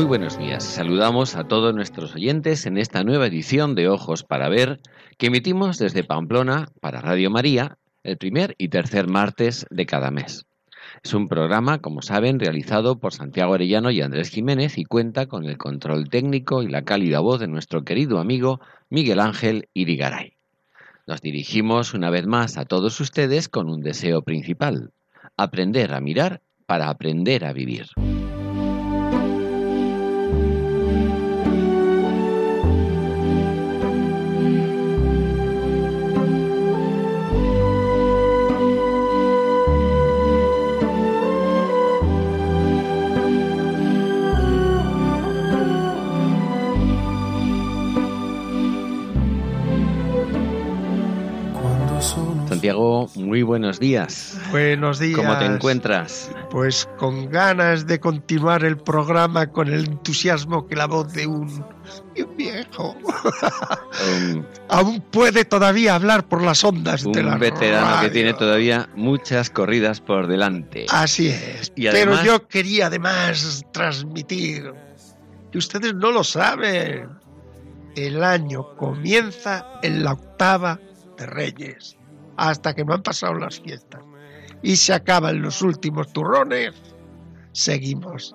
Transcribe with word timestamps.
Muy 0.00 0.06
buenos 0.06 0.38
días. 0.38 0.64
Saludamos 0.64 1.36
a 1.36 1.44
todos 1.44 1.74
nuestros 1.74 2.14
oyentes 2.14 2.64
en 2.64 2.78
esta 2.78 3.04
nueva 3.04 3.26
edición 3.26 3.74
de 3.74 3.90
Ojos 3.90 4.24
para 4.24 4.48
Ver 4.48 4.80
que 5.18 5.26
emitimos 5.26 5.76
desde 5.76 6.04
Pamplona 6.04 6.68
para 6.80 7.02
Radio 7.02 7.30
María 7.30 7.76
el 8.02 8.16
primer 8.16 8.54
y 8.56 8.68
tercer 8.68 9.08
martes 9.08 9.66
de 9.68 9.84
cada 9.84 10.10
mes. 10.10 10.46
Es 11.04 11.12
un 11.12 11.28
programa, 11.28 11.82
como 11.82 12.00
saben, 12.00 12.40
realizado 12.40 12.98
por 12.98 13.12
Santiago 13.12 13.52
Arellano 13.52 13.90
y 13.90 14.00
Andrés 14.00 14.30
Jiménez 14.30 14.78
y 14.78 14.84
cuenta 14.84 15.26
con 15.26 15.44
el 15.44 15.58
control 15.58 16.08
técnico 16.08 16.62
y 16.62 16.68
la 16.68 16.80
cálida 16.80 17.20
voz 17.20 17.38
de 17.38 17.48
nuestro 17.48 17.84
querido 17.84 18.20
amigo 18.20 18.58
Miguel 18.88 19.20
Ángel 19.20 19.68
Irigaray. 19.74 20.32
Nos 21.06 21.20
dirigimos 21.20 21.92
una 21.92 22.08
vez 22.08 22.26
más 22.26 22.56
a 22.56 22.64
todos 22.64 22.98
ustedes 23.00 23.50
con 23.50 23.68
un 23.68 23.82
deseo 23.82 24.22
principal, 24.22 24.92
aprender 25.36 25.92
a 25.92 26.00
mirar 26.00 26.40
para 26.64 26.88
aprender 26.88 27.44
a 27.44 27.52
vivir. 27.52 27.88
Santiago, 52.60 53.08
muy 53.14 53.42
buenos 53.42 53.80
días. 53.80 54.38
Buenos 54.50 54.98
días. 54.98 55.16
¿Cómo 55.16 55.38
te 55.38 55.46
encuentras? 55.46 56.30
Pues 56.50 56.86
con 56.98 57.30
ganas 57.30 57.86
de 57.86 57.98
continuar 57.98 58.64
el 58.64 58.76
programa 58.76 59.46
con 59.46 59.68
el 59.68 59.86
entusiasmo 59.86 60.66
que 60.66 60.76
la 60.76 60.86
voz 60.86 61.10
de 61.14 61.26
un, 61.26 61.64
viejo 62.36 62.94
um, 63.02 64.44
aún 64.68 65.00
puede 65.10 65.46
todavía 65.46 65.94
hablar 65.94 66.28
por 66.28 66.42
las 66.42 66.62
ondas 66.62 67.02
de 67.02 67.22
la 67.22 67.32
Un 67.32 67.40
veterano 67.40 68.02
que 68.02 68.10
tiene 68.10 68.34
todavía 68.34 68.90
muchas 68.94 69.48
corridas 69.48 70.02
por 70.02 70.26
delante. 70.26 70.84
Así 70.90 71.28
es. 71.28 71.72
Pero 71.74 72.22
yo 72.22 72.46
quería 72.46 72.88
además 72.88 73.64
transmitir 73.72 74.70
que 75.50 75.56
ustedes 75.56 75.94
no 75.94 76.10
lo 76.10 76.22
saben. 76.22 77.08
El 77.96 78.22
año 78.22 78.76
comienza 78.76 79.80
en 79.82 80.04
la 80.04 80.12
octava 80.12 80.78
de 81.16 81.24
Reyes 81.24 81.96
hasta 82.36 82.74
que 82.74 82.84
no 82.84 82.94
han 82.94 83.02
pasado 83.02 83.34
las 83.34 83.60
fiestas 83.60 84.00
y 84.62 84.76
se 84.76 84.92
acaban 84.92 85.42
los 85.42 85.62
últimos 85.62 86.12
turrones, 86.12 86.74
seguimos 87.52 88.34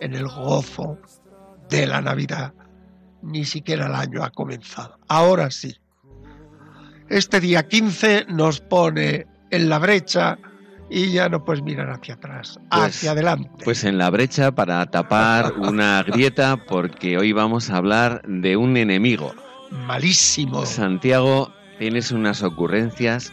en 0.00 0.14
el 0.14 0.28
gozo 0.28 0.98
de 1.68 1.86
la 1.86 2.00
Navidad. 2.00 2.52
Ni 3.22 3.44
siquiera 3.44 3.86
el 3.86 3.94
año 3.94 4.22
ha 4.22 4.30
comenzado. 4.30 4.98
Ahora 5.08 5.50
sí. 5.50 5.74
Este 7.08 7.40
día 7.40 7.66
15 7.66 8.26
nos 8.28 8.60
pone 8.60 9.26
en 9.50 9.68
la 9.68 9.78
brecha 9.78 10.38
y 10.90 11.12
ya 11.12 11.28
no 11.28 11.44
puedes 11.44 11.62
mirar 11.62 11.90
hacia 11.90 12.14
atrás, 12.14 12.60
pues, 12.70 12.82
hacia 12.82 13.12
adelante. 13.12 13.50
Pues 13.64 13.84
en 13.84 13.98
la 13.98 14.10
brecha 14.10 14.52
para 14.52 14.84
tapar 14.86 15.52
una 15.54 16.02
grieta 16.02 16.56
porque 16.56 17.18
hoy 17.18 17.32
vamos 17.32 17.70
a 17.70 17.76
hablar 17.76 18.22
de 18.26 18.56
un 18.56 18.76
enemigo. 18.76 19.34
Malísimo. 19.70 20.64
Santiago, 20.66 21.52
tienes 21.78 22.10
unas 22.10 22.42
ocurrencias 22.42 23.32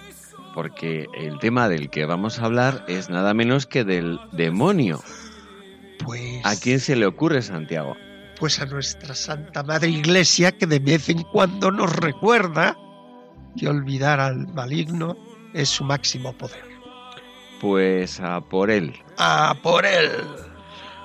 porque 0.54 1.08
el 1.14 1.40
tema 1.40 1.70
del 1.70 1.90
que 1.90 2.06
vamos 2.06 2.40
a 2.40 2.46
hablar 2.46 2.84
es 2.88 3.10
nada 3.10 3.34
menos 3.34 3.66
que 3.66 3.84
del 3.84 4.20
demonio. 4.32 5.02
Pues. 6.04 6.46
¿A 6.46 6.56
quién 6.56 6.80
se 6.80 6.96
le 6.96 7.06
ocurre, 7.06 7.42
Santiago? 7.42 7.96
Pues 8.40 8.60
a 8.60 8.66
nuestra 8.66 9.14
Santa 9.14 9.64
Madre 9.64 9.90
Iglesia, 9.90 10.52
que 10.52 10.66
de 10.66 10.80
vez 10.80 11.10
en 11.10 11.24
cuando 11.24 11.72
nos 11.72 11.96
recuerda 11.96 12.76
que 13.58 13.68
olvidar 13.68 14.20
al 14.20 14.48
maligno 14.48 15.16
es 15.54 15.70
su 15.70 15.84
máximo 15.84 16.34
poder. 16.34 16.64
Pues 17.60 18.20
a 18.20 18.42
por 18.42 18.72
él. 18.72 18.94
A 19.18 19.56
por 19.62 19.86
él. 19.86 20.10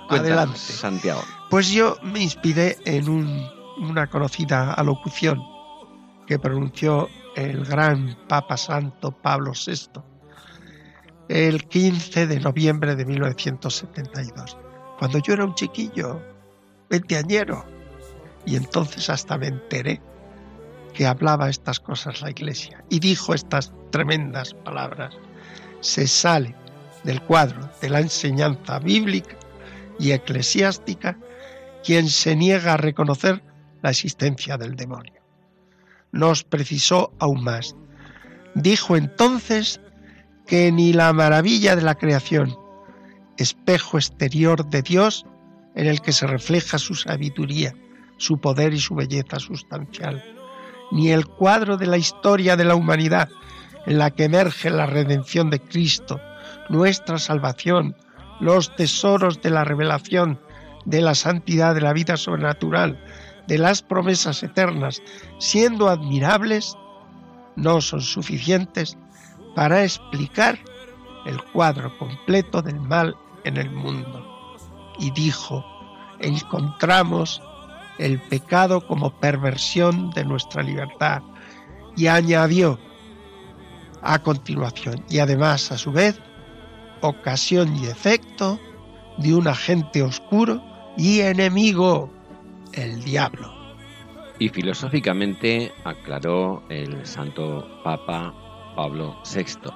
Adelante. 0.09 0.59
Santiago. 0.59 1.23
Pues 1.51 1.71
yo 1.71 1.99
me 2.03 2.23
inspiré 2.23 2.79
en 2.87 3.09
una 3.79 4.07
conocida 4.07 4.73
alocución 4.73 5.43
que 6.27 6.39
pronunció 6.39 7.09
el 7.37 7.67
gran 7.67 8.17
Papa 8.29 8.57
Santo 8.57 9.13
Pablo 9.13 9.53
VI 9.53 10.01
el 11.29 11.67
15 11.69 12.27
de 12.29 12.41
noviembre 12.41 12.97
de 12.97 13.05
1972, 13.05 14.57
cuando 14.99 15.19
yo 15.19 15.35
era 15.35 15.45
un 15.45 15.55
chiquillo, 15.55 16.23
veinteañero, 16.89 17.65
y 18.47 18.57
entonces 18.57 19.11
hasta 19.11 19.37
me 19.37 19.49
enteré 19.49 20.01
que 20.95 21.07
hablaba 21.07 21.51
estas 21.51 21.79
cosas 21.79 22.23
la 22.23 22.31
Iglesia 22.31 22.83
y 22.89 23.01
dijo 23.01 23.35
estas 23.35 23.73
tremendas 23.91 24.55
palabras. 24.55 25.15
Se 25.81 26.07
sale 26.07 26.55
del 27.05 27.21
cuadro 27.21 27.69
de 27.83 27.91
la 27.91 28.01
enseñanza 28.01 28.79
bíblica 28.79 29.37
y 29.99 30.13
eclesiástica 30.13 31.19
quien 31.85 32.09
se 32.09 32.35
niega 32.35 32.75
a 32.75 32.79
reconocer 32.79 33.43
la 33.83 33.91
existencia 33.91 34.57
del 34.57 34.75
demonio 34.75 35.16
nos 36.17 36.45
precisó 36.45 37.13
aún 37.19 37.45
más. 37.45 37.77
Dijo 38.55 38.97
entonces 38.97 39.81
que 40.47 40.73
ni 40.73 40.93
la 40.93 41.13
maravilla 41.13 41.77
de 41.77 41.83
la 41.83 41.95
creación, 41.95 42.57
espejo 43.37 43.99
exterior 43.99 44.67
de 44.69 44.83
Dios 44.83 45.27
en 45.75 45.87
el 45.87 46.01
que 46.01 46.13
se 46.13 46.27
refleja 46.27 46.79
su 46.79 46.95
sabiduría, 46.95 47.75
su 48.17 48.41
poder 48.41 48.73
y 48.73 48.81
su 48.81 48.95
belleza 48.95 49.39
sustancial, 49.39 50.25
ni 50.91 51.11
el 51.11 51.27
cuadro 51.27 51.77
de 51.77 51.87
la 51.87 51.99
historia 51.99 52.57
de 52.57 52.65
la 52.65 52.75
humanidad 52.75 53.29
en 53.87 53.99
la 53.99 54.11
que 54.11 54.25
emerge 54.25 54.71
la 54.71 54.87
redención 54.87 55.51
de 55.51 55.61
Cristo, 55.61 56.21
nuestra 56.69 57.19
salvación, 57.19 57.95
los 58.41 58.75
tesoros 58.75 59.41
de 59.43 59.51
la 59.51 59.65
revelación, 59.65 60.41
de 60.85 61.01
la 61.01 61.15
santidad 61.15 61.75
de 61.75 61.81
la 61.81 61.93
vida 61.93 62.17
sobrenatural, 62.17 62.99
de 63.47 63.59
las 63.59 63.83
promesas 63.83 64.43
eternas, 64.43 65.03
siendo 65.39 65.89
admirables, 65.89 66.77
no 67.57 67.81
son 67.81 68.01
suficientes 68.01 68.97
para 69.55 69.83
explicar 69.85 70.59
el 71.25 71.43
cuadro 71.53 71.97
completo 71.99 72.63
del 72.63 72.81
mal 72.81 73.17
en 73.45 73.57
el 73.57 73.71
mundo. 73.71 74.25
Y 74.99 75.11
dijo, 75.13 75.65
encontramos 76.21 77.43
el 77.99 78.21
pecado 78.21 78.87
como 78.87 79.19
perversión 79.19 80.11
de 80.11 80.25
nuestra 80.25 80.63
libertad. 80.63 81.23
Y 81.97 82.09
añadió 82.09 82.79
a 84.03 84.19
continuación, 84.19 85.05
y 85.09 85.19
además 85.19 85.73
a 85.73 85.79
su 85.79 85.93
vez, 85.93 86.21
ocasión 87.01 87.75
y 87.77 87.87
efecto 87.87 88.61
de 89.19 89.35
un 89.35 89.49
agente 89.49 90.03
oscuro 90.03 90.63
y 90.97 91.21
enemigo 91.21 92.11
el 92.77 93.03
diablo. 93.03 93.53
Y 94.39 94.51
filosóficamente 94.51 95.73
aclaró 95.85 96.63
el 96.69 97.05
santo 97.07 97.67
Papa 97.83 98.35
Pablo 98.77 99.17
VI, 99.35 99.71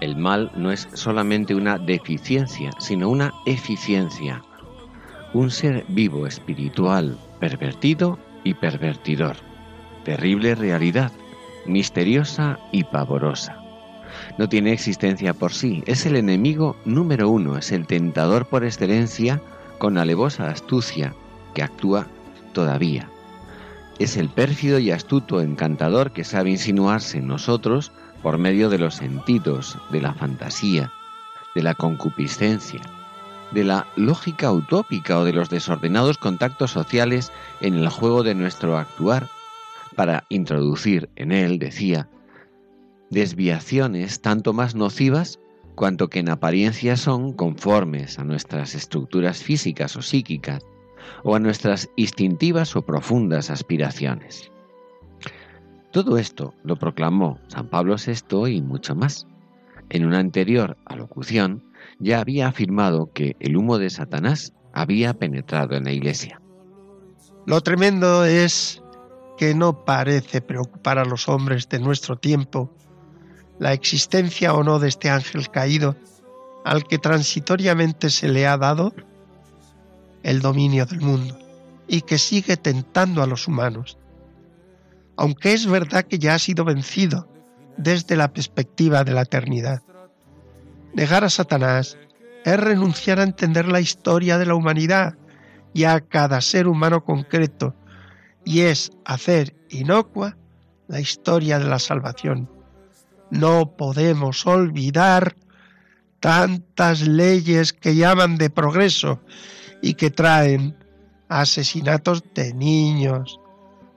el 0.00 0.16
mal 0.16 0.50
no 0.54 0.70
es 0.70 0.88
solamente 0.92 1.54
una 1.54 1.78
deficiencia, 1.78 2.70
sino 2.78 3.08
una 3.08 3.32
eficiencia, 3.46 4.42
un 5.32 5.50
ser 5.50 5.84
vivo 5.88 6.26
espiritual, 6.26 7.16
pervertido 7.40 8.18
y 8.44 8.54
pervertidor, 8.54 9.36
terrible 10.04 10.54
realidad, 10.54 11.12
misteriosa 11.66 12.58
y 12.72 12.84
pavorosa. 12.84 13.56
No 14.38 14.48
tiene 14.48 14.72
existencia 14.72 15.34
por 15.34 15.52
sí, 15.52 15.82
es 15.86 16.06
el 16.06 16.16
enemigo 16.16 16.76
número 16.84 17.28
uno, 17.28 17.56
es 17.56 17.70
el 17.72 17.86
tentador 17.86 18.48
por 18.48 18.64
excelencia 18.64 19.40
con 19.78 19.98
alevosa 19.98 20.48
astucia 20.48 21.14
que 21.54 21.62
actúa 21.62 22.06
todavía. 22.52 23.08
es 23.98 24.16
el 24.16 24.28
pérfido 24.28 24.78
y 24.78 24.92
astuto 24.92 25.40
encantador 25.40 26.12
que 26.12 26.22
sabe 26.22 26.50
insinuarse 26.50 27.18
en 27.18 27.26
nosotros 27.26 27.90
por 28.22 28.38
medio 28.38 28.68
de 28.68 28.78
los 28.78 28.94
sentidos, 28.94 29.76
de 29.90 30.00
la 30.00 30.14
fantasía, 30.14 30.92
de 31.54 31.62
la 31.62 31.74
concupiscencia, 31.74 32.80
de 33.50 33.64
la 33.64 33.86
lógica 33.96 34.52
utópica 34.52 35.18
o 35.18 35.24
de 35.24 35.32
los 35.32 35.50
desordenados 35.50 36.18
contactos 36.18 36.70
sociales 36.70 37.32
en 37.60 37.74
el 37.74 37.88
juego 37.88 38.22
de 38.22 38.34
nuestro 38.34 38.78
actuar, 38.78 39.28
para 39.96 40.24
introducir 40.28 41.10
en 41.16 41.32
él, 41.32 41.58
decía, 41.58 42.08
desviaciones 43.10 44.20
tanto 44.20 44.52
más 44.52 44.74
nocivas 44.74 45.40
cuanto 45.74 46.08
que 46.08 46.20
en 46.20 46.28
apariencia 46.28 46.96
son 46.96 47.32
conformes 47.32 48.18
a 48.18 48.24
nuestras 48.24 48.74
estructuras 48.74 49.42
físicas 49.42 49.96
o 49.96 50.02
psíquicas, 50.02 50.62
o 51.24 51.34
a 51.34 51.38
nuestras 51.38 51.88
instintivas 51.96 52.76
o 52.76 52.82
profundas 52.82 53.50
aspiraciones. 53.50 54.50
Todo 55.90 56.18
esto 56.18 56.54
lo 56.64 56.76
proclamó 56.76 57.38
San 57.48 57.68
Pablo 57.68 57.96
VI 57.96 58.56
y 58.56 58.62
mucho 58.62 58.94
más. 58.94 59.26
En 59.90 60.04
una 60.04 60.18
anterior 60.18 60.76
alocución 60.84 61.64
ya 61.98 62.20
había 62.20 62.48
afirmado 62.48 63.10
que 63.12 63.36
el 63.40 63.56
humo 63.56 63.78
de 63.78 63.88
Satanás 63.88 64.52
había 64.72 65.14
penetrado 65.14 65.76
en 65.76 65.84
la 65.84 65.92
iglesia. 65.92 66.40
Lo 67.46 67.62
tremendo 67.62 68.24
es 68.24 68.82
que 69.38 69.54
no 69.54 69.84
parece 69.84 70.42
preocupar 70.42 70.98
a 70.98 71.04
los 71.04 71.28
hombres 71.28 71.68
de 71.68 71.78
nuestro 71.78 72.16
tiempo 72.16 72.70
la 73.58 73.72
existencia 73.72 74.52
o 74.52 74.62
no 74.62 74.78
de 74.78 74.88
este 74.88 75.08
ángel 75.08 75.48
caído 75.48 75.96
al 76.64 76.84
que 76.84 76.98
transitoriamente 76.98 78.10
se 78.10 78.28
le 78.28 78.46
ha 78.46 78.58
dado 78.58 78.92
el 80.22 80.40
dominio 80.40 80.86
del 80.86 81.00
mundo 81.00 81.38
y 81.86 82.02
que 82.02 82.18
sigue 82.18 82.56
tentando 82.56 83.22
a 83.22 83.26
los 83.26 83.48
humanos. 83.48 83.98
Aunque 85.16 85.52
es 85.52 85.66
verdad 85.66 86.04
que 86.04 86.18
ya 86.18 86.34
ha 86.34 86.38
sido 86.38 86.64
vencido 86.64 87.28
desde 87.76 88.16
la 88.16 88.32
perspectiva 88.32 89.04
de 89.04 89.12
la 89.12 89.22
eternidad. 89.22 89.82
Negar 90.94 91.24
a 91.24 91.30
Satanás 91.30 91.96
es 92.44 92.60
renunciar 92.60 93.20
a 93.20 93.24
entender 93.24 93.68
la 93.68 93.80
historia 93.80 94.38
de 94.38 94.46
la 94.46 94.54
humanidad 94.54 95.16
y 95.72 95.84
a 95.84 96.00
cada 96.00 96.40
ser 96.40 96.66
humano 96.66 97.04
concreto, 97.04 97.74
y 98.44 98.60
es 98.60 98.90
hacer 99.04 99.54
inocua 99.68 100.36
la 100.88 101.00
historia 101.00 101.58
de 101.58 101.66
la 101.66 101.78
salvación. 101.78 102.50
No 103.30 103.76
podemos 103.76 104.46
olvidar 104.46 105.36
tantas 106.20 107.06
leyes 107.06 107.72
que 107.72 107.94
llaman 107.94 108.38
de 108.38 108.50
progreso 108.50 109.20
y 109.82 109.94
que 109.94 110.10
traen 110.10 110.76
asesinatos 111.28 112.22
de 112.34 112.54
niños, 112.54 113.38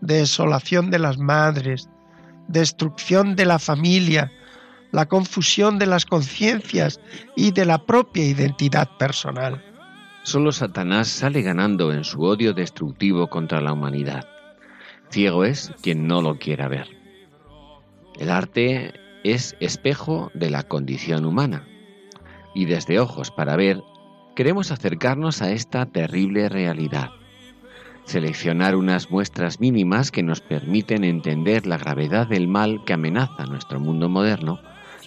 desolación 0.01 0.91
de 0.91 0.99
las 0.99 1.17
madres, 1.17 1.89
destrucción 2.47 3.35
de 3.35 3.45
la 3.45 3.59
familia, 3.59 4.31
la 4.91 5.07
confusión 5.07 5.79
de 5.79 5.85
las 5.85 6.05
conciencias 6.05 6.99
y 7.35 7.51
de 7.51 7.65
la 7.65 7.85
propia 7.85 8.25
identidad 8.25 8.89
personal. 8.97 9.63
Solo 10.23 10.51
Satanás 10.51 11.07
sale 11.07 11.41
ganando 11.41 11.91
en 11.93 12.03
su 12.03 12.21
odio 12.21 12.53
destructivo 12.53 13.27
contra 13.27 13.61
la 13.61 13.73
humanidad. 13.73 14.27
Ciego 15.09 15.45
es 15.45 15.71
quien 15.81 16.07
no 16.07 16.21
lo 16.21 16.37
quiera 16.37 16.67
ver. 16.67 16.87
El 18.19 18.29
arte 18.29 18.93
es 19.23 19.55
espejo 19.59 20.31
de 20.33 20.49
la 20.49 20.63
condición 20.63 21.25
humana 21.25 21.65
y 22.53 22.65
desde 22.65 22.99
ojos 22.99 23.31
para 23.31 23.55
ver 23.55 23.81
queremos 24.35 24.71
acercarnos 24.71 25.41
a 25.41 25.51
esta 25.51 25.85
terrible 25.85 26.49
realidad, 26.49 27.09
seleccionar 28.05 28.75
unas 28.75 29.11
muestras 29.11 29.59
mínimas 29.59 30.11
que 30.11 30.23
nos 30.23 30.41
permiten 30.41 31.03
entender 31.03 31.67
la 31.67 31.77
gravedad 31.77 32.27
del 32.27 32.47
mal 32.47 32.83
que 32.85 32.93
amenaza 32.93 33.45
nuestro 33.45 33.79
mundo 33.79 34.09
moderno 34.09 34.59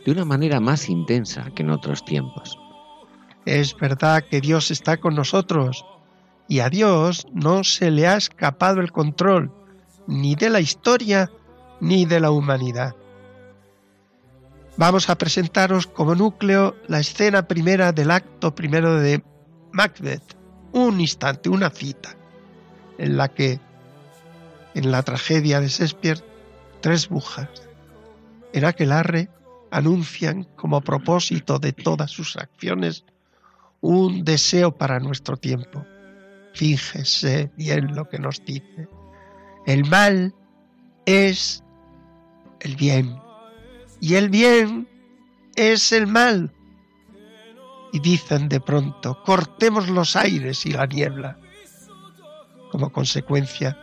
de 0.05 0.13
una 0.13 0.25
manera 0.25 0.61
más 0.61 0.89
intensa 0.89 1.51
que 1.55 1.63
en 1.63 1.71
otros 1.71 2.05
tiempos. 2.05 2.59
Es 3.47 3.77
verdad 3.77 4.25
que 4.31 4.41
Dios 4.41 4.71
está 4.71 4.99
con 4.99 5.15
nosotros 5.15 5.85
y 6.49 6.61
a 6.61 6.71
Dios 6.71 7.27
no 7.33 7.65
se 7.65 7.91
le 7.91 8.07
ha 8.07 8.17
escapado 8.17 8.81
el 8.81 8.93
control 8.93 9.51
ni 10.07 10.35
de 10.35 10.51
la 10.51 10.61
historia 10.61 11.31
ni 11.81 12.05
de 12.05 12.21
la 12.21 12.31
humanidad. 12.31 12.95
Vamos 14.77 15.09
a 15.09 15.17
presentaros 15.17 15.87
como 15.87 16.15
núcleo 16.15 16.77
la 16.89 17.01
escena 17.01 17.47
primera 17.47 17.93
del 17.93 18.11
acto 18.11 18.55
primero 18.55 18.97
de 18.97 19.23
Macbeth, 19.73 20.37
un 20.73 21.01
instante, 21.01 21.49
una 21.49 21.71
cita, 21.71 22.17
en 22.99 23.17
la 23.17 23.29
que, 23.29 23.61
en 24.75 24.91
la 24.91 25.03
tragedia 25.03 25.61
de 25.61 25.69
Shakespeare, 25.69 26.25
tres 26.81 27.09
bujas 27.09 27.49
en 28.55 28.65
aquel 28.65 28.93
anuncian 29.73 30.45
como 30.57 30.81
propósito 30.81 31.59
de 31.59 31.73
todas 31.73 32.11
sus 32.11 32.37
acciones 32.37 33.05
un 33.81 34.25
deseo 34.25 34.71
para 34.77 35.01
nuestro 35.01 35.37
tiempo. 35.37 35.85
Fíjese 36.55 37.51
bien 37.57 37.95
lo 37.97 38.09
que 38.09 38.21
nos 38.21 38.45
dice. 38.45 38.89
El 39.67 39.85
mal 39.91 40.33
es 41.05 41.65
el 42.61 42.77
bien 42.77 43.19
y 44.05 44.17
el 44.17 44.29
bien 44.29 44.87
es 45.57 45.91
el 45.91 46.07
mal. 46.07 46.53
Y 47.91 48.01
dicen 48.01 48.51
de 48.51 48.61
pronto, 48.61 49.23
cortemos 49.25 49.89
los 49.89 50.15
aires 50.15 50.67
y 50.67 50.73
la 50.73 50.85
niebla. 50.85 51.39
Como 52.71 52.93
consecuencia, 52.93 53.79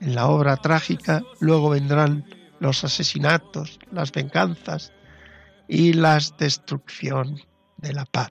en 0.00 0.14
la 0.14 0.28
obra 0.28 0.56
trágica 0.56 1.22
luego 1.38 1.68
vendrán 1.68 2.24
los 2.60 2.82
asesinatos, 2.82 3.78
las 3.92 4.10
venganzas 4.10 4.90
y 5.68 5.92
la 5.92 6.18
destrucción 6.38 7.42
de 7.76 7.92
la 7.92 8.06
paz. 8.06 8.30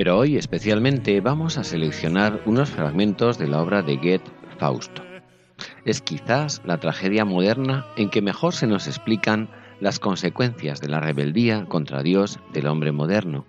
Pero 0.00 0.16
hoy 0.16 0.38
especialmente 0.38 1.20
vamos 1.20 1.58
a 1.58 1.62
seleccionar 1.62 2.40
unos 2.46 2.70
fragmentos 2.70 3.36
de 3.36 3.46
la 3.46 3.60
obra 3.60 3.82
de 3.82 3.96
Goethe 3.96 4.30
Fausto. 4.58 5.02
Es 5.84 6.00
quizás 6.00 6.62
la 6.64 6.80
tragedia 6.80 7.26
moderna 7.26 7.84
en 7.98 8.08
que 8.08 8.22
mejor 8.22 8.54
se 8.54 8.66
nos 8.66 8.86
explican 8.86 9.50
las 9.78 9.98
consecuencias 9.98 10.80
de 10.80 10.88
la 10.88 11.00
rebeldía 11.00 11.66
contra 11.66 12.02
Dios 12.02 12.40
del 12.54 12.68
hombre 12.68 12.92
moderno, 12.92 13.44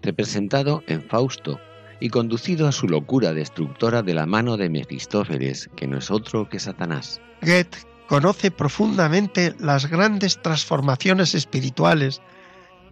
representado 0.00 0.84
en 0.86 1.02
Fausto 1.02 1.58
y 1.98 2.10
conducido 2.10 2.68
a 2.68 2.72
su 2.72 2.86
locura 2.86 3.32
destructora 3.32 4.04
de 4.04 4.14
la 4.14 4.26
mano 4.26 4.56
de 4.56 4.70
Mefistófeles, 4.70 5.68
que 5.74 5.88
no 5.88 5.98
es 5.98 6.12
otro 6.12 6.48
que 6.48 6.60
Satanás. 6.60 7.20
Goethe 7.42 7.78
conoce 8.06 8.52
profundamente 8.52 9.56
las 9.58 9.90
grandes 9.90 10.40
transformaciones 10.40 11.34
espirituales 11.34 12.22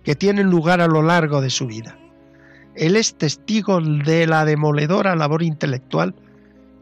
que 0.03 0.17
tienen 0.17 0.51
lugar 0.51 0.81
a 0.81 0.89
lo 0.89 1.01
largo 1.01 1.41
de 1.41 1.51
su 1.51 1.69
vida. 1.69 1.97
Él 2.77 2.97
es 2.97 3.15
testigo 3.15 3.81
de 3.81 4.27
la 4.27 4.45
demoledora 4.45 5.15
labor 5.15 5.43
intelectual 5.43 6.15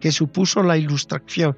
que 0.00 0.12
supuso 0.12 0.62
la 0.62 0.76
Ilustración 0.76 1.56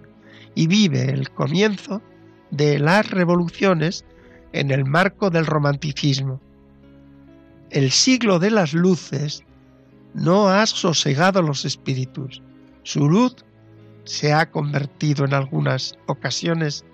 y 0.54 0.66
vive 0.66 1.10
el 1.10 1.30
comienzo 1.30 2.02
de 2.50 2.78
las 2.78 3.10
revoluciones 3.10 4.04
en 4.52 4.70
el 4.70 4.84
marco 4.84 5.30
del 5.30 5.46
romanticismo. 5.46 6.40
El 7.70 7.90
siglo 7.90 8.38
de 8.38 8.50
las 8.50 8.72
luces 8.72 9.42
no 10.14 10.48
ha 10.48 10.66
sosegado 10.66 11.42
los 11.42 11.64
espíritus. 11.64 12.42
Su 12.82 13.08
luz 13.08 13.36
se 14.04 14.32
ha 14.32 14.50
convertido 14.50 15.24
en 15.24 15.34
algunas 15.34 15.98
ocasiones 16.06 16.84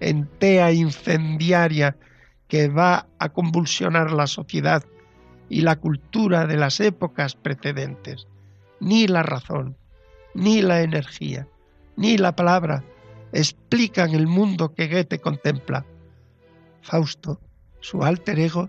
en 0.00 0.28
tea 0.38 0.72
incendiaria 0.72 1.96
que 2.48 2.68
va 2.68 3.06
a 3.18 3.28
convulsionar 3.28 4.12
la 4.12 4.26
sociedad 4.26 4.84
y 5.48 5.60
la 5.62 5.76
cultura 5.76 6.46
de 6.46 6.56
las 6.56 6.80
épocas 6.80 7.34
precedentes. 7.34 8.26
Ni 8.80 9.06
la 9.06 9.22
razón, 9.22 9.76
ni 10.34 10.62
la 10.62 10.82
energía, 10.82 11.46
ni 11.96 12.18
la 12.18 12.34
palabra 12.34 12.84
explican 13.32 14.14
el 14.14 14.26
mundo 14.26 14.74
que 14.74 14.88
Goethe 14.88 15.20
contempla. 15.20 15.84
Fausto, 16.82 17.40
su 17.80 18.02
alter 18.02 18.38
ego, 18.38 18.68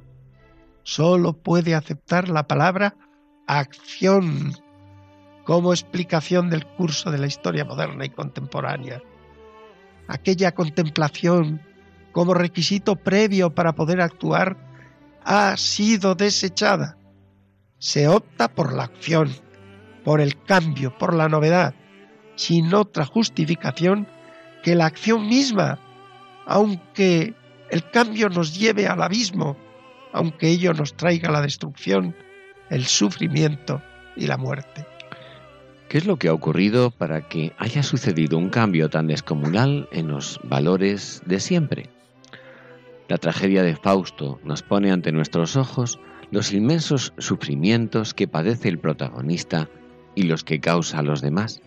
solo 0.83 1.33
puede 1.33 1.75
aceptar 1.75 2.29
la 2.29 2.47
palabra 2.47 2.95
acción 3.47 4.53
como 5.43 5.71
explicación 5.71 6.49
del 6.49 6.65
curso 6.65 7.11
de 7.11 7.19
la 7.19 7.27
historia 7.27 7.65
moderna 7.65 8.05
y 8.05 8.09
contemporánea. 8.09 9.01
Aquella 10.07 10.53
contemplación 10.53 11.61
como 12.11 12.33
requisito 12.33 12.95
previo 12.95 13.53
para 13.53 13.75
poder 13.75 14.01
actuar 14.01 14.57
ha 15.25 15.57
sido 15.57 16.15
desechada. 16.15 16.97
Se 17.79 18.07
opta 18.07 18.47
por 18.47 18.73
la 18.73 18.83
acción, 18.83 19.29
por 20.03 20.21
el 20.21 20.41
cambio, 20.43 20.95
por 20.97 21.13
la 21.13 21.27
novedad, 21.27 21.73
sin 22.35 22.73
otra 22.73 23.05
justificación 23.05 24.07
que 24.63 24.75
la 24.75 24.85
acción 24.85 25.27
misma, 25.27 25.79
aunque 26.45 27.33
el 27.71 27.89
cambio 27.89 28.29
nos 28.29 28.57
lleve 28.57 28.87
al 28.87 29.01
abismo, 29.01 29.57
aunque 30.13 30.47
ello 30.47 30.73
nos 30.73 30.95
traiga 30.95 31.31
la 31.31 31.41
destrucción, 31.41 32.15
el 32.69 32.85
sufrimiento 32.85 33.81
y 34.15 34.27
la 34.27 34.37
muerte. 34.37 34.85
¿Qué 35.89 35.97
es 35.97 36.05
lo 36.05 36.17
que 36.17 36.29
ha 36.29 36.33
ocurrido 36.33 36.91
para 36.91 37.27
que 37.27 37.53
haya 37.57 37.83
sucedido 37.83 38.37
un 38.37 38.49
cambio 38.49 38.89
tan 38.89 39.07
descomunal 39.07 39.87
en 39.91 40.07
los 40.07 40.39
valores 40.43 41.21
de 41.25 41.39
siempre? 41.39 41.94
La 43.07 43.17
tragedia 43.17 43.61
de 43.61 43.75
Fausto 43.75 44.39
nos 44.43 44.63
pone 44.63 44.91
ante 44.91 45.11
nuestros 45.11 45.55
ojos 45.55 45.99
los 46.31 46.51
inmensos 46.53 47.13
sufrimientos 47.17 48.13
que 48.13 48.27
padece 48.27 48.67
el 48.67 48.79
protagonista 48.79 49.69
y 50.15 50.23
los 50.23 50.43
que 50.43 50.59
causa 50.59 50.99
a 50.99 51.03
los 51.03 51.21
demás, 51.21 51.61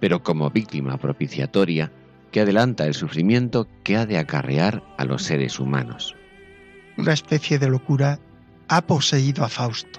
pero 0.00 0.22
como 0.22 0.50
víctima 0.50 0.98
propiciatoria 0.98 1.90
que 2.30 2.40
adelanta 2.40 2.86
el 2.86 2.94
sufrimiento 2.94 3.66
que 3.82 3.96
ha 3.96 4.06
de 4.06 4.18
acarrear 4.18 4.82
a 4.98 5.04
los 5.04 5.22
seres 5.22 5.58
humanos. 5.58 6.14
Una 6.96 7.12
especie 7.12 7.58
de 7.58 7.70
locura 7.70 8.20
ha 8.68 8.82
poseído 8.82 9.44
a 9.44 9.48
Fausto. 9.48 9.98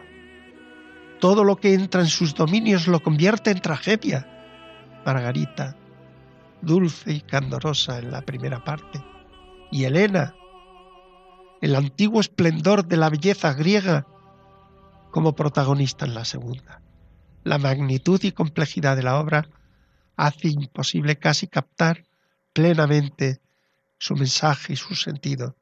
Todo 1.19 1.43
lo 1.43 1.55
que 1.57 1.73
entra 1.73 2.01
en 2.01 2.07
sus 2.07 2.35
dominios 2.35 2.87
lo 2.87 3.01
convierte 3.01 3.51
en 3.51 3.61
tragedia. 3.61 4.27
Margarita, 5.05 5.75
dulce 6.61 7.13
y 7.13 7.21
candorosa 7.21 7.99
en 7.99 8.11
la 8.11 8.21
primera 8.21 8.63
parte, 8.63 9.03
y 9.71 9.83
Helena, 9.83 10.35
el 11.61 11.75
antiguo 11.75 12.19
esplendor 12.19 12.85
de 12.85 12.97
la 12.97 13.09
belleza 13.09 13.53
griega, 13.53 14.07
como 15.11 15.35
protagonista 15.35 16.05
en 16.05 16.15
la 16.15 16.25
segunda. 16.25 16.81
La 17.43 17.57
magnitud 17.57 18.21
y 18.23 18.31
complejidad 18.31 18.95
de 18.95 19.03
la 19.03 19.19
obra 19.19 19.47
hace 20.15 20.47
imposible 20.49 21.17
casi 21.17 21.47
captar 21.47 22.03
plenamente 22.53 23.39
su 23.97 24.15
mensaje 24.15 24.73
y 24.73 24.75
su 24.75 24.95
sentido. 24.95 25.55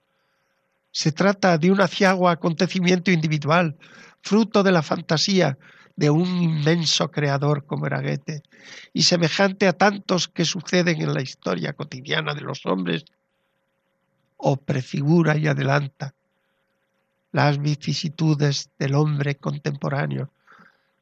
Se 0.91 1.11
trata 1.11 1.57
de 1.57 1.71
un 1.71 1.81
aciago 1.81 2.29
acontecimiento 2.29 3.11
individual, 3.11 3.77
fruto 4.21 4.63
de 4.63 4.71
la 4.71 4.81
fantasía 4.81 5.57
de 5.95 6.09
un 6.09 6.41
inmenso 6.41 7.11
creador 7.11 7.65
como 7.65 7.85
era 7.85 8.01
Goethe, 8.01 8.41
y 8.93 9.03
semejante 9.03 9.67
a 9.67 9.73
tantos 9.73 10.29
que 10.29 10.45
suceden 10.45 11.01
en 11.01 11.13
la 11.13 11.21
historia 11.21 11.73
cotidiana 11.73 12.33
de 12.33 12.41
los 12.41 12.65
hombres, 12.65 13.03
o 14.39 14.57
prefigura 14.57 15.37
y 15.37 15.45
adelanta 15.45 16.15
las 17.31 17.61
vicisitudes 17.61 18.71
del 18.79 18.95
hombre 18.95 19.35
contemporáneo, 19.35 20.31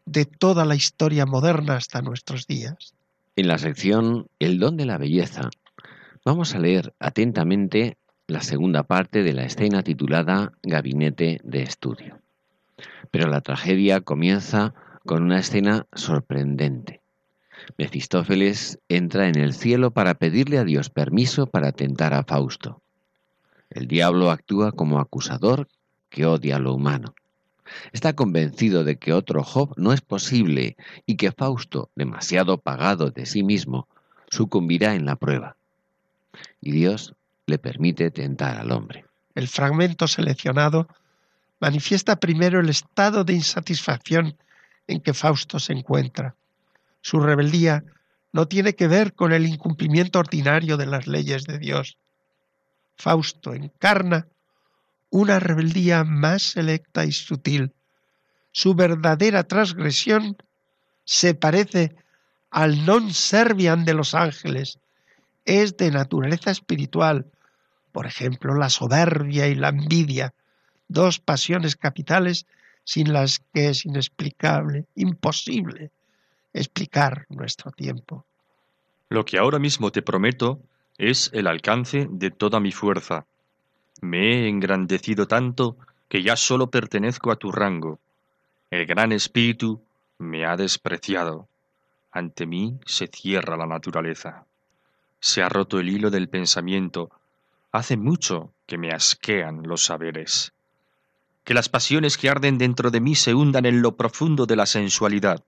de 0.06 0.26
toda 0.26 0.66
la 0.66 0.76
historia 0.76 1.26
moderna 1.26 1.78
hasta 1.78 2.02
nuestros 2.02 2.48
días. 2.48 2.94
En 3.38 3.48
la 3.48 3.58
sección 3.58 4.28
El 4.40 4.60
don 4.60 4.76
de 4.76 4.86
la 4.86 4.98
belleza 4.98 5.50
Vamos 6.28 6.56
a 6.56 6.60
leer 6.60 6.94
atentamente 7.00 7.98
la 8.28 8.42
segunda 8.42 8.84
parte 8.84 9.24
de 9.24 9.32
la 9.32 9.46
escena 9.46 9.82
titulada 9.82 10.52
Gabinete 10.62 11.40
de 11.42 11.64
Estudio. 11.64 12.20
Pero 13.12 13.30
la 13.30 13.40
tragedia 13.40 14.02
comienza 14.02 14.74
con 15.06 15.24
una 15.24 15.40
escena 15.40 15.86
sorprendente. 15.94 17.00
Mefistófeles 17.78 18.78
entra 18.90 19.30
en 19.30 19.38
el 19.38 19.54
cielo 19.54 19.92
para 19.92 20.16
pedirle 20.16 20.58
a 20.58 20.66
Dios 20.66 20.90
permiso 20.90 21.48
para 21.48 21.72
tentar 21.72 22.14
a 22.14 22.26
Fausto. 22.26 22.82
El 23.70 23.88
diablo 23.88 24.32
actúa 24.32 24.72
como 24.72 25.00
acusador 25.00 25.68
que 26.10 26.26
odia 26.26 26.60
lo 26.60 26.74
humano. 26.74 27.14
Está 27.92 28.14
convencido 28.14 28.84
de 28.84 28.98
que 28.98 29.14
otro 29.14 29.44
Job 29.44 29.74
no 29.76 29.92
es 29.92 30.02
posible 30.02 30.78
y 31.06 31.18
que 31.18 31.32
Fausto, 31.32 31.90
demasiado 31.96 32.60
pagado 32.60 33.12
de 33.12 33.26
sí 33.26 33.44
mismo, 33.44 33.88
sucumbirá 34.30 34.96
en 34.96 35.06
la 35.06 35.18
prueba 35.18 35.58
y 36.62 36.72
Dios 36.72 37.16
le 37.46 37.58
permite 37.58 38.12
tentar 38.12 38.58
al 38.58 38.72
hombre. 38.72 39.06
El 39.36 39.48
fragmento 39.48 40.08
seleccionado 40.08 40.88
manifiesta 41.60 42.18
primero 42.18 42.60
el 42.60 42.70
estado 42.70 43.24
de 43.24 43.34
insatisfacción 43.34 44.36
en 44.88 45.02
que 45.02 45.14
Fausto 45.14 45.60
se 45.60 45.74
encuentra. 45.74 46.36
Su 47.02 47.20
rebeldía 47.20 47.84
no 48.34 48.48
tiene 48.48 48.74
que 48.74 48.88
ver 48.88 49.14
con 49.14 49.32
el 49.32 49.46
incumplimiento 49.46 50.20
ordinario 50.20 50.78
de 50.78 50.86
las 50.86 51.08
leyes 51.08 51.44
de 51.44 51.58
Dios. 51.58 51.98
Fausto 52.98 53.54
encarna 53.54 54.28
una 55.10 55.40
rebeldía 55.40 56.04
más 56.04 56.42
selecta 56.44 57.06
y 57.06 57.12
sutil. 57.12 57.74
Su 58.52 58.76
verdadera 58.76 59.44
transgresión 59.44 60.38
se 61.06 61.36
parece 61.36 61.96
al 62.50 62.86
non 62.86 63.14
serviam 63.14 63.86
de 63.86 63.94
los 63.94 64.16
ángeles, 64.16 64.80
es 65.46 65.78
de 65.78 65.92
naturaleza 65.92 66.52
espiritual, 66.52 67.26
por 67.92 68.06
ejemplo, 68.06 68.56
la 68.56 68.70
soberbia 68.70 69.48
y 69.48 69.56
la 69.56 69.70
envidia, 69.70 70.34
dos 70.88 71.20
pasiones 71.20 71.76
capitales 71.76 72.46
sin 72.84 73.14
las 73.14 73.40
que 73.54 73.70
es 73.70 73.86
inexplicable, 73.86 74.86
imposible 74.96 75.92
explicar 76.54 77.26
nuestro 77.30 77.72
tiempo. 77.72 78.26
Lo 79.10 79.24
que 79.24 79.38
ahora 79.38 79.60
mismo 79.60 79.92
te 79.92 80.02
prometo 80.02 80.60
es 80.98 81.30
el 81.34 81.48
alcance 81.48 82.08
de 82.10 82.32
toda 82.32 82.60
mi 82.60 82.72
fuerza. 82.72 83.26
Me 84.02 84.34
he 84.34 84.48
engrandecido 84.48 85.28
tanto 85.28 85.78
que 86.10 86.24
ya 86.24 86.36
solo 86.36 86.70
pertenezco 86.70 87.32
a 87.32 87.36
tu 87.36 87.52
rango. 87.52 88.00
El 88.72 88.86
gran 88.86 89.12
espíritu 89.12 89.82
me 90.18 90.46
ha 90.46 90.56
despreciado. 90.56 91.48
Ante 92.12 92.46
mí 92.46 92.80
se 92.86 93.08
cierra 93.08 93.58
la 93.58 93.68
naturaleza. 93.68 94.46
Se 95.20 95.42
ha 95.42 95.50
roto 95.50 95.80
el 95.80 95.90
hilo 95.90 96.10
del 96.10 96.30
pensamiento. 96.30 97.12
Hace 97.72 97.98
mucho 97.98 98.52
que 98.66 98.78
me 98.78 98.90
asquean 98.90 99.64
los 99.64 99.84
saberes. 99.84 100.54
Que 101.44 101.54
las 101.54 101.70
pasiones 101.70 102.18
que 102.18 102.30
arden 102.30 102.58
dentro 102.58 102.92
de 102.92 103.02
mí 103.02 103.16
se 103.16 103.34
hundan 103.34 103.66
en 103.66 103.82
lo 103.82 103.96
profundo 103.96 104.46
de 104.46 104.56
la 104.56 104.66
sensualidad. 104.66 105.44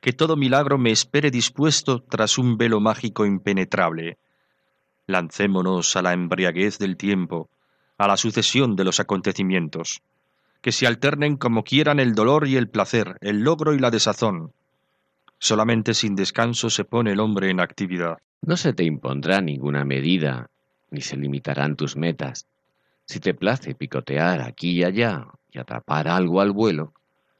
Que 0.00 0.12
todo 0.12 0.36
milagro 0.36 0.78
me 0.78 0.92
espere 0.92 1.30
dispuesto 1.30 2.02
tras 2.02 2.38
un 2.38 2.56
velo 2.56 2.80
mágico 2.80 3.26
impenetrable. 3.26 4.18
Lancémonos 5.06 5.96
a 5.96 6.02
la 6.02 6.12
embriaguez 6.12 6.78
del 6.78 6.96
tiempo, 6.96 7.48
a 7.98 8.08
la 8.08 8.16
sucesión 8.16 8.76
de 8.76 8.84
los 8.84 9.00
acontecimientos. 9.00 10.02
Que 10.60 10.72
se 10.72 10.86
alternen 10.86 11.36
como 11.36 11.62
quieran 11.62 12.00
el 12.00 12.14
dolor 12.14 12.48
y 12.48 12.56
el 12.56 12.68
placer, 12.68 13.16
el 13.20 13.40
logro 13.40 13.72
y 13.72 13.78
la 13.78 13.90
desazón. 13.90 14.52
Solamente 15.38 15.94
sin 15.94 16.16
descanso 16.16 16.70
se 16.70 16.84
pone 16.84 17.12
el 17.12 17.20
hombre 17.20 17.50
en 17.50 17.60
actividad. 17.60 18.18
No 18.42 18.56
se 18.56 18.72
te 18.72 18.84
impondrá 18.84 19.40
ninguna 19.40 19.84
medida, 19.84 20.50
ni 20.90 21.00
se 21.00 21.16
limitarán 21.16 21.76
tus 21.76 21.96
metas. 21.96 22.46
Si 23.04 23.20
te 23.20 23.34
place 23.34 23.74
picotear 23.74 24.40
aquí 24.40 24.72
y 24.72 24.84
allá 24.84 25.28
y 25.52 25.58
atrapar 25.58 26.08
algo 26.08 26.40
al 26.40 26.50
vuelo, 26.50 26.92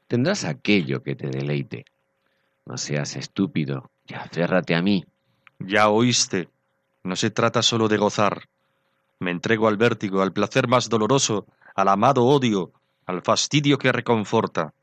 tendrás 0.07 0.45
aquello 0.45 1.03
que 1.03 1.15
te 1.15 1.27
deleite. 1.27 1.85
No 2.65 2.77
seas 2.77 3.15
estúpido 3.15 3.91
y 4.07 4.13
aférrate 4.13 4.75
a 4.75 4.81
mí. 4.81 5.05
Ya 5.59 5.89
oíste, 5.89 6.49
no 7.03 7.15
se 7.15 7.29
trata 7.31 7.61
solo 7.61 7.87
de 7.87 7.97
gozar. 7.97 8.47
Me 9.19 9.31
entrego 9.31 9.67
al 9.67 9.77
vértigo, 9.77 10.21
al 10.21 10.33
placer 10.33 10.67
más 10.67 10.89
doloroso, 10.89 11.45
al 11.75 11.87
amado 11.87 12.25
odio, 12.25 12.71
al 13.05 13.21
fastidio 13.21 13.77
que 13.77 13.91
reconforta. 13.91 14.73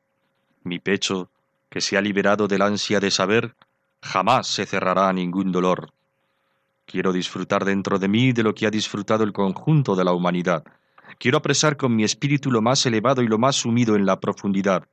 Mi 0.65 0.79
pecho, 0.79 1.29
que 1.69 1.81
se 1.81 1.97
ha 1.97 2.01
liberado 2.01 2.49
del 2.49 2.63
ansia 2.63 3.01
de 3.01 3.11
saber, 3.11 3.55
jamás 4.01 4.47
se 4.47 4.67
cerrará 4.67 5.09
a 5.09 5.13
ningún 5.13 5.53
dolor. 5.53 5.93
Quiero 6.87 7.13
disfrutar 7.13 7.65
dentro 7.65 7.99
de 7.99 8.09
mí 8.09 8.33
de 8.33 8.43
lo 8.43 8.55
que 8.55 8.67
ha 8.67 8.71
disfrutado 8.71 9.25
el 9.25 9.33
conjunto 9.33 9.95
de 9.95 10.05
la 10.05 10.13
humanidad. 10.13 10.65
Quiero 11.19 11.39
apresar 11.39 11.77
con 11.77 11.95
mi 11.95 12.05
espíritu 12.05 12.51
lo 12.51 12.63
más 12.63 12.85
elevado 12.87 13.23
y 13.23 13.29
lo 13.29 13.39
más 13.39 13.57
sumido 13.57 13.97
en 13.97 14.07
la 14.07 14.19
profundidad, 14.19 14.87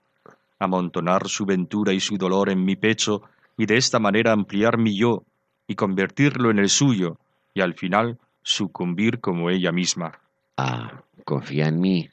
amontonar 0.59 1.27
su 1.27 1.45
ventura 1.45 1.93
y 1.93 1.99
su 1.99 2.17
dolor 2.17 2.49
en 2.49 2.63
mi 2.63 2.75
pecho 2.75 3.23
y 3.57 3.65
de 3.65 3.77
esta 3.77 3.99
manera 3.99 4.31
ampliar 4.31 4.77
mi 4.77 4.95
yo 4.95 5.23
y 5.71 5.75
convertirlo 5.75 6.51
en 6.51 6.59
el 6.59 6.69
suyo 6.69 7.17
y 7.53 7.61
al 7.61 7.73
final 7.75 8.17
sucumbir 8.43 9.21
como 9.21 9.49
ella 9.49 9.71
misma. 9.71 10.19
Ah, 10.57 11.03
confía 11.23 11.67
en 11.67 11.79
mí, 11.79 12.09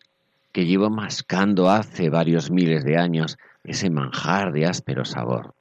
que 0.53 0.65
llevo 0.65 0.91
mascando 0.91 1.69
hace 1.69 2.09
varios 2.09 2.53
miles 2.53 2.85
de 2.85 2.97
años 2.97 3.37
ese 3.65 3.91
manjar 3.91 4.53
de 4.53 4.67
áspero 4.67 5.05
sabor. 5.05 5.55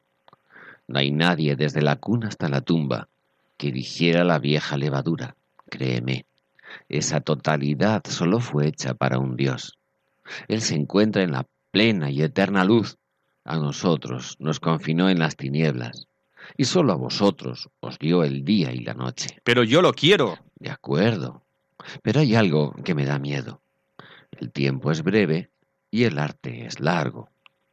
No 0.88 1.00
hay 1.00 1.12
nadie 1.12 1.56
desde 1.56 1.82
la 1.82 1.96
cuna 1.96 2.28
hasta 2.28 2.50
la 2.50 2.62
tumba 2.62 3.08
que 3.58 3.72
digiera 3.72 4.24
la 4.24 4.38
vieja 4.38 4.78
levadura, 4.78 5.36
créeme. 5.68 6.26
Esa 6.90 7.22
totalidad 7.22 8.04
solo 8.06 8.40
fue 8.40 8.68
hecha 8.68 8.94
para 8.94 9.18
un 9.18 9.36
Dios. 9.36 9.76
Él 10.48 10.62
se 10.62 10.76
encuentra 10.76 11.24
en 11.24 11.32
la 11.32 11.48
plena 11.72 12.12
y 12.12 12.22
eterna 12.22 12.64
luz. 12.64 12.98
A 13.44 13.58
nosotros 13.58 14.36
nos 14.40 14.60
confinó 14.60 15.10
en 15.10 15.18
las 15.18 15.36
tinieblas. 15.36 16.08
Y 16.56 16.66
solo 16.66 16.94
a 16.94 16.96
vosotros 16.96 17.70
os 17.80 18.00
dio 18.00 18.24
el 18.24 18.46
día 18.46 18.72
y 18.72 18.80
la 18.80 18.94
noche. 18.94 19.40
Pero 19.44 19.64
yo 19.64 19.82
lo 19.82 19.94
quiero. 19.94 20.38
De 20.56 20.70
acuerdo. 20.70 21.44
Pero 22.02 22.22
hay 22.22 22.36
algo 22.36 22.74
que 22.84 22.96
me 22.96 23.06
da 23.06 23.20
miedo. 23.20 23.62
El 24.32 24.52
tiempo 24.52 24.92
es 24.92 25.04
breve 25.04 25.50
y 25.92 26.04
el 26.04 26.20
arte 26.20 26.66
es 26.66 26.80
largo. 26.80 27.30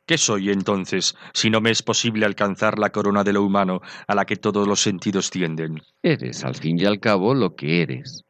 ¿Qué 0.07 0.19
soy 0.19 0.51
entonces, 0.51 1.17
si 1.33 1.49
no 1.49 1.63
me 1.63 1.71
es 1.71 1.83
posible 1.83 2.27
alcanzar 2.27 2.79
la 2.79 2.91
corona 2.91 3.25
de 3.25 3.33
lo 3.33 3.43
humano 3.43 3.81
a 4.07 4.15
la 4.15 4.27
que 4.27 4.37
todos 4.37 4.69
los 4.69 4.81
sentidos 4.81 5.31
tienden? 5.31 5.81
Eres, 6.03 6.45
al 6.45 6.55
fin 6.55 6.79
y 6.79 6.85
al 6.85 7.01
cabo, 7.01 7.33
lo 7.35 7.55
que 7.55 7.81
eres. 7.81 8.25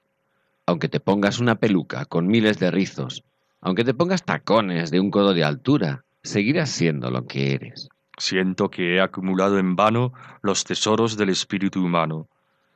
Aunque 0.67 0.89
te 0.89 1.01
pongas 1.01 1.41
una 1.41 1.57
peluca 1.57 2.05
con 2.05 2.29
miles 2.29 2.61
de 2.61 2.71
rizos, 2.71 3.25
aunque 3.61 3.83
te 3.83 3.93
pongas 3.93 4.25
tacones 4.25 4.93
de 4.93 5.01
un 5.01 5.11
codo 5.11 5.35
de 5.35 5.43
altura, 5.43 6.05
seguirás 6.23 6.71
siendo 6.71 7.11
lo 7.11 7.27
que 7.27 7.55
eres. 7.55 7.89
Siento 8.17 8.71
que 8.71 8.95
he 8.95 9.01
acumulado 9.01 9.59
en 9.59 9.77
vano 9.77 10.13
los 10.43 10.65
tesoros 10.65 11.17
del 11.17 11.31
espíritu 11.31 11.85
humano, 11.85 12.29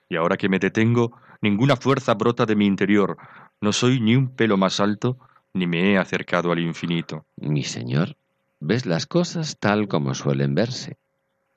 y 0.09 0.17
ahora 0.17 0.37
que 0.37 0.49
me 0.49 0.59
detengo, 0.59 1.13
ninguna 1.41 1.77
fuerza 1.77 2.15
brota 2.15 2.47
de 2.47 2.57
mi 2.57 2.67
interior, 2.67 3.17
no 3.61 3.73
soy 3.73 4.01
ni 4.01 4.17
un 4.17 4.35
pelo 4.35 4.57
más 4.57 4.81
alto, 4.81 5.19
ni 5.53 5.67
me 5.67 5.93
he 5.93 5.99
acercado 5.99 6.53
al 6.53 6.59
infinito. 6.59 7.25
Mi 7.37 7.65
señor, 7.65 8.17
ves 8.61 8.87
las 8.87 9.07
cosas 9.07 9.59
tal 9.59 9.89
como 9.89 10.15
suelen 10.15 10.55
verse. 10.55 10.97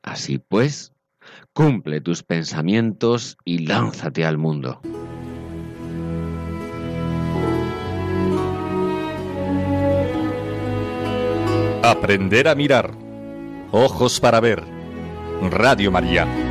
Así 0.04 0.40
pues, 0.40 0.94
cumple 1.54 2.02
tus 2.02 2.24
pensamientos 2.24 3.38
y 3.46 3.60
lánzate 3.60 4.26
al 4.26 4.38
mundo. 4.38 4.82
Aprender 11.84 12.48
a 12.48 12.56
mirar. 12.56 13.01
Ojos 13.72 14.20
para 14.20 14.42
ver. 14.42 14.64
Radio 15.50 15.92
María. 15.92 16.51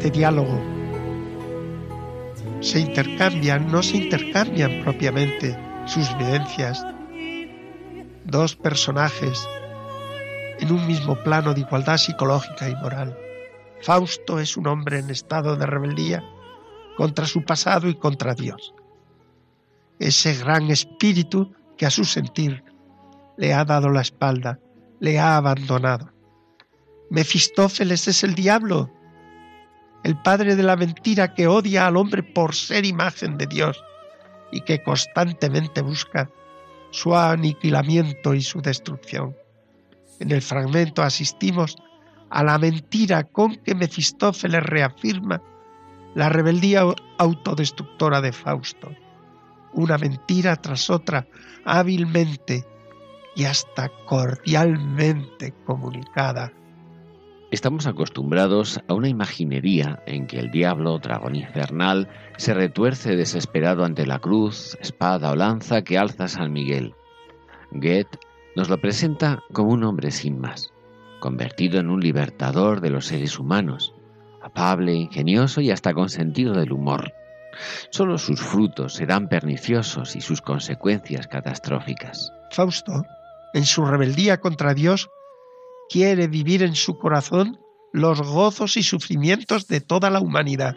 Este 0.00 0.18
diálogo 0.18 0.58
se 2.62 2.80
intercambian, 2.80 3.70
no 3.70 3.82
se 3.82 3.98
intercambian 3.98 4.82
propiamente 4.82 5.54
sus 5.84 6.16
vivencias. 6.16 6.82
Dos 8.24 8.56
personajes 8.56 9.46
en 10.58 10.72
un 10.72 10.86
mismo 10.86 11.16
plano 11.16 11.52
de 11.52 11.60
igualdad 11.60 11.98
psicológica 11.98 12.70
y 12.70 12.74
moral. 12.76 13.14
Fausto 13.82 14.40
es 14.40 14.56
un 14.56 14.68
hombre 14.68 15.00
en 15.00 15.10
estado 15.10 15.56
de 15.56 15.66
rebeldía 15.66 16.24
contra 16.96 17.26
su 17.26 17.44
pasado 17.44 17.86
y 17.86 17.94
contra 17.94 18.34
Dios. 18.34 18.72
Ese 19.98 20.32
gran 20.32 20.70
espíritu 20.70 21.52
que 21.76 21.84
a 21.84 21.90
su 21.90 22.06
sentir 22.06 22.64
le 23.36 23.52
ha 23.52 23.66
dado 23.66 23.90
la 23.90 24.00
espalda, 24.00 24.60
le 24.98 25.18
ha 25.18 25.36
abandonado. 25.36 26.10
Mefistófeles 27.10 28.08
es 28.08 28.24
el 28.24 28.34
diablo, 28.34 28.90
el 30.04 30.16
padre 30.22 30.56
de 30.56 30.62
la 30.62 30.76
mentira 30.76 31.34
que 31.34 31.46
odia 31.46 31.86
al 31.86 31.96
hombre 31.96 32.22
por 32.22 32.54
ser 32.54 32.84
imagen 32.84 33.36
de 33.36 33.46
Dios 33.46 33.82
y 34.50 34.62
que 34.62 34.82
constantemente 34.82 35.82
busca 35.82 36.30
su 36.90 37.14
aniquilamiento 37.14 38.34
y 38.34 38.42
su 38.42 38.60
destrucción. 38.60 39.36
En 40.18 40.30
el 40.32 40.42
fragmento 40.42 41.02
asistimos 41.02 41.76
a 42.30 42.42
la 42.42 42.58
mentira 42.58 43.24
con 43.24 43.56
que 43.56 43.74
Mefistófeles 43.74 44.62
reafirma 44.62 45.42
la 46.14 46.28
rebeldía 46.28 46.82
autodestructora 47.18 48.20
de 48.20 48.32
Fausto. 48.32 48.92
Una 49.72 49.98
mentira 49.98 50.56
tras 50.56 50.90
otra, 50.90 51.26
hábilmente 51.64 52.66
y 53.36 53.44
hasta 53.44 53.88
cordialmente 54.06 55.54
comunicada 55.64 56.52
Estamos 57.50 57.88
acostumbrados 57.88 58.80
a 58.86 58.94
una 58.94 59.08
imaginería 59.08 60.00
en 60.06 60.28
que 60.28 60.38
el 60.38 60.52
diablo, 60.52 61.00
dragón 61.00 61.34
infernal, 61.34 62.08
se 62.36 62.54
retuerce 62.54 63.16
desesperado 63.16 63.84
ante 63.84 64.06
la 64.06 64.20
cruz, 64.20 64.78
espada 64.80 65.32
o 65.32 65.36
lanza 65.36 65.82
que 65.82 65.98
alza 65.98 66.28
San 66.28 66.52
Miguel. 66.52 66.94
Goethe 67.72 68.18
nos 68.54 68.68
lo 68.68 68.80
presenta 68.80 69.42
como 69.52 69.70
un 69.70 69.82
hombre 69.82 70.12
sin 70.12 70.38
más, 70.38 70.72
convertido 71.18 71.80
en 71.80 71.90
un 71.90 71.98
libertador 71.98 72.80
de 72.80 72.90
los 72.90 73.06
seres 73.06 73.36
humanos, 73.36 73.94
afable, 74.40 74.94
ingenioso 74.94 75.60
y 75.60 75.72
hasta 75.72 75.92
con 75.92 76.08
sentido 76.08 76.54
del 76.54 76.72
humor. 76.72 77.12
Solo 77.90 78.16
sus 78.18 78.40
frutos 78.40 78.94
serán 78.94 79.28
perniciosos 79.28 80.14
y 80.14 80.20
sus 80.20 80.40
consecuencias 80.40 81.26
catastróficas. 81.26 82.32
Fausto, 82.52 83.02
en 83.54 83.64
su 83.64 83.84
rebeldía 83.84 84.38
contra 84.38 84.72
Dios, 84.72 85.10
quiere 85.90 86.28
vivir 86.28 86.62
en 86.62 86.76
su 86.76 86.96
corazón 86.98 87.58
los 87.92 88.22
gozos 88.22 88.76
y 88.76 88.84
sufrimientos 88.84 89.66
de 89.66 89.80
toda 89.80 90.08
la 90.08 90.20
humanidad. 90.20 90.76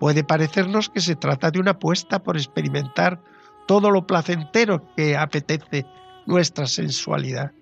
Puede 0.00 0.24
parecernos 0.24 0.88
que 0.88 1.00
se 1.00 1.14
trata 1.14 1.50
de 1.50 1.60
una 1.60 1.72
apuesta 1.72 2.22
por 2.22 2.38
experimentar 2.38 3.22
todo 3.68 3.90
lo 3.90 4.06
placentero 4.06 4.82
que 4.96 5.16
apetece 5.16 5.84
nuestra 6.26 6.66
sensualidad. 6.66 7.52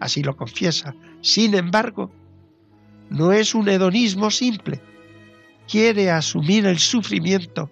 Así 0.00 0.22
lo 0.22 0.36
confiesa. 0.36 0.94
Sin 1.20 1.54
embargo, 1.54 2.10
no 3.10 3.32
es 3.32 3.54
un 3.54 3.68
hedonismo 3.68 4.30
simple. 4.30 4.80
Quiere 5.68 6.10
asumir 6.10 6.66
el 6.66 6.78
sufrimiento 6.78 7.70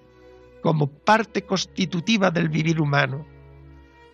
como 0.61 0.89
parte 0.89 1.43
constitutiva 1.43 2.31
del 2.31 2.49
vivir 2.49 2.81
humano. 2.81 3.25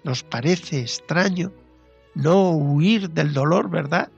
Nos 0.05 0.23
parece 0.23 0.81
extraño 0.81 1.53
no 2.19 2.51
huir 2.51 3.11
del 3.11 3.33
dolor, 3.33 3.71
¿verdad? 3.71 4.11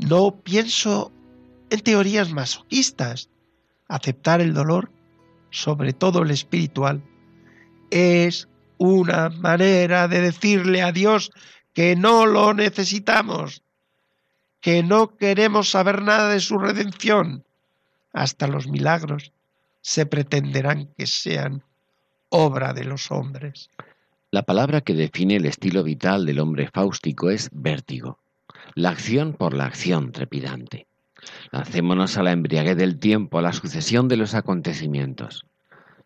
No 0.00 0.32
pienso 0.32 1.12
en 1.70 1.80
teorías 1.80 2.32
masoquistas. 2.32 3.30
Aceptar 3.88 4.40
el 4.40 4.52
dolor, 4.52 4.90
sobre 5.50 5.92
todo 5.92 6.22
el 6.22 6.32
espiritual, 6.32 7.00
es 7.92 8.48
una 8.78 9.28
manera 9.28 10.08
de 10.08 10.20
decirle 10.20 10.82
a 10.82 10.90
Dios 10.90 11.30
que 11.72 11.94
no 11.94 12.26
lo 12.26 12.52
necesitamos, 12.52 13.62
que 14.60 14.82
no 14.82 15.16
queremos 15.16 15.70
saber 15.70 16.02
nada 16.02 16.30
de 16.30 16.40
su 16.40 16.58
redención. 16.58 17.44
Hasta 18.12 18.48
los 18.48 18.66
milagros 18.66 19.30
se 19.80 20.06
pretenderán 20.06 20.88
que 20.98 21.06
sean 21.06 21.62
obra 22.30 22.72
de 22.72 22.82
los 22.82 23.12
hombres. 23.12 23.70
La 24.36 24.42
palabra 24.42 24.82
que 24.82 24.92
define 24.92 25.36
el 25.36 25.46
estilo 25.46 25.82
vital 25.82 26.26
del 26.26 26.40
hombre 26.40 26.68
fáustico 26.68 27.30
es 27.30 27.48
vértigo, 27.52 28.18
la 28.74 28.90
acción 28.90 29.32
por 29.32 29.54
la 29.54 29.64
acción 29.64 30.12
trepidante. 30.12 30.86
Lancémonos 31.52 32.18
a 32.18 32.22
la 32.22 32.32
embriaguez 32.32 32.76
del 32.76 32.98
tiempo, 32.98 33.38
a 33.38 33.40
la 33.40 33.54
sucesión 33.54 34.08
de 34.08 34.18
los 34.18 34.34
acontecimientos. 34.34 35.46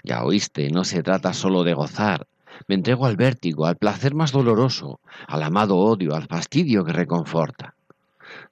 Ya 0.05 0.23
oíste, 0.23 0.71
no 0.71 0.85
se 0.85 1.03
trata 1.03 1.33
solo 1.33 1.65
de 1.65 1.75
gozar. 1.75 2.29
Me 2.69 2.77
entrego 2.77 3.07
al 3.07 3.17
vértigo, 3.17 3.67
al 3.67 3.75
placer 3.75 4.15
más 4.15 4.31
doloroso, 4.31 5.01
al 5.27 5.43
amado 5.43 5.79
odio, 5.79 6.15
al 6.15 6.29
fastidio 6.29 6.85
que 6.85 6.93
reconforta. 6.93 7.75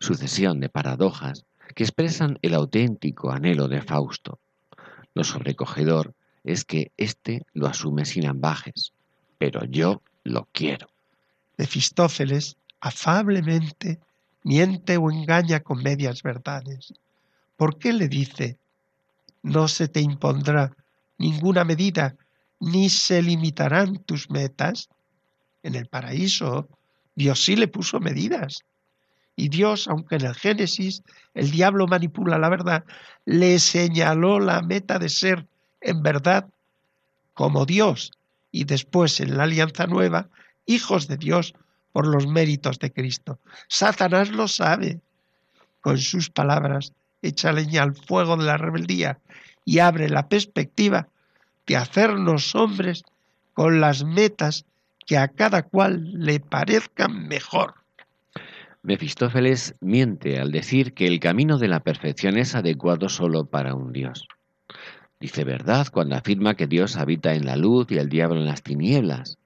Sucesión 0.01 0.59
de 0.59 0.71
paradojas 0.71 1.45
que 1.77 1.85
expresan 1.85 2.41
el 2.43 2.55
auténtico 2.55 3.31
anhelo 3.31 3.69
de 3.69 3.81
Fausto. 3.81 4.41
Lo 5.15 5.23
sobrecogedor 5.23 6.15
es 6.43 6.65
que 6.65 6.91
éste 6.97 7.47
lo 7.53 7.69
asume 7.69 8.07
sin 8.07 8.27
ambajes, 8.27 8.93
pero 9.39 9.65
yo 9.65 10.03
lo 10.25 10.49
quiero. 10.53 10.89
Mefistófeles 11.57 12.57
afablemente 12.81 13.99
miente 14.45 14.97
o 14.97 15.11
engaña 15.11 15.61
con 15.61 15.83
medias 15.83 16.23
verdades. 16.23 16.93
¿Por 17.57 17.79
qué 17.79 17.93
le 17.93 18.09
dice, 18.09 18.59
no 19.43 19.69
se 19.69 19.89
te 19.89 20.01
impondrá 20.01 20.75
ninguna 21.19 21.65
medida, 21.65 22.17
ni 22.61 22.89
se 22.89 23.23
limitarán 23.23 23.99
tus 23.99 24.31
metas? 24.31 24.89
En 25.63 25.75
el 25.75 25.87
paraíso, 25.87 26.69
Dios 27.15 27.43
sí 27.43 27.57
le 27.57 27.69
puso 27.69 28.01
medidas. 28.01 28.65
Y 29.35 29.49
Dios, 29.49 29.87
aunque 29.89 30.17
en 30.17 30.27
el 30.27 30.35
Génesis 30.35 31.03
el 31.35 31.51
diablo 31.51 31.87
manipula 31.87 32.39
la 32.39 32.49
verdad, 32.49 32.85
le 33.25 33.59
señaló 33.59 34.41
la 34.41 34.63
meta 34.63 34.99
de 34.99 35.09
ser, 35.09 35.47
en 35.81 36.03
verdad, 36.03 36.49
como 37.35 37.65
Dios, 37.65 38.13
y 38.51 38.65
después 38.65 39.21
en 39.21 39.37
la 39.37 39.45
alianza 39.45 39.87
nueva, 39.87 40.29
hijos 40.67 41.09
de 41.09 41.17
Dios 41.17 41.55
por 41.93 42.07
los 42.07 42.27
méritos 42.27 42.79
de 42.79 42.93
Cristo. 42.93 43.39
Satanás 43.69 44.31
lo 44.31 44.49
sabe. 44.49 45.01
Con 45.81 45.99
sus 45.99 46.31
palabras 46.31 46.93
echa 47.23 47.53
leña 47.53 47.83
al 47.83 47.95
fuego 47.95 48.37
de 48.37 48.45
la 48.45 48.57
rebeldía 48.57 49.19
y 49.65 49.81
abre 49.81 50.09
la 50.09 50.29
perspectiva 50.29 51.09
de 51.67 51.77
hacernos 51.77 52.55
hombres 52.55 53.05
con 53.55 53.81
las 53.81 54.05
metas 54.05 54.65
que 55.07 55.19
a 55.19 55.29
cada 55.29 55.63
cual 55.63 56.13
le 56.13 56.41
parezcan 56.41 57.29
mejor. 57.29 57.75
Mefistófeles 58.83 59.75
miente 59.81 60.39
al 60.39 60.53
decir 60.53 60.95
que 60.95 61.07
el 61.07 61.19
camino 61.21 61.59
de 61.59 61.69
la 61.69 61.81
perfección 61.81 62.39
es 62.39 62.55
adecuado 62.55 63.09
solo 63.09 63.47
para 63.47 63.75
un 63.75 63.93
Dios. 63.93 64.29
Dice 65.21 65.43
verdad 65.43 65.89
cuando 65.93 66.15
afirma 66.15 66.55
que 66.55 66.69
Dios 66.69 66.97
habita 66.97 67.35
en 67.35 67.45
la 67.45 67.57
luz 67.57 67.91
y 67.91 67.99
el 67.99 68.09
diablo 68.09 68.37
en 68.37 68.47
las 68.47 68.63
tinieblas. 68.63 69.37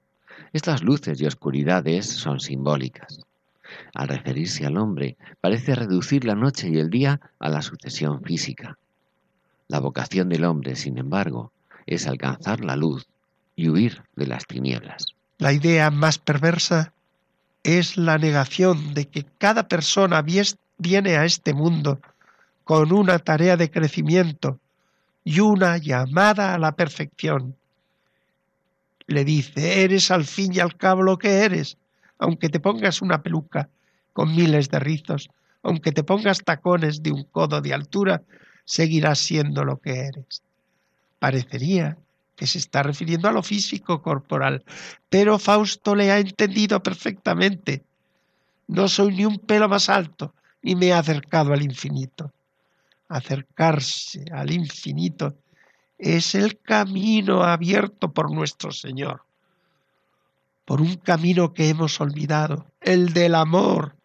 Estas 0.51 0.83
luces 0.83 1.19
y 1.19 1.25
oscuridades 1.25 2.05
son 2.05 2.39
simbólicas. 2.39 3.19
Al 3.95 4.07
referirse 4.07 4.67
al 4.67 4.77
hombre, 4.77 5.17
parece 5.41 5.73
reducir 5.73 6.25
la 6.25 6.35
noche 6.35 6.69
y 6.69 6.77
el 6.77 6.91
día 6.91 7.19
a 7.39 7.49
la 7.49 7.63
sucesión 7.63 8.21
física. 8.21 8.77
La 9.67 9.79
vocación 9.79 10.29
del 10.29 10.45
hombre, 10.45 10.75
sin 10.75 10.99
embargo, 10.99 11.51
es 11.87 12.05
alcanzar 12.05 12.63
la 12.63 12.75
luz 12.75 13.07
y 13.55 13.69
huir 13.69 14.03
de 14.15 14.27
las 14.27 14.45
tinieblas. 14.45 15.07
La 15.39 15.53
idea 15.53 15.89
más 15.89 16.19
perversa 16.19 16.93
es 17.63 17.97
la 17.97 18.19
negación 18.19 18.93
de 18.93 19.07
que 19.07 19.25
cada 19.39 19.67
persona 19.67 20.23
viene 20.77 21.17
a 21.17 21.25
este 21.25 21.53
mundo 21.53 21.99
con 22.63 22.93
una 22.93 23.17
tarea 23.17 23.57
de 23.57 23.71
crecimiento 23.71 24.59
y 25.23 25.39
una 25.39 25.77
llamada 25.77 26.53
a 26.53 26.59
la 26.59 26.75
perfección. 26.75 27.55
Le 29.07 29.25
dice, 29.25 29.83
eres 29.83 30.11
al 30.11 30.25
fin 30.25 30.53
y 30.53 30.59
al 30.59 30.75
cabo 30.77 31.03
lo 31.03 31.17
que 31.17 31.43
eres, 31.43 31.77
aunque 32.17 32.49
te 32.49 32.59
pongas 32.59 33.01
una 33.01 33.21
peluca 33.21 33.69
con 34.13 34.35
miles 34.35 34.69
de 34.69 34.79
rizos, 34.79 35.29
aunque 35.61 35.91
te 35.91 36.03
pongas 36.03 36.43
tacones 36.43 37.03
de 37.03 37.11
un 37.11 37.23
codo 37.23 37.61
de 37.61 37.73
altura, 37.73 38.21
seguirás 38.65 39.19
siendo 39.19 39.63
lo 39.63 39.77
que 39.77 40.07
eres. 40.07 40.41
Parecería 41.19 41.97
que 42.35 42.47
se 42.47 42.57
está 42.57 42.83
refiriendo 42.83 43.27
a 43.27 43.31
lo 43.31 43.43
físico 43.43 44.01
corporal, 44.01 44.63
pero 45.09 45.39
Fausto 45.39 45.95
le 45.95 46.11
ha 46.11 46.19
entendido 46.19 46.81
perfectamente. 46.81 47.83
No 48.67 48.87
soy 48.87 49.15
ni 49.15 49.25
un 49.25 49.39
pelo 49.39 49.69
más 49.69 49.89
alto, 49.89 50.33
ni 50.61 50.75
me 50.75 50.87
he 50.87 50.93
acercado 50.93 51.53
al 51.53 51.61
infinito. 51.61 52.31
Acercarse 53.09 54.25
al 54.31 54.51
infinito 54.51 55.35
es 55.97 56.35
el 56.35 56.59
camino 56.59 57.43
abierto 57.43 58.11
por 58.11 58.31
nuestro 58.31 58.71
Señor, 58.71 59.23
por 60.65 60.81
un 60.81 60.95
camino 60.95 61.53
que 61.53 61.69
hemos 61.69 61.99
olvidado, 62.01 62.65
el 62.81 63.13
del 63.13 63.35
amor. 63.35 63.95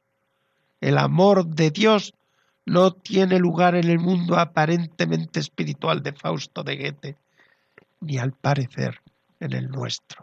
El 0.81 0.99
amor 0.99 1.47
de 1.47 1.71
Dios 1.71 2.15
no 2.67 2.93
tiene 2.93 3.39
lugar 3.39 3.75
en 3.75 3.89
el 3.89 3.99
mundo 3.99 4.39
aparentemente 4.39 5.41
espiritual 5.41 6.03
de 6.03 6.13
Fausto 6.13 6.63
de 6.63 6.77
Goethe, 6.77 7.17
ni 8.01 8.19
al 8.19 8.33
parecer 8.33 9.01
en 9.41 9.55
el 9.55 9.69
nuestro. 9.71 10.23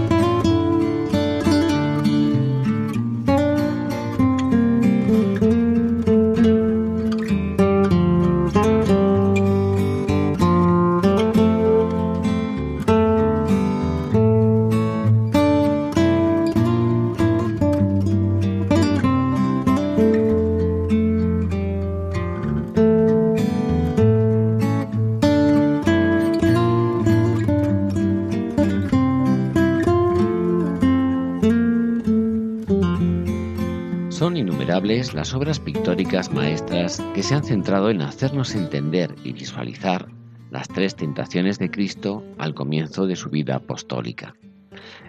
Las 35.13 35.33
obras 35.33 35.59
pictóricas 35.59 36.31
maestras 36.31 37.01
que 37.13 37.23
se 37.23 37.35
han 37.35 37.43
centrado 37.43 37.89
en 37.89 38.01
hacernos 38.01 38.55
entender 38.55 39.15
y 39.23 39.33
visualizar 39.33 40.07
las 40.49 40.67
tres 40.67 40.95
tentaciones 40.95 41.59
de 41.59 41.69
Cristo 41.69 42.23
al 42.37 42.53
comienzo 42.53 43.07
de 43.07 43.15
su 43.15 43.29
vida 43.29 43.55
apostólica. 43.55 44.35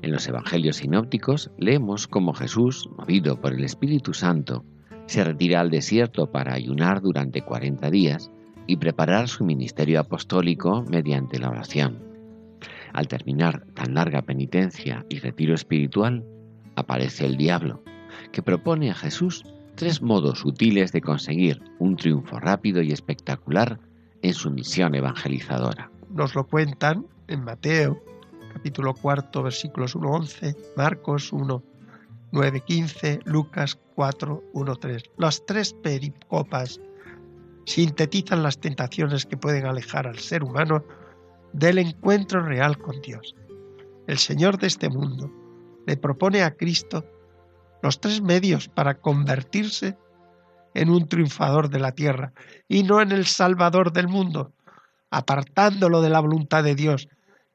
En 0.03 0.11
los 0.11 0.27
Evangelios 0.27 0.77
sinópticos 0.77 1.51
leemos 1.57 2.09
cómo 2.09 2.33
Jesús, 2.35 2.89
movido 2.97 3.41
por 3.41 3.53
el 3.53 3.65
Espíritu 3.65 4.13
Santo, 4.13 4.65
se 5.07 5.25
retira 5.25 5.61
al 5.61 5.71
desierto 5.71 6.31
para 6.31 6.55
ayunar 6.55 7.01
durante 7.01 7.43
40 7.43 7.91
días 7.91 8.31
y 8.67 8.77
preparar 8.77 9.29
su 9.29 9.45
ministerio 9.45 10.01
apostólico 10.01 10.85
mediante 10.89 11.39
la 11.39 11.51
oración. 11.51 11.99
Al 12.93 13.09
terminar 13.09 13.67
tan 13.75 13.95
larga 13.95 14.23
penitencia 14.23 15.07
y 15.09 15.19
retiro 15.19 15.55
espiritual, 15.55 16.25
aparece 16.77 17.25
el 17.27 17.37
diablo, 17.37 17.83
que 18.33 18.43
propone 18.43 18.91
a 18.91 18.95
Jesús 18.95 19.45
tres 19.77 20.03
modos 20.03 20.45
útiles 20.45 20.93
de 20.93 21.01
conseguir 21.01 21.63
un 21.79 21.97
triunfo 21.97 22.39
rápido 22.39 22.83
y 22.83 22.93
espectacular 22.93 23.79
en 24.23 24.35
su 24.35 24.51
misión 24.51 24.95
evangelizadora. 24.95 25.91
Nos 26.11 26.35
lo 26.35 26.47
cuentan 26.47 27.07
en 27.29 27.45
Mateo, 27.45 28.03
capítulo 28.53 28.95
cuarto, 28.95 29.43
versículos 29.43 29.97
1-11, 29.97 30.57
Marcos 30.77 31.33
1, 31.33 31.63
9-15, 32.33 33.21
Lucas 33.25 33.79
4, 33.95 34.43
1-3. 34.55 35.03
Las 35.19 35.45
tres 35.47 35.75
pericopas 35.75 36.81
sintetizan 37.65 38.43
las 38.43 38.59
tentaciones 38.59 39.27
que 39.27 39.37
pueden 39.37 39.67
alejar 39.67 40.07
al 40.07 40.19
ser 40.19 40.43
humano 40.43 40.85
del 41.53 41.79
encuentro 41.79 42.43
real 42.45 42.79
con 42.79 43.01
Dios. 43.01 43.35
El 44.07 44.19
Señor 44.19 44.59
de 44.59 44.67
este 44.67 44.89
mundo 44.89 45.31
le 45.87 45.97
propone 45.97 46.43
a 46.43 46.55
Cristo 46.55 47.05
los 47.83 48.01
tres 48.01 48.23
medios 48.23 48.69
para 48.69 48.95
convertirse 48.95 49.99
en 50.75 50.89
un 50.89 51.09
triunfador 51.09 51.69
de 51.69 51.81
la 51.81 51.93
tierra 51.93 52.33
y 52.69 52.85
no 52.85 53.03
en 53.03 53.13
el 53.13 53.27
salvador 53.27 53.93
del 53.93 54.09
mundo, 54.09 54.53
apartándolo 55.11 56.01
de 56.01 56.09
la 56.09 56.21
voluntad 56.21 56.65
de 56.65 56.75
Dios, 56.75 57.09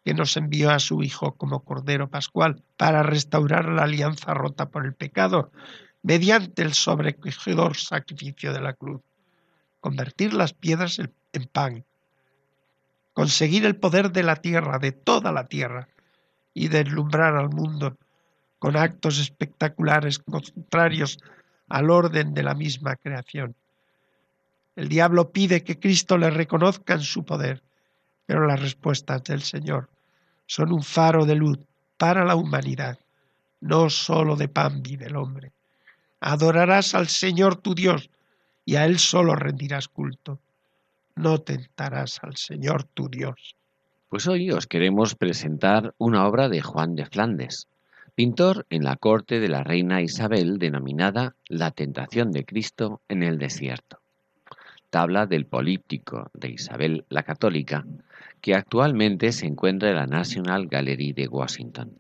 que 0.06 0.14
nos 0.14 0.38
envió 0.38 0.72
a 0.72 0.80
su 0.80 1.02
Hijo 1.02 1.34
como 1.34 1.64
Cordero 1.64 2.10
Pascual 2.10 2.64
para 2.78 3.04
restaurar 3.04 3.66
la 3.68 3.84
alianza 3.84 4.34
rota 4.34 4.70
por 4.70 4.86
el 4.86 4.94
pecado 4.94 5.52
mediante 6.04 6.62
el 6.62 6.74
sobrecogedor 6.74 7.76
sacrificio 7.76 8.54
de 8.54 8.62
la 8.62 8.74
cruz, 8.74 9.02
convertir 9.82 10.34
las 10.34 10.54
piedras 10.54 11.00
en 11.00 11.46
pan, 11.52 11.86
conseguir 13.14 13.66
el 13.66 13.76
poder 13.76 14.12
de 14.12 14.24
la 14.24 14.38
tierra, 14.38 14.80
de 14.80 14.92
toda 14.92 15.32
la 15.32 15.48
tierra, 15.48 15.90
y 16.54 16.70
deslumbrar 16.70 17.36
al 17.36 17.50
mundo 17.50 17.98
con 18.60 18.76
actos 18.76 19.20
espectaculares 19.20 20.20
contrarios 20.20 21.20
al 21.70 21.90
orden 21.90 22.34
de 22.34 22.44
la 22.44 22.56
misma 22.56 22.96
creación. 22.96 23.56
El 24.76 24.90
diablo 24.90 25.32
pide 25.32 25.64
que 25.64 25.80
Cristo 25.80 26.18
le 26.18 26.30
reconozca 26.30 26.94
en 26.94 27.02
su 27.02 27.26
poder, 27.26 27.62
pero 28.26 28.46
las 28.46 28.62
respuestas 28.62 29.24
del 29.24 29.42
Señor 29.42 29.90
son 30.46 30.72
un 30.72 30.84
faro 30.84 31.26
de 31.26 31.36
luz 31.36 31.60
para 31.98 32.26
la 32.26 32.36
humanidad. 32.36 33.00
No 33.60 33.90
sólo 33.90 34.36
de 34.36 34.48
pan 34.48 34.84
vive 34.84 35.08
el 35.08 35.16
hombre. 35.16 35.52
Adorarás 36.20 36.96
al 36.96 37.08
Señor 37.08 37.58
tu 37.58 37.76
Dios 37.76 38.10
y 38.66 38.76
a 38.76 38.86
Él 38.86 39.00
solo 39.00 39.36
rendirás 39.36 39.88
culto. 39.88 40.40
No 41.16 41.40
tentarás 41.40 42.20
al 42.24 42.36
Señor 42.36 42.84
tu 42.84 43.10
Dios. 43.10 43.56
Pues 44.10 44.28
hoy 44.28 44.52
os 44.52 44.68
queremos 44.68 45.16
presentar 45.16 45.94
una 45.98 46.28
obra 46.28 46.50
de 46.50 46.62
Juan 46.62 46.96
de 46.96 47.06
Flandes, 47.06 47.68
pintor 48.18 48.66
en 48.72 48.84
la 48.84 48.96
corte 48.96 49.40
de 49.40 49.48
la 49.48 49.64
reina 49.64 50.02
Isabel 50.02 50.58
denominada 50.58 51.36
La 51.48 51.70
tentación 51.70 52.32
de 52.32 52.46
Cristo 52.46 53.00
en 53.08 53.22
el 53.22 53.38
desierto 53.38 54.00
tabla 54.90 55.28
del 55.28 55.46
políptico 55.46 56.32
de 56.34 56.50
Isabel 56.50 57.06
la 57.10 57.22
Católica, 57.22 57.86
que 58.42 58.56
actualmente 58.56 59.32
se 59.32 59.46
encuentra 59.46 59.90
en 59.90 59.96
la 59.96 60.08
National 60.08 60.66
Gallery 60.66 61.14
de 61.14 61.28
Washington. 61.28 62.00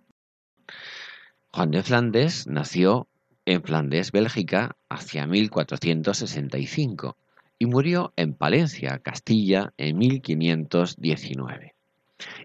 Juan 1.49 1.69
de 1.69 1.83
Flandes 1.83 2.47
nació 2.47 3.07
en 3.45 3.61
Flandes, 3.61 4.11
Bélgica, 4.11 4.75
hacia 4.89 5.27
1465 5.27 7.17
y 7.59 7.67
murió 7.67 8.13
en 8.15 8.33
Palencia, 8.33 8.97
Castilla, 8.97 9.73
en 9.77 9.99
1519. 9.99 11.76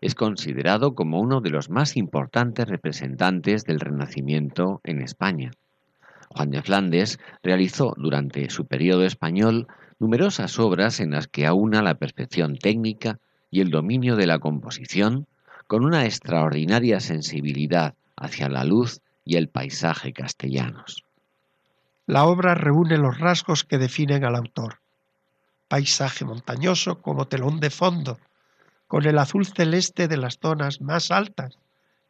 Es 0.01 0.15
considerado 0.15 0.95
como 0.95 1.21
uno 1.21 1.41
de 1.41 1.51
los 1.51 1.71
más 1.71 1.97
importantes 1.97 2.69
representantes 2.69 3.65
del 3.65 3.81
Renacimiento 3.81 4.81
en 4.85 5.01
España. 5.01 5.53
Juan 6.29 6.51
de 6.51 6.63
Flandes 6.63 7.19
realizó 7.43 7.95
durante 7.97 8.49
su 8.51 8.67
periodo 8.67 9.05
español 9.05 9.67
numerosas 9.99 10.59
obras 10.59 11.01
en 11.01 11.13
las 11.13 11.29
que 11.29 11.47
aúna 11.47 11.83
la 11.83 11.95
perfección 11.95 12.57
técnica 12.57 13.19
y 13.51 13.61
el 13.61 13.71
dominio 13.71 14.17
de 14.17 14.27
la 14.27 14.39
composición 14.39 15.27
con 15.67 15.85
una 15.85 16.05
extraordinaria 16.05 17.01
sensibilidad 17.01 17.95
hacia 18.17 18.49
la 18.49 18.65
luz 18.65 19.01
y 19.25 19.37
el 19.37 19.49
paisaje 19.49 20.13
castellanos. 20.13 21.05
La 22.07 22.25
obra 22.25 22.55
reúne 22.55 22.99
los 22.99 23.19
rasgos 23.19 23.65
que 23.65 23.79
definen 23.79 24.25
al 24.25 24.35
autor. 24.35 24.79
Paisaje 25.69 26.25
montañoso 26.25 27.01
como 27.01 27.27
telón 27.27 27.61
de 27.61 27.71
fondo, 27.71 28.19
con 28.93 29.07
el 29.07 29.19
azul 29.19 29.47
celeste 29.47 30.07
de 30.07 30.19
las 30.19 30.39
zonas 30.39 30.83
más 30.83 31.11
altas, 31.11 31.57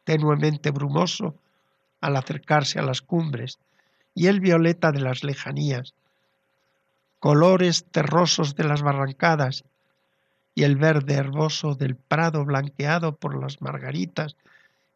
tenuemente 0.03 0.69
brumoso 0.69 1.33
al 2.01 2.17
acercarse 2.17 2.77
a 2.77 2.81
las 2.81 3.01
cumbres, 3.01 3.57
y 4.13 4.27
el 4.27 4.41
violeta 4.41 4.91
de 4.91 4.99
las 4.99 5.23
lejanías, 5.23 5.93
colores 7.21 7.85
terrosos 7.89 8.55
de 8.55 8.65
las 8.65 8.81
barrancadas 8.81 9.63
y 10.55 10.63
el 10.63 10.75
verde 10.75 11.13
herboso 11.13 11.73
del 11.75 11.95
prado 11.95 12.43
blanqueado 12.43 13.15
por 13.15 13.41
las 13.41 13.61
margaritas 13.61 14.35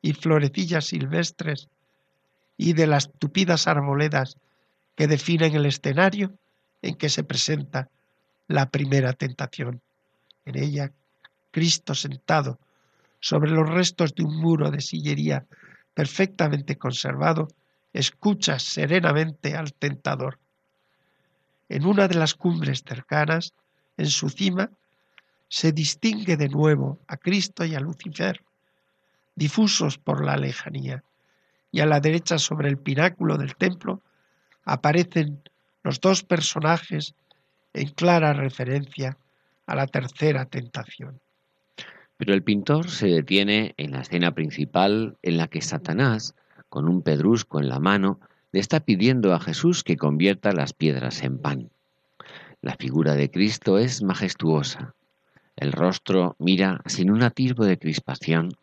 y 0.02 0.12
florecillas 0.12 0.88
silvestres 0.88 1.70
y 2.58 2.74
de 2.74 2.88
las 2.88 3.10
tupidas 3.14 3.66
arboledas 3.66 4.36
que 4.98 5.08
definen 5.08 5.56
el 5.56 5.66
escenario 5.66 6.34
en 6.82 6.96
que 6.96 7.08
se 7.08 7.24
presenta 7.24 7.88
la 8.50 8.72
primera 8.72 9.14
tentación. 9.14 9.80
En 10.44 10.62
ella, 10.62 10.92
Cristo 11.58 11.96
sentado 11.96 12.60
sobre 13.20 13.50
los 13.50 13.68
restos 13.68 14.14
de 14.14 14.24
un 14.24 14.36
muro 14.38 14.70
de 14.70 14.80
sillería 14.80 15.44
perfectamente 15.96 16.78
conservado, 16.78 17.48
escucha 17.94 18.60
serenamente 18.60 19.56
al 19.56 19.74
tentador 19.74 20.38
en 21.68 21.88
una 21.88 22.08
de 22.08 22.14
las 22.14 22.36
cumbres 22.36 22.84
cercanas, 22.88 23.56
en 23.98 24.06
su 24.06 24.30
cima, 24.30 24.70
se 25.50 25.72
distingue 25.72 26.38
de 26.38 26.48
nuevo 26.48 27.00
a 27.08 27.18
Cristo 27.18 27.66
y 27.66 27.74
a 27.74 27.80
Lucifer, 27.80 28.44
difusos 29.36 29.98
por 29.98 30.24
la 30.24 30.38
lejanía, 30.38 31.04
y 31.72 31.80
a 31.80 31.88
la 31.88 32.00
derecha 32.00 32.38
sobre 32.38 32.70
el 32.70 32.78
pináculo 32.78 33.36
del 33.36 33.56
templo 33.56 34.04
aparecen 34.64 35.42
los 35.82 36.00
dos 36.02 36.24
personajes 36.24 37.16
en 37.74 37.90
clara 37.90 38.34
referencia 38.34 39.18
a 39.66 39.76
la 39.76 39.88
tercera 39.88 40.46
tentación. 40.46 41.20
Pero 42.18 42.34
el 42.34 42.44
pintor 42.44 42.90
se 42.90 43.08
detiene 43.08 43.74
en 43.78 43.92
la 43.92 44.02
escena 44.02 44.34
principal 44.34 45.18
en 45.22 45.38
la 45.38 45.48
que 45.48 45.62
Satanás, 45.62 46.36
con 46.70 46.90
un 46.90 47.02
pedrusco 47.02 47.60
en 47.60 47.70
la 47.70 47.80
mano, 47.80 48.20
le 48.52 48.60
está 48.60 48.80
pidiendo 48.80 49.34
a 49.34 49.40
Jesús 49.40 49.84
que 49.84 49.98
convierta 49.98 50.52
las 50.52 50.74
piedras 50.74 51.22
en 51.24 51.38
pan. 51.38 51.70
La 52.62 52.76
figura 52.76 53.14
de 53.14 53.30
Cristo 53.30 53.78
es 53.78 54.02
majestuosa. 54.02 54.96
El 55.56 55.72
rostro 55.72 56.36
mira 56.40 56.82
sin 56.86 57.12
un 57.12 57.24
atisbo 57.24 57.66
de 57.66 57.78
crispación, 57.78 58.58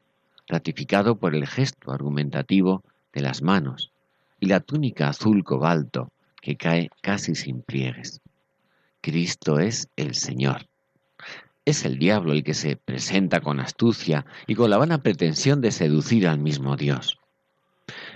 ratificado 0.47 1.17
por 1.17 1.35
el 1.35 1.47
gesto 1.47 1.93
argumentativo 1.93 2.83
de 3.12 3.23
las 3.23 3.43
manos 3.43 3.93
y 4.40 4.47
la 4.47 4.61
túnica 4.61 5.09
azul 5.09 5.45
cobalto 5.45 6.11
que 6.40 6.57
cae 6.57 6.90
casi 7.01 7.35
sin 7.35 7.62
pliegues. 7.62 8.21
Cristo 9.01 9.59
es 9.59 9.88
el 9.97 10.14
Señor. 10.14 10.67
Es 11.64 11.85
el 11.85 11.98
diablo 11.98 12.33
el 12.33 12.44
que 12.44 12.55
se 12.55 12.77
presenta 12.77 13.40
con 13.40 13.59
astucia 13.59 14.27
y 14.46 14.55
con 14.55 14.70
la 14.70 14.77
vana 14.77 15.03
pretensión 15.03 15.61
de 15.61 15.70
seducir 15.70 16.29
al 16.29 16.38
mismo 16.38 16.77
Dios. 16.77 17.18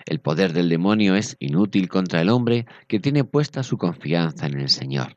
El 0.07 0.21
poder 0.21 0.53
del 0.53 0.69
demonio 0.69 1.15
es 1.15 1.37
inútil 1.39 1.89
contra 1.89 2.21
el 2.21 2.29
hombre 2.29 2.67
que 2.87 3.01
tiene 3.01 3.25
puesta 3.25 3.63
su 3.63 3.79
confianza 3.79 4.47
en 4.47 4.61
el 4.61 4.69
Señor. 4.69 5.17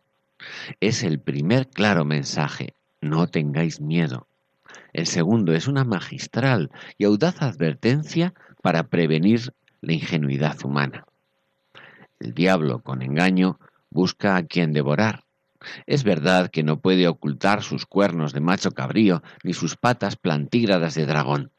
Es 0.80 1.04
el 1.04 1.20
primer 1.20 1.68
claro 1.68 2.06
mensaje, 2.06 2.74
no 3.02 3.28
tengáis 3.28 3.82
miedo. 3.82 4.28
El 4.94 5.08
segundo 5.08 5.54
es 5.54 5.68
una 5.68 5.84
magistral 5.84 6.72
y 6.98 7.06
audaz 7.06 7.42
advertencia 7.42 8.34
para 8.62 8.88
prevenir 8.88 9.54
la 9.82 9.94
ingenuidad 9.94 10.58
humana. 10.64 11.06
El 12.20 12.34
diablo, 12.34 12.80
con 12.80 13.02
engaño, 13.02 13.60
busca 13.90 14.36
a 14.36 14.44
quien 14.44 14.74
devorar. 14.74 15.24
Es 15.86 16.04
verdad 16.04 16.50
que 16.50 16.64
no 16.64 16.80
puede 16.80 17.08
ocultar 17.08 17.62
sus 17.62 17.86
cuernos 17.86 18.34
de 18.34 18.40
macho 18.40 18.72
cabrío 18.72 19.22
ni 19.44 19.54
sus 19.54 19.76
patas 19.76 20.16
plantígradas 20.16 20.96
de 20.96 21.06
dragón, 21.06 21.52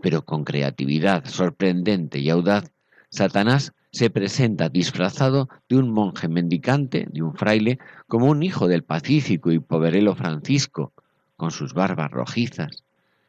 pero 0.00 0.24
con 0.24 0.44
creatividad 0.44 1.26
sorprendente 1.26 2.18
y 2.18 2.30
audaz, 2.30 2.72
Satanás 3.10 3.72
se 3.90 4.08
presenta 4.08 4.70
disfrazado 4.70 5.50
de 5.68 5.76
un 5.76 5.90
monje 5.90 6.28
mendicante, 6.28 7.06
de 7.10 7.22
un 7.22 7.34
fraile, 7.34 7.78
como 8.08 8.26
un 8.26 8.42
hijo 8.42 8.66
del 8.66 8.84
pacífico 8.84 9.52
y 9.52 9.58
poverelo 9.58 10.14
Francisco, 10.14 10.92
con 11.36 11.50
sus 11.50 11.74
barbas 11.74 12.10
rojizas, 12.10 12.84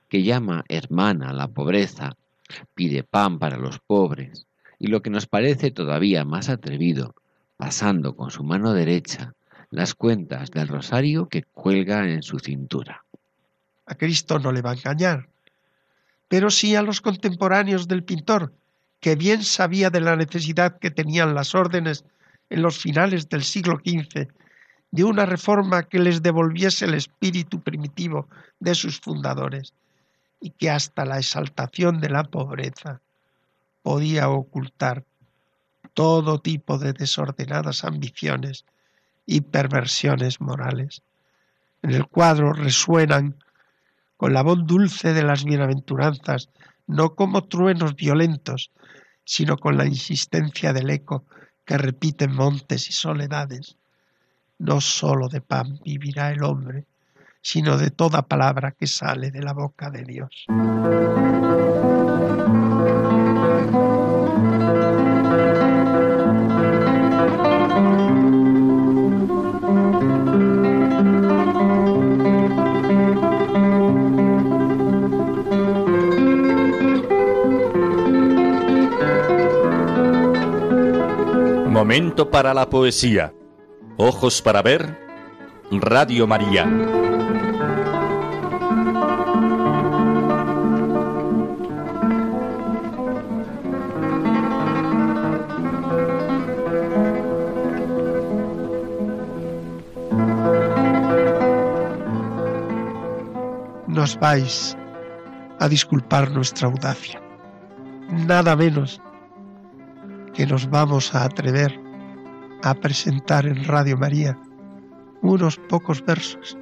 que 0.08 0.24
llama 0.24 0.64
hermana 0.70 1.32
a 1.32 1.34
la 1.34 1.50
pobreza, 1.50 2.16
pide 2.76 3.04
pan 3.04 3.40
para 3.40 3.58
los 3.58 3.80
pobres, 3.80 4.46
y 4.80 4.88
lo 4.88 5.02
que 5.02 5.10
nos 5.10 5.28
parece 5.28 5.72
todavía 5.72 6.24
más 6.24 6.48
atrevido, 6.48 7.14
pasando 7.58 8.16
con 8.16 8.32
su 8.32 8.44
mano 8.44 8.74
derecha 8.74 9.34
las 9.74 9.96
cuentas 9.96 10.52
del 10.52 10.68
rosario 10.68 11.28
que 11.28 11.42
cuelga 11.42 12.08
en 12.08 12.22
su 12.22 12.38
cintura. 12.38 13.06
A 13.88 13.96
Cristo 13.96 14.38
no 14.38 14.52
le 14.52 14.62
va 14.62 14.70
a 14.70 14.76
engañar, 14.76 15.28
pero 16.28 16.52
sí 16.52 16.76
a 16.76 16.84
los 16.84 17.02
contemporáneos 17.02 17.88
del 17.88 18.04
pintor, 18.04 18.54
que 19.00 19.16
bien 19.16 19.44
sabía 19.44 19.90
de 19.90 20.00
la 20.00 20.16
necesidad 20.16 20.78
que 20.78 20.92
tenían 20.92 21.34
las 21.34 21.56
órdenes 21.56 22.06
en 22.52 22.62
los 22.62 22.78
finales 22.78 23.30
del 23.30 23.44
siglo 23.44 23.82
XV 23.84 24.28
de 24.92 25.04
una 25.04 25.26
reforma 25.26 25.82
que 25.82 25.98
les 25.98 26.22
devolviese 26.22 26.86
el 26.86 26.94
espíritu 26.94 27.60
primitivo 27.60 28.28
de 28.60 28.76
sus 28.76 29.00
fundadores 29.00 29.74
y 30.40 30.52
que 30.52 30.70
hasta 30.70 31.04
la 31.04 31.18
exaltación 31.18 32.00
de 32.00 32.10
la 32.10 32.26
pobreza 32.26 33.02
podía 33.82 34.30
ocultar 34.30 35.04
todo 35.96 36.40
tipo 36.40 36.78
de 36.78 36.94
desordenadas 36.94 37.84
ambiciones 37.84 38.66
y 39.26 39.42
perversiones 39.42 40.42
morales. 40.42 41.02
En 41.82 41.92
el 41.92 42.08
cuadro 42.08 42.54
resuenan 42.54 43.36
con 44.18 44.34
la 44.34 44.42
voz 44.42 44.66
dulce 44.66 45.14
de 45.14 45.24
las 45.24 45.44
bienaventuranzas, 45.44 46.50
no 46.88 47.16
como 47.16 47.46
truenos 47.46 47.96
violentos, 47.96 48.72
sino 49.26 49.58
con 49.58 49.78
la 49.78 49.86
insistencia 49.86 50.74
del 50.74 50.90
eco 50.90 51.26
que 51.66 51.78
repiten 51.78 52.34
montes 52.34 52.90
y 52.90 52.94
soledades. 52.94 53.78
No 54.60 54.82
sólo 54.82 55.30
de 55.30 55.42
pan 55.42 55.80
vivirá 55.84 56.32
el 56.32 56.44
hombre, 56.44 56.86
sino 57.42 57.78
de 57.78 57.92
toda 57.92 58.22
palabra 58.24 58.72
que 58.72 58.88
sale 58.88 59.32
de 59.32 59.42
la 59.42 59.54
boca 59.54 59.90
de 59.90 60.04
Dios. 60.04 60.46
Momento 81.94 82.32
para 82.32 82.56
la 82.56 82.72
poesía. 82.72 83.36
Ojos 83.98 84.42
para 84.42 84.64
ver. 84.64 84.98
Radio 85.70 86.26
María. 86.26 86.66
Nos 103.86 104.18
vais 104.20 104.76
a 105.60 105.70
disculpar 105.70 106.32
nuestra 106.32 106.70
audacia. 106.70 107.22
Nada 108.10 108.56
menos 108.56 109.00
que 110.34 110.48
nos 110.48 110.68
vamos 110.68 111.14
a 111.14 111.26
atrever 111.26 111.83
a 112.64 112.74
presentar 112.74 113.46
en 113.46 113.66
Radio 113.66 113.98
María 113.98 114.40
unos 115.22 115.58
pocos 115.58 116.04
versos 116.06 116.58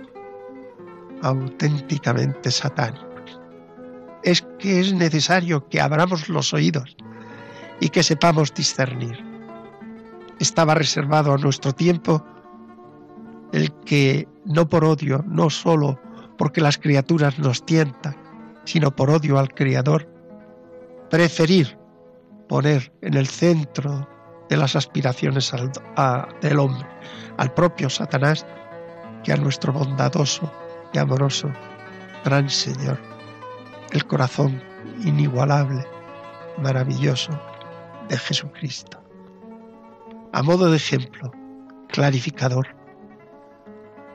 auténticamente 1.21 2.49
satánicos. 2.49 3.39
Es 4.23 4.41
que 4.59 4.79
es 4.79 4.93
necesario 4.93 5.67
que 5.69 5.79
abramos 5.79 6.27
los 6.27 6.53
oídos 6.53 6.95
y 7.79 7.89
que 7.89 8.03
sepamos 8.03 8.53
discernir. 8.53 9.23
Estaba 10.39 10.73
reservado 10.73 11.33
a 11.33 11.37
nuestro 11.37 11.71
tiempo 11.71 12.25
el 13.53 13.71
que 13.85 14.27
no 14.45 14.67
por 14.67 14.83
odio, 14.83 15.23
no 15.27 15.49
solo 15.51 15.99
porque 16.37 16.61
las 16.61 16.79
criaturas 16.79 17.37
nos 17.37 17.63
tientan, 17.63 18.15
sino 18.63 18.95
por 18.95 19.11
odio 19.11 19.37
al 19.37 19.53
Creador, 19.53 20.07
preferir 21.11 21.77
poner 22.47 22.91
en 23.01 23.13
el 23.13 23.27
centro 23.27 24.07
de 24.51 24.57
las 24.57 24.75
aspiraciones 24.75 25.49
del 26.41 26.59
hombre 26.59 26.85
al 27.37 27.53
propio 27.53 27.89
Satanás 27.89 28.45
que 29.23 29.31
a 29.31 29.37
nuestro 29.37 29.71
bondadoso 29.71 30.51
y 30.91 30.97
amoroso 30.97 31.49
gran 32.25 32.49
Señor, 32.49 32.99
el 33.91 34.05
corazón 34.05 34.61
inigualable, 35.05 35.87
maravilloso 36.57 37.31
de 38.09 38.17
Jesucristo. 38.17 39.01
A 40.33 40.43
modo 40.43 40.69
de 40.69 40.75
ejemplo 40.75 41.31
clarificador, 41.87 42.75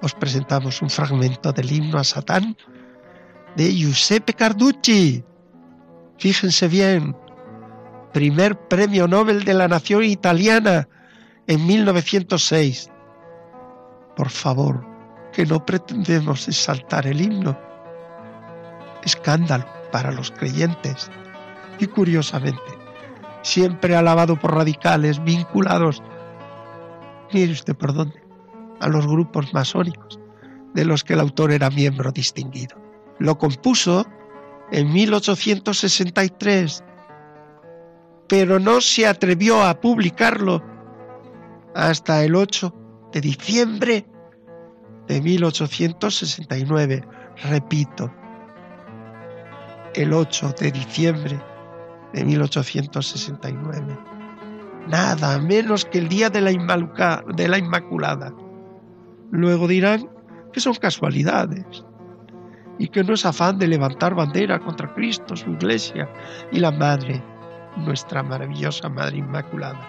os 0.03 0.13
presentamos 0.13 0.83
un 0.83 0.91
fragmento 0.91 1.51
del 1.51 1.73
himno 1.73 1.97
a 1.97 2.05
Satán 2.05 2.55
de 3.57 3.73
Giuseppe 3.73 4.35
Carducci. 4.35 5.25
Fíjense 6.19 6.69
bien, 6.69 7.17
primer 8.13 8.59
premio 8.69 9.09
Nobel 9.09 9.45
de 9.45 9.55
la 9.55 9.69
Nación 9.69 10.05
Italiana 10.05 10.89
en 11.47 11.67
1906. 11.67 12.91
Por 14.17 14.31
favor, 14.31 14.85
que 15.33 15.45
no 15.45 15.65
pretendemos 15.65 16.49
exaltar 16.49 17.07
el 17.07 17.21
himno. 17.21 17.59
Escándalo 19.05 19.67
para 19.93 20.11
los 20.11 20.31
creyentes. 20.31 21.11
Y 21.79 21.87
curiosamente, 21.87 22.61
siempre 23.43 23.95
alabado 23.95 24.39
por 24.41 24.55
radicales 24.55 25.23
vinculados, 25.23 26.03
mire 27.33 27.53
usted 27.53 27.77
por 27.77 27.93
dónde, 27.93 28.23
a 28.81 28.89
los 28.89 29.07
grupos 29.07 29.53
masónicos, 29.53 30.19
de 30.75 30.85
los 30.85 31.05
que 31.05 31.13
el 31.13 31.21
autor 31.21 31.53
era 31.53 31.71
miembro 31.71 32.13
distinguido. 32.13 32.77
Lo 33.19 33.39
compuso 33.39 34.07
en 34.73 34.93
1863 34.93 36.83
pero 38.29 38.59
no 38.59 38.81
se 38.81 39.07
atrevió 39.07 39.63
a 39.63 39.81
publicarlo 39.81 40.63
hasta 41.75 42.25
el 42.25 42.35
8 42.35 42.75
de 43.13 43.21
diciembre 43.21 44.07
de 45.07 45.21
1869. 45.21 47.05
Repito, 47.45 48.13
el 49.95 50.13
8 50.13 50.55
de 50.59 50.73
diciembre 50.73 51.41
de 52.13 52.25
1869. 52.25 53.99
Nada 54.89 55.39
menos 55.39 55.85
que 55.85 55.99
el 55.99 56.09
día 56.09 56.31
de 56.31 56.41
la, 56.41 57.25
de 57.35 57.49
la 57.49 57.59
Inmaculada. 57.59 58.33
Luego 59.31 59.69
dirán 59.69 60.09
que 60.53 60.61
son 60.61 60.75
casualidades 60.75 61.85
y 62.79 62.89
que 62.89 63.03
no 63.05 63.15
es 63.15 63.27
afán 63.27 63.59
de 63.59 63.69
levantar 63.69 64.15
bandera 64.15 64.59
contra 64.61 64.93
Cristo, 64.95 65.37
su 65.37 65.51
iglesia 65.51 66.09
y 66.53 66.61
la 66.61 66.71
Madre 66.71 67.23
nuestra 67.77 68.23
maravillosa 68.23 68.89
Madre 68.89 69.19
Inmaculada, 69.19 69.81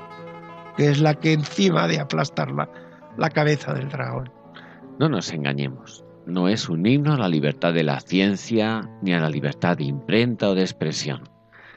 que 0.76 0.90
es 0.90 1.00
la 1.00 1.16
que 1.16 1.34
encima 1.34 1.88
de 1.88 2.00
aplastarla 2.00 2.70
la 3.18 3.30
cabeza 3.30 3.74
del 3.74 3.90
dragón. 3.90 4.32
No 5.00 5.10
nos 5.10 5.32
engañemos, 5.32 6.04
no 6.26 6.50
es 6.50 6.70
un 6.70 6.86
himno 6.86 7.14
a 7.14 7.18
la 7.18 7.30
libertad 7.30 7.74
de 7.74 7.84
la 7.84 8.00
ciencia 8.00 8.90
ni 9.02 9.14
a 9.14 9.20
la 9.20 9.30
libertad 9.30 9.78
de 9.78 9.86
imprenta 9.86 10.50
o 10.50 10.56
de 10.56 10.62
expresión. 10.62 11.24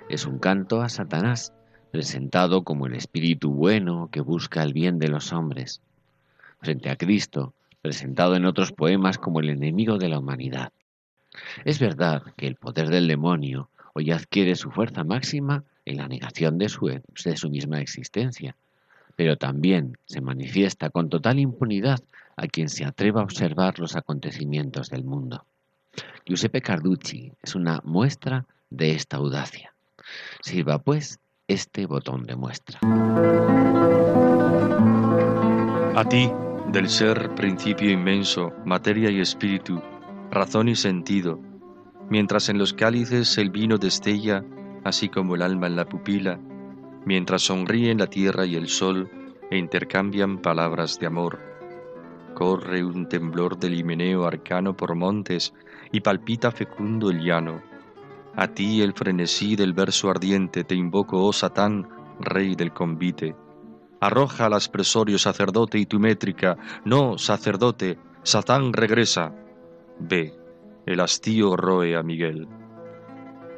Es 0.08 0.26
un 0.26 0.38
canto 0.38 0.82
a 0.82 0.88
Satanás, 0.88 1.52
presentado 1.90 2.64
como 2.64 2.86
el 2.86 2.94
espíritu 2.94 3.52
bueno 3.52 4.08
que 4.10 4.20
busca 4.20 4.62
el 4.62 4.72
bien 4.72 4.98
de 4.98 5.08
los 5.08 5.32
hombres, 5.32 5.82
frente 6.60 6.90
a 6.90 6.96
Cristo, 6.96 7.54
presentado 7.82 8.36
en 8.36 8.44
otros 8.44 8.72
poemas 8.72 9.18
como 9.18 9.40
el 9.40 9.50
enemigo 9.50 9.98
de 9.98 10.08
la 10.08 10.18
humanidad. 10.18 10.72
Es 11.64 11.78
verdad 11.78 12.22
que 12.36 12.46
el 12.46 12.56
poder 12.56 12.88
del 12.88 13.06
demonio 13.06 13.70
hoy 13.94 14.10
adquiere 14.10 14.56
su 14.56 14.70
fuerza 14.70 15.04
máxima 15.04 15.64
en 15.90 15.98
la 15.98 16.08
negación 16.08 16.58
de 16.58 16.68
su, 16.68 16.86
de 16.86 17.36
su 17.36 17.50
misma 17.50 17.80
existencia, 17.80 18.56
pero 19.16 19.36
también 19.36 19.98
se 20.06 20.20
manifiesta 20.20 20.90
con 20.90 21.08
total 21.08 21.38
impunidad 21.38 22.00
a 22.36 22.46
quien 22.46 22.68
se 22.68 22.84
atreva 22.84 23.20
a 23.20 23.24
observar 23.24 23.78
los 23.78 23.96
acontecimientos 23.96 24.88
del 24.88 25.04
mundo. 25.04 25.44
Giuseppe 26.24 26.62
Carducci 26.62 27.32
es 27.42 27.54
una 27.54 27.80
muestra 27.84 28.46
de 28.70 28.92
esta 28.92 29.16
audacia. 29.16 29.74
Sirva 30.40 30.78
pues 30.78 31.18
este 31.48 31.86
botón 31.86 32.24
de 32.24 32.36
muestra. 32.36 32.78
A 35.96 36.04
ti, 36.08 36.30
del 36.72 36.88
ser 36.88 37.34
principio 37.34 37.90
inmenso, 37.90 38.52
materia 38.64 39.10
y 39.10 39.20
espíritu, 39.20 39.82
razón 40.30 40.68
y 40.68 40.76
sentido, 40.76 41.40
mientras 42.08 42.48
en 42.48 42.58
los 42.58 42.72
cálices 42.72 43.36
el 43.38 43.50
vino 43.50 43.76
destella 43.76 44.44
así 44.90 45.08
como 45.08 45.34
el 45.34 45.42
alma 45.42 45.66
en 45.66 45.76
la 45.76 45.86
pupila, 45.86 46.38
mientras 47.06 47.42
sonríen 47.42 47.98
la 47.98 48.08
tierra 48.08 48.44
y 48.44 48.56
el 48.56 48.68
sol 48.68 49.10
e 49.50 49.56
intercambian 49.56 50.38
palabras 50.38 50.98
de 51.00 51.06
amor. 51.06 51.40
Corre 52.34 52.84
un 52.84 53.08
temblor 53.08 53.58
del 53.58 53.74
himeneo 53.74 54.26
arcano 54.26 54.76
por 54.76 54.94
montes 54.94 55.54
y 55.90 56.00
palpita 56.00 56.50
fecundo 56.50 57.10
el 57.10 57.20
llano. 57.24 57.62
A 58.36 58.48
ti 58.48 58.82
el 58.82 58.92
frenesí 58.92 59.56
del 59.56 59.72
verso 59.72 60.10
ardiente 60.10 60.62
te 60.64 60.74
invoco, 60.74 61.24
oh 61.24 61.32
Satán, 61.32 61.88
rey 62.20 62.54
del 62.54 62.72
convite. 62.72 63.34
Arroja 64.00 64.46
al 64.46 64.54
aspresorio 64.54 65.18
sacerdote 65.18 65.78
y 65.78 65.86
tu 65.86 65.98
métrica, 65.98 66.56
no, 66.84 67.18
sacerdote, 67.18 67.98
Satán 68.22 68.72
regresa. 68.72 69.34
Ve, 69.98 70.34
el 70.86 71.00
hastío 71.00 71.56
roe 71.56 71.96
a 71.96 72.02
Miguel 72.02 72.59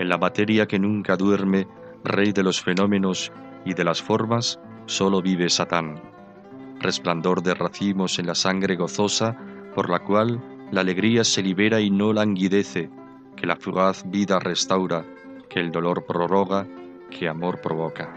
en 0.02 0.08
la 0.08 0.18
materia 0.18 0.66
que 0.66 0.80
nunca 0.80 1.16
duerme, 1.16 1.68
rey 2.02 2.32
de 2.32 2.42
los 2.42 2.60
fenómenos 2.60 3.30
y 3.64 3.74
de 3.74 3.84
las 3.84 4.02
formas, 4.02 4.58
solo 4.86 5.22
vive 5.22 5.48
Satán, 5.48 6.02
resplandor 6.80 7.40
de 7.40 7.54
racimos 7.54 8.18
en 8.18 8.26
la 8.26 8.34
sangre 8.34 8.74
gozosa, 8.74 9.38
por 9.76 9.88
la 9.88 10.00
cual 10.00 10.42
la 10.72 10.80
alegría 10.80 11.22
se 11.22 11.40
libera 11.40 11.80
y 11.80 11.88
no 11.90 12.12
languidece, 12.12 12.90
que 13.36 13.46
la 13.46 13.54
fugaz 13.54 14.02
vida 14.10 14.40
restaura, 14.40 15.04
que 15.48 15.60
el 15.60 15.70
dolor 15.70 16.04
prorroga, 16.04 16.66
que 17.08 17.28
amor 17.28 17.60
provoca. 17.60 18.10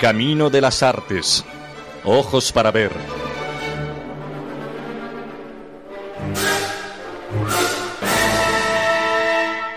Camino 0.00 0.50
de 0.50 0.60
las 0.60 0.82
artes. 0.82 1.42
Ojos 2.04 2.52
para 2.52 2.70
ver. 2.70 2.92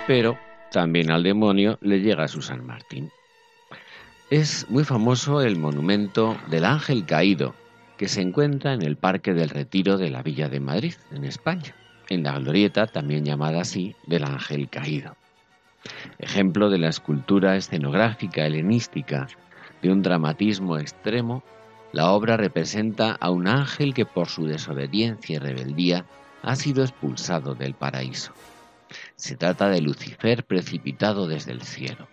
Pero 0.07 0.38
también 0.74 1.09
al 1.09 1.24
demonio 1.24 1.78
le 1.80 2.01
llega 2.01 2.26
a 2.26 2.28
su 2.28 2.41
San 2.41 2.65
Martín. 2.65 3.09
Es 4.30 4.70
muy 4.70 4.84
famoso 4.84 5.41
el 5.41 5.55
monumento 5.57 6.36
del 6.47 6.65
Ángel 6.65 7.05
Caído, 7.05 7.55
que 7.95 8.09
se 8.09 8.20
encuentra 8.20 8.74
en 8.74 8.82
el 8.82 8.97
Parque 8.97 9.34
del 9.34 9.49
Retiro 9.49 9.97
de 9.97 10.09
la 10.09 10.22
Villa 10.22 10.49
de 10.49 10.59
Madrid, 10.59 10.95
en 11.11 11.24
España, 11.24 11.74
en 12.09 12.24
la 12.24 12.38
glorieta 12.38 12.88
también 12.88 13.24
llamada 13.24 13.61
así 13.61 13.95
del 14.05 14.26
Ángel 14.26 14.67
Caído. 14.67 15.15
Ejemplo 16.17 16.70
de 16.70 16.78
la 16.78 16.89
escultura 16.89 17.55
escenográfica 17.55 18.45
helenística 18.45 19.28
de 19.82 19.91
un 19.91 20.01
dramatismo 20.01 20.77
extremo, 20.77 21.43
la 21.91 22.11
obra 22.11 22.38
representa 22.38 23.11
a 23.19 23.32
un 23.32 23.47
ángel 23.47 23.93
que 23.93 24.05
por 24.05 24.27
su 24.27 24.45
desobediencia 24.45 25.36
y 25.36 25.39
rebeldía 25.39 26.05
ha 26.43 26.55
sido 26.55 26.84
expulsado 26.84 27.55
del 27.55 27.73
paraíso. 27.73 28.34
Se 29.15 29.36
trata 29.36 29.69
de 29.69 29.82
Lucifer 29.82 30.43
precipitado 30.45 31.27
desde 31.27 31.51
el 31.51 31.61
cielo. 31.61 32.07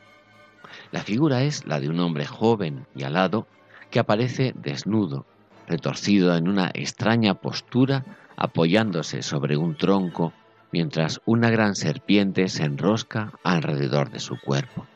La 0.92 1.02
figura 1.02 1.42
es 1.42 1.66
la 1.66 1.80
de 1.80 1.88
un 1.88 2.00
hombre 2.00 2.26
joven 2.26 2.86
y 2.94 3.04
alado 3.04 3.46
que 3.90 3.98
aparece 3.98 4.52
desnudo, 4.56 5.26
retorcido 5.66 6.36
en 6.36 6.48
una 6.48 6.70
extraña 6.74 7.34
postura, 7.34 8.04
apoyándose 8.36 9.22
sobre 9.22 9.56
un 9.56 9.76
tronco, 9.76 10.32
mientras 10.72 11.20
una 11.24 11.50
gran 11.50 11.74
serpiente 11.74 12.48
se 12.48 12.64
enrosca 12.64 13.32
alrededor 13.42 14.10
de 14.10 14.20
su 14.20 14.38
cuerpo. 14.40 14.86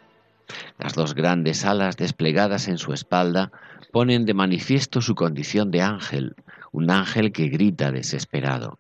Las 0.79 0.95
dos 0.95 1.15
grandes 1.15 1.65
alas 1.65 1.97
desplegadas 1.97 2.69
en 2.69 2.79
su 2.79 2.93
espalda 2.93 3.53
ponen 3.93 4.25
de 4.25 4.35
manifiesto 4.35 5.01
su 5.01 5.15
condición 5.15 5.71
de 5.71 5.83
ángel, 5.83 6.37
un 6.73 6.91
ángel 6.91 7.33
que 7.33 7.49
grita 7.49 7.91
desesperado. 7.93 8.79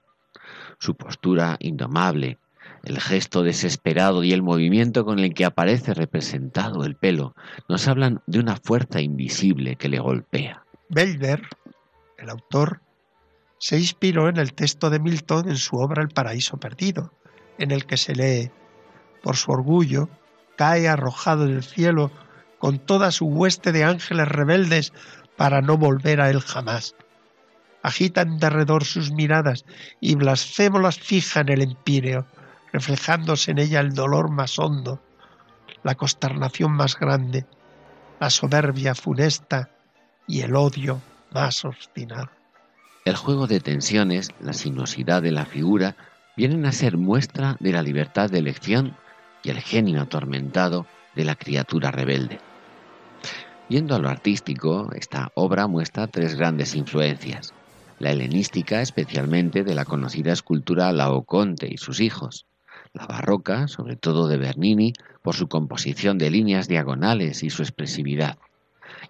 Su 0.78 0.94
postura 0.94 1.56
indomable, 1.60 2.38
el 2.84 3.00
gesto 3.00 3.42
desesperado 3.42 4.24
y 4.24 4.32
el 4.32 4.42
movimiento 4.42 5.04
con 5.04 5.18
el 5.18 5.34
que 5.34 5.44
aparece 5.44 5.92
representado 5.94 6.84
el 6.84 6.96
pelo 6.96 7.34
nos 7.68 7.86
hablan 7.88 8.22
de 8.26 8.38
una 8.38 8.56
fuerza 8.56 9.00
invisible 9.00 9.76
que 9.76 9.88
le 9.88 9.98
golpea. 9.98 10.64
Belver, 10.88 11.42
el 12.16 12.30
autor, 12.30 12.80
se 13.58 13.78
inspiró 13.78 14.28
en 14.28 14.38
el 14.38 14.54
texto 14.54 14.88
de 14.88 14.98
Milton 14.98 15.50
en 15.50 15.56
su 15.56 15.76
obra 15.76 16.02
El 16.02 16.08
paraíso 16.08 16.56
perdido, 16.56 17.12
en 17.58 17.70
el 17.70 17.84
que 17.84 17.98
se 17.98 18.14
lee, 18.14 18.50
por 19.22 19.36
su 19.36 19.52
orgullo, 19.52 20.08
cae 20.60 20.90
arrojado 20.90 21.46
del 21.46 21.64
cielo 21.64 22.10
con 22.58 22.78
toda 22.78 23.12
su 23.12 23.24
hueste 23.24 23.72
de 23.72 23.82
ángeles 23.82 24.28
rebeldes 24.28 24.92
para 25.38 25.62
no 25.62 25.78
volver 25.78 26.20
a 26.20 26.28
él 26.28 26.42
jamás. 26.42 26.94
Agitan 27.82 28.36
derredor 28.36 28.84
sus 28.84 29.10
miradas 29.10 29.64
y 30.02 30.16
blasfémolas 30.16 30.98
fija 30.98 31.40
en 31.40 31.48
el 31.48 31.62
empíreo, 31.62 32.26
reflejándose 32.74 33.52
en 33.52 33.58
ella 33.58 33.80
el 33.80 33.94
dolor 33.94 34.30
más 34.30 34.58
hondo, 34.58 35.02
la 35.82 35.94
consternación 35.94 36.72
más 36.72 36.98
grande, 36.98 37.46
la 38.20 38.28
soberbia 38.28 38.94
funesta 38.94 39.70
y 40.26 40.42
el 40.42 40.54
odio 40.54 41.00
más 41.32 41.64
obstinado. 41.64 42.28
El 43.06 43.16
juego 43.16 43.46
de 43.46 43.60
tensiones, 43.60 44.28
la 44.40 44.52
sinuosidad 44.52 45.22
de 45.22 45.32
la 45.32 45.46
figura, 45.46 45.96
vienen 46.36 46.66
a 46.66 46.72
ser 46.72 46.98
muestra 46.98 47.56
de 47.60 47.72
la 47.72 47.82
libertad 47.82 48.28
de 48.28 48.40
elección 48.40 48.94
y 49.42 49.50
el 49.50 49.60
genio 49.60 50.02
atormentado 50.02 50.86
de 51.14 51.24
la 51.24 51.34
criatura 51.34 51.90
rebelde. 51.90 52.40
Yendo 53.68 53.94
a 53.94 53.98
lo 53.98 54.08
artístico, 54.08 54.90
esta 54.94 55.30
obra 55.34 55.66
muestra 55.66 56.08
tres 56.08 56.34
grandes 56.34 56.74
influencias. 56.74 57.54
La 57.98 58.10
helenística, 58.10 58.80
especialmente 58.80 59.62
de 59.62 59.74
la 59.74 59.84
conocida 59.84 60.32
escultura 60.32 60.92
Laoconte 60.92 61.68
y 61.70 61.76
sus 61.76 62.00
hijos, 62.00 62.46
la 62.92 63.06
barroca, 63.06 63.68
sobre 63.68 63.96
todo 63.96 64.26
de 64.26 64.38
Bernini, 64.38 64.92
por 65.22 65.36
su 65.36 65.48
composición 65.48 66.18
de 66.18 66.30
líneas 66.30 66.66
diagonales 66.66 67.42
y 67.42 67.50
su 67.50 67.62
expresividad. 67.62 68.38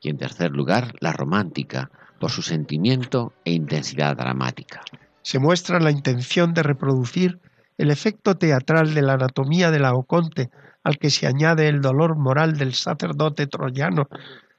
Y 0.03 0.11
en 0.11 0.19
tercer 0.19 0.51
lugar, 0.51 0.95
la 1.01 1.13
romántica, 1.13 1.91
por 2.19 2.31
su 2.31 2.43
sentimiento 2.43 3.33
e 3.45 3.53
intensidad 3.53 4.17
dramática. 4.17 4.83
Se 5.23 5.39
muestra 5.39 5.81
la 5.81 5.91
intención 5.91 6.53
de 6.53 6.63
reproducir 6.63 7.39
el 7.81 7.91
efecto 7.91 8.37
teatral 8.37 8.93
de 8.93 9.01
la 9.01 9.15
anatomía 9.15 9.71
de 9.71 9.81
la 9.81 9.95
Oconte, 9.95 10.51
al 10.85 10.99
que 10.99 11.09
se 11.09 11.27
añade 11.27 11.67
el 11.67 11.81
dolor 11.81 12.15
moral 12.15 12.59
del 12.59 12.75
sacerdote 12.75 13.47
troyano 13.47 14.07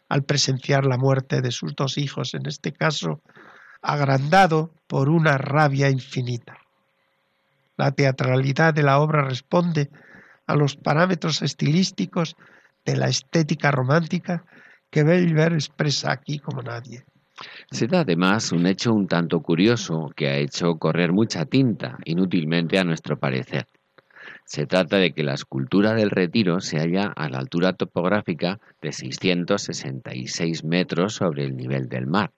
al 0.09 0.23
presenciar 0.23 0.87
la 0.87 0.97
muerte 0.97 1.39
de 1.41 1.51
sus 1.51 1.75
dos 1.75 1.99
hijos, 1.99 2.33
en 2.33 2.47
este 2.47 2.71
caso 2.71 3.21
agrandado 3.83 4.73
por 4.87 5.07
una 5.07 5.37
rabia 5.37 5.91
infinita. 5.91 6.57
La 7.77 7.91
teatralidad 7.91 8.73
de 8.73 8.81
la 8.81 8.99
obra 8.99 9.21
responde 9.21 9.91
a 10.47 10.55
los 10.55 10.75
parámetros 10.75 11.43
estilísticos 11.43 12.35
de 12.85 12.95
la 12.95 13.07
estética 13.07 13.69
romántica 13.69 14.45
que 14.89 15.03
Belver 15.03 15.53
expresa 15.53 16.11
aquí 16.11 16.39
como 16.39 16.63
nadie. 16.63 17.05
Se 17.71 17.87
da 17.87 18.01
además 18.01 18.51
un 18.51 18.65
hecho 18.65 18.93
un 18.93 19.07
tanto 19.07 19.41
curioso 19.41 20.11
que 20.15 20.27
ha 20.27 20.37
hecho 20.37 20.77
correr 20.77 21.11
mucha 21.11 21.45
tinta, 21.45 21.97
inútilmente 22.05 22.79
a 22.79 22.83
nuestro 22.83 23.17
parecer. 23.17 23.67
Se 24.45 24.65
trata 24.65 24.97
de 24.97 25.13
que 25.13 25.23
la 25.23 25.33
escultura 25.33 25.93
del 25.93 26.09
retiro 26.09 26.59
se 26.59 26.77
halla 26.77 27.13
a 27.15 27.29
la 27.29 27.39
altura 27.39 27.73
topográfica 27.73 28.59
de 28.81 28.91
666 28.91 30.63
metros 30.63 31.15
sobre 31.15 31.45
el 31.45 31.55
nivel 31.55 31.87
del 31.89 32.07
mar. 32.07 32.31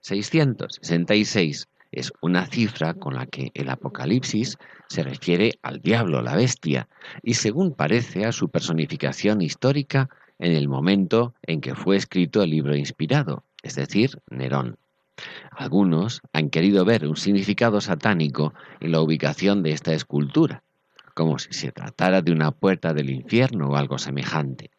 666 0.00 1.68
es 1.92 2.12
una 2.20 2.46
cifra 2.46 2.94
con 2.94 3.14
la 3.14 3.26
que 3.26 3.50
el 3.54 3.68
Apocalipsis 3.68 4.58
se 4.88 5.02
refiere 5.02 5.52
al 5.62 5.80
diablo, 5.80 6.22
la 6.22 6.34
bestia, 6.34 6.88
y 7.22 7.34
según 7.34 7.74
parece 7.74 8.24
a 8.24 8.32
su 8.32 8.48
personificación 8.48 9.40
histórica 9.42 10.08
en 10.38 10.52
el 10.52 10.68
momento 10.68 11.34
en 11.42 11.60
que 11.60 11.74
fue 11.74 11.96
escrito 11.96 12.42
el 12.42 12.50
libro 12.50 12.74
inspirado, 12.74 13.44
es 13.64 13.74
decir, 13.74 14.20
Nerón. 14.30 14.76
Algunos 15.50 16.20
han 16.32 16.50
querido 16.50 16.84
ver 16.84 17.06
un 17.06 17.16
significado 17.16 17.80
satánico 17.80 18.52
en 18.80 18.92
la 18.92 19.00
ubicación 19.00 19.62
de 19.62 19.72
esta 19.72 19.94
escultura, 19.94 20.62
como 21.14 21.38
si 21.38 21.52
se 21.52 21.72
tratara 21.72 22.20
de 22.20 22.32
una 22.32 22.50
puerta 22.50 22.92
del 22.92 23.10
infierno 23.10 23.70
o 23.70 23.76
algo 23.76 23.98
semejante. 23.98 24.70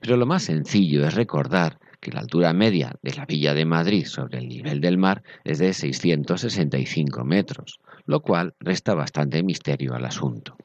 Pero 0.00 0.16
lo 0.16 0.26
más 0.26 0.44
sencillo 0.44 1.06
es 1.06 1.14
recordar 1.14 1.78
que 2.00 2.12
la 2.12 2.20
altura 2.20 2.52
media 2.52 2.96
de 3.02 3.14
la 3.14 3.26
villa 3.26 3.54
de 3.54 3.64
Madrid 3.64 4.06
sobre 4.06 4.38
el 4.38 4.48
nivel 4.48 4.80
del 4.80 4.98
mar 4.98 5.22
es 5.44 5.58
de 5.58 5.72
665 5.72 7.24
metros, 7.24 7.80
lo 8.06 8.20
cual 8.20 8.54
resta 8.58 8.94
bastante 8.94 9.42
misterio 9.42 9.94
al 9.94 10.04
asunto. 10.04 10.56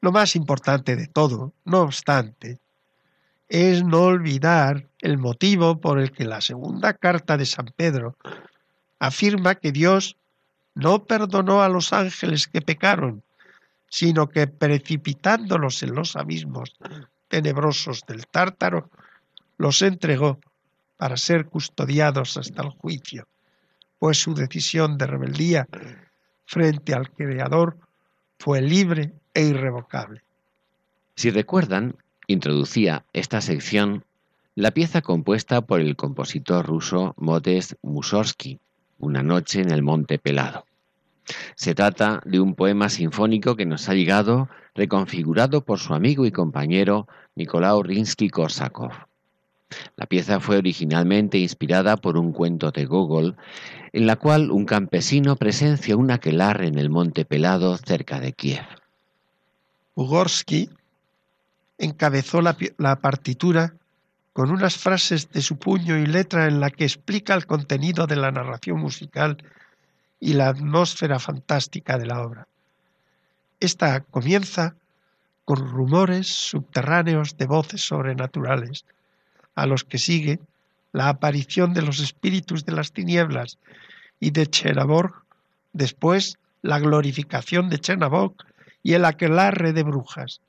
Lo 0.00 0.12
más 0.12 0.36
importante 0.36 0.96
de 0.96 1.06
todo, 1.06 1.52
no 1.64 1.82
obstante, 1.82 2.58
es 3.48 3.84
no 3.84 4.02
olvidar 4.02 4.88
el 5.00 5.18
motivo 5.18 5.80
por 5.80 5.98
el 6.00 6.10
que 6.12 6.24
la 6.24 6.40
segunda 6.40 6.94
carta 6.94 7.36
de 7.36 7.46
San 7.46 7.66
Pedro 7.76 8.16
afirma 8.98 9.54
que 9.54 9.72
Dios 9.72 10.16
no 10.74 11.04
perdonó 11.04 11.62
a 11.62 11.68
los 11.68 11.92
ángeles 11.92 12.48
que 12.48 12.60
pecaron, 12.60 13.22
sino 13.88 14.28
que 14.28 14.46
precipitándolos 14.46 15.82
en 15.82 15.94
los 15.94 16.16
abismos 16.16 16.74
tenebrosos 17.28 18.02
del 18.06 18.26
tártaro, 18.26 18.90
los 19.58 19.80
entregó 19.82 20.38
para 20.96 21.16
ser 21.16 21.46
custodiados 21.46 22.36
hasta 22.36 22.62
el 22.62 22.70
juicio, 22.70 23.26
pues 23.98 24.18
su 24.18 24.34
decisión 24.34 24.98
de 24.98 25.06
rebeldía 25.06 25.66
frente 26.46 26.94
al 26.94 27.10
Creador 27.10 27.78
fue 28.38 28.60
libre 28.60 29.12
e 29.34 29.42
irrevocable. 29.42 30.22
Si 31.14 31.30
recuerdan, 31.30 31.96
introducía 32.26 33.04
esta 33.12 33.40
sección 33.40 34.04
la 34.54 34.70
pieza 34.70 35.02
compuesta 35.02 35.60
por 35.60 35.80
el 35.80 35.96
compositor 35.96 36.64
ruso 36.64 37.14
Modest 37.18 37.74
Mussorgsky, 37.82 38.58
Una 38.98 39.22
noche 39.22 39.60
en 39.60 39.70
el 39.70 39.82
Monte 39.82 40.18
Pelado. 40.18 40.64
Se 41.56 41.74
trata 41.74 42.22
de 42.24 42.40
un 42.40 42.54
poema 42.54 42.88
sinfónico 42.88 43.56
que 43.56 43.66
nos 43.66 43.88
ha 43.88 43.94
llegado 43.94 44.48
reconfigurado 44.74 45.62
por 45.62 45.78
su 45.78 45.92
amigo 45.92 46.24
y 46.24 46.30
compañero 46.32 47.06
Nikolai 47.34 47.82
Rinsky-Korsakov. 47.82 48.92
La 49.96 50.06
pieza 50.06 50.40
fue 50.40 50.56
originalmente 50.56 51.38
inspirada 51.38 51.96
por 51.96 52.16
un 52.16 52.32
cuento 52.32 52.70
de 52.70 52.86
Gogol, 52.86 53.36
en 53.92 54.06
la 54.06 54.16
cual 54.16 54.50
un 54.50 54.64
campesino 54.64 55.36
presencia 55.36 55.96
un 55.96 56.10
aquelarre 56.10 56.68
en 56.68 56.78
el 56.78 56.88
monte 56.88 57.24
pelado 57.24 57.76
cerca 57.76 58.20
de 58.20 58.32
Kiev. 58.32 58.64
Ugorsky 59.94 60.70
encabezó 61.78 62.40
la, 62.40 62.96
partitura 62.96 63.74
con 64.32 64.50
unas 64.50 64.76
frases 64.76 65.30
de 65.30 65.42
su 65.42 65.58
puño 65.58 65.96
y 65.96 66.06
letra 66.06 66.46
en 66.46 66.60
la 66.60 66.70
que 66.70 66.84
explica 66.84 67.34
el 67.34 67.46
contenido 67.46 68.06
de 68.06 68.16
la 68.16 68.30
narración 68.30 68.78
musical 68.80 69.38
y 70.20 70.34
la 70.34 70.48
atmósfera 70.48 71.18
fantástica 71.18 71.98
de 71.98 72.06
la 72.06 72.22
obra. 72.22 72.46
Esta 73.60 74.00
comienza 74.00 74.74
con 75.44 75.70
rumores 75.70 76.26
subterráneos 76.26 77.36
de 77.36 77.46
voces 77.46 77.82
sobrenaturales, 77.82 78.84
a 79.54 79.66
los 79.66 79.84
que 79.84 79.98
sigue 79.98 80.40
la 80.92 81.08
aparición 81.08 81.72
de 81.72 81.82
los 81.82 82.00
espíritus 82.00 82.64
de 82.64 82.72
las 82.72 82.92
tinieblas 82.92 83.58
y 84.18 84.30
de 84.30 84.46
Cherabor, 84.46 85.22
después 85.72 86.38
la 86.62 86.78
glorificación 86.78 87.68
de 87.68 87.78
Chernabog 87.78 88.34
y 88.82 88.94
el 88.94 89.04
aquelarre 89.04 89.72
de 89.72 89.82
brujas. 89.82 90.40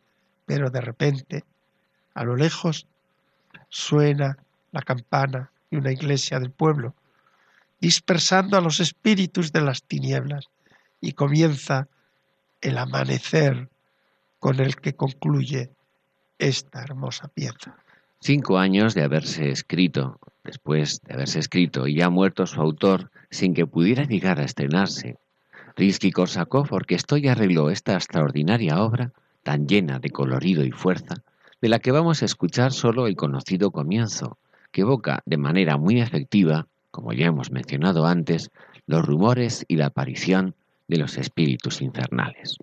Pero 0.47 0.71
de 0.71 0.81
repente, 0.81 1.43
a 2.15 2.23
lo 2.23 2.35
lejos, 2.35 2.87
suena 3.69 4.37
la 4.71 4.81
campana 4.81 5.51
de 5.69 5.77
una 5.77 5.91
iglesia 5.91 6.39
del 6.39 6.49
pueblo, 6.49 6.95
dispersando 7.79 8.57
a 8.57 8.61
los 8.61 8.79
espíritus 8.79 9.51
de 9.51 9.61
las 9.61 9.83
tinieblas, 9.83 10.49
y 10.99 11.11
comienza 11.11 11.87
el 12.61 12.79
amanecer 12.79 13.69
con 14.39 14.59
el 14.59 14.77
que 14.77 14.93
concluye 14.93 15.69
esta 16.39 16.81
hermosa 16.81 17.27
pieza. 17.27 17.75
Cinco 18.21 18.57
años 18.57 18.95
de 18.95 19.03
haberse 19.03 19.51
escrito, 19.51 20.19
después 20.43 21.01
de 21.01 21.13
haberse 21.13 21.39
escrito 21.39 21.87
y 21.87 21.97
ya 21.97 22.09
muerto 22.09 22.47
su 22.47 22.59
autor, 22.59 23.11
sin 23.29 23.53
que 23.53 23.67
pudiera 23.67 24.05
llegar 24.05 24.39
a 24.39 24.45
estrenarse, 24.45 25.17
Rizky-Korsakov 25.75 26.71
orquestó 26.71 27.17
y 27.17 27.27
arregló 27.27 27.69
esta 27.69 27.93
extraordinaria 27.93 28.81
obra, 28.81 29.11
tan 29.47 29.65
llena 29.65 29.99
de 29.99 30.09
colorido 30.09 30.65
y 30.65 30.71
fuerza, 30.71 31.23
de 31.61 31.69
la 31.69 31.79
que 31.79 31.93
vamos 31.93 32.21
a 32.21 32.25
escuchar 32.25 32.73
solo 32.73 33.07
el 33.07 33.15
conocido 33.15 33.71
comienzo, 33.71 34.37
que 34.73 34.81
evoca 34.81 35.23
de 35.25 35.37
manera 35.37 35.77
muy 35.77 36.01
efectiva, 36.01 36.67
como 36.91 37.13
ya 37.13 37.27
hemos 37.27 37.49
mencionado 37.49 38.05
antes, 38.05 38.51
los 38.87 39.05
rumores 39.05 39.63
y 39.69 39.77
la 39.77 39.85
aparición 39.85 40.53
de 40.89 40.97
los 40.97 41.17
espíritus 41.17 41.81
infernales. 41.81 42.57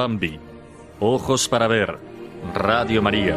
Bambi. 0.00 0.40
Ojos 0.98 1.46
para 1.46 1.68
ver. 1.68 1.98
Radio 2.54 3.02
María. 3.02 3.36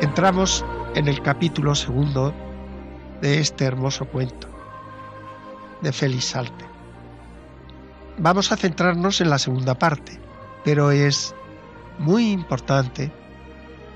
Entramos 0.00 0.64
en 0.96 1.06
el 1.06 1.22
capítulo 1.22 1.76
segundo 1.76 2.34
de 3.20 3.38
este 3.38 3.64
hermoso 3.64 4.06
cuento 4.06 4.48
de 5.82 5.92
Félix 5.92 6.24
Salte. 6.24 6.64
Vamos 8.18 8.50
a 8.50 8.56
centrarnos 8.56 9.20
en 9.20 9.30
la 9.30 9.38
segunda 9.38 9.78
parte, 9.78 10.18
pero 10.64 10.90
es 10.90 11.34
muy 11.98 12.30
importante 12.30 13.12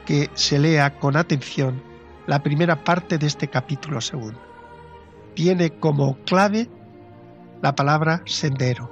que 0.07 0.31
se 0.35 0.59
lea 0.59 0.99
con 0.99 1.17
atención 1.17 1.83
la 2.27 2.43
primera 2.43 2.85
parte 2.85 3.19
de 3.19 3.27
este 3.27 3.49
capítulo 3.49 4.01
segundo. 4.01 4.41
Tiene 5.35 5.71
como 5.71 6.17
clave 6.25 6.69
la 7.63 7.75
palabra 7.75 8.23
sendero 8.27 8.91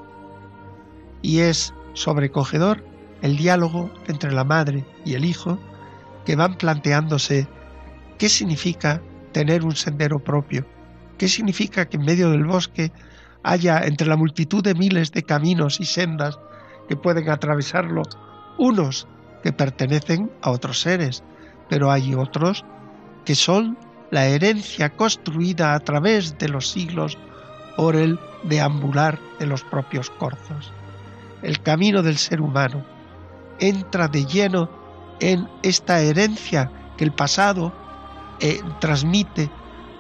y 1.23 1.41
es 1.41 1.75
sobrecogedor 1.93 2.85
el 3.23 3.37
diálogo 3.37 3.91
entre 4.07 4.33
la 4.33 4.45
madre 4.45 4.85
y 5.05 5.15
el 5.15 5.25
hijo 5.25 5.59
que 6.25 6.37
van 6.37 6.57
planteándose 6.57 7.49
qué 8.19 8.29
significa 8.29 9.03
tener 9.33 9.65
un 9.65 9.77
sendero 9.77 10.19
propio, 10.19 10.67
qué 11.19 11.29
significa 11.29 11.89
que 11.89 11.97
en 11.97 12.05
medio 12.05 12.31
del 12.31 12.45
bosque 12.45 12.93
haya 13.43 13.81
entre 13.81 14.07
la 14.07 14.17
multitud 14.17 14.63
de 14.63 14.75
miles 14.75 15.13
de 15.13 15.23
caminos 15.23 15.81
y 15.81 15.85
sendas 15.85 16.39
que 16.91 16.97
pueden 16.97 17.31
atravesarlo 17.31 18.03
unos 18.59 19.07
que 19.45 19.53
pertenecen 19.53 20.29
a 20.43 20.51
otros 20.51 20.81
seres, 20.81 21.23
pero 21.69 21.93
hay 21.93 22.17
otros 22.17 22.65
que 23.25 23.37
son 23.37 23.79
la 24.11 24.27
herencia 24.27 24.91
construida 24.97 25.75
a 25.75 25.79
través 25.79 26.37
de 26.39 26.49
los 26.49 26.69
siglos 26.69 27.17
por 27.77 27.95
el 27.95 28.19
deambular 28.43 29.21
de 29.39 29.47
los 29.47 29.63
propios 29.63 30.11
corzos. 30.11 30.73
El 31.43 31.63
camino 31.63 32.03
del 32.03 32.17
ser 32.17 32.41
humano 32.41 32.85
entra 33.61 34.09
de 34.09 34.25
lleno 34.25 34.69
en 35.21 35.49
esta 35.63 36.01
herencia 36.01 36.73
que 36.97 37.05
el 37.05 37.13
pasado 37.13 37.73
eh, 38.41 38.61
transmite 38.81 39.49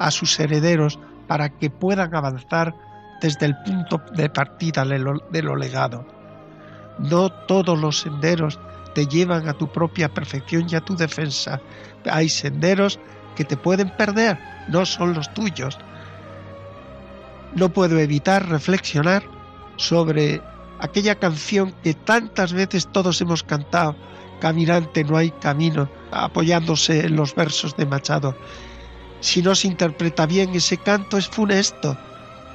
a 0.00 0.10
sus 0.10 0.40
herederos 0.40 0.98
para 1.28 1.50
que 1.50 1.70
puedan 1.70 2.16
avanzar 2.16 2.74
desde 3.22 3.46
el 3.46 3.56
punto 3.64 4.02
de 4.12 4.28
partida 4.28 4.84
de 4.84 5.42
lo 5.42 5.54
legado. 5.54 6.19
No 6.98 7.30
todos 7.30 7.78
los 7.78 8.00
senderos 8.00 8.58
te 8.94 9.06
llevan 9.06 9.48
a 9.48 9.54
tu 9.54 9.70
propia 9.70 10.12
perfección 10.12 10.66
y 10.68 10.74
a 10.74 10.80
tu 10.80 10.96
defensa. 10.96 11.60
Hay 12.10 12.28
senderos 12.28 12.98
que 13.36 13.44
te 13.44 13.56
pueden 13.56 13.90
perder, 13.96 14.38
no 14.68 14.84
son 14.84 15.14
los 15.14 15.32
tuyos. 15.32 15.78
No 17.54 17.68
puedo 17.68 17.98
evitar 17.98 18.48
reflexionar 18.48 19.22
sobre 19.76 20.42
aquella 20.78 21.14
canción 21.14 21.72
que 21.82 21.94
tantas 21.94 22.52
veces 22.52 22.88
todos 22.88 23.20
hemos 23.20 23.42
cantado, 23.42 23.96
Caminante 24.40 25.04
no 25.04 25.18
hay 25.18 25.30
camino, 25.30 25.88
apoyándose 26.10 27.06
en 27.06 27.14
los 27.14 27.34
versos 27.34 27.76
de 27.76 27.84
Machado. 27.84 28.34
Si 29.20 29.42
no 29.42 29.54
se 29.54 29.68
interpreta 29.68 30.24
bien 30.24 30.54
ese 30.54 30.78
canto 30.78 31.18
es 31.18 31.28
funesto, 31.28 31.96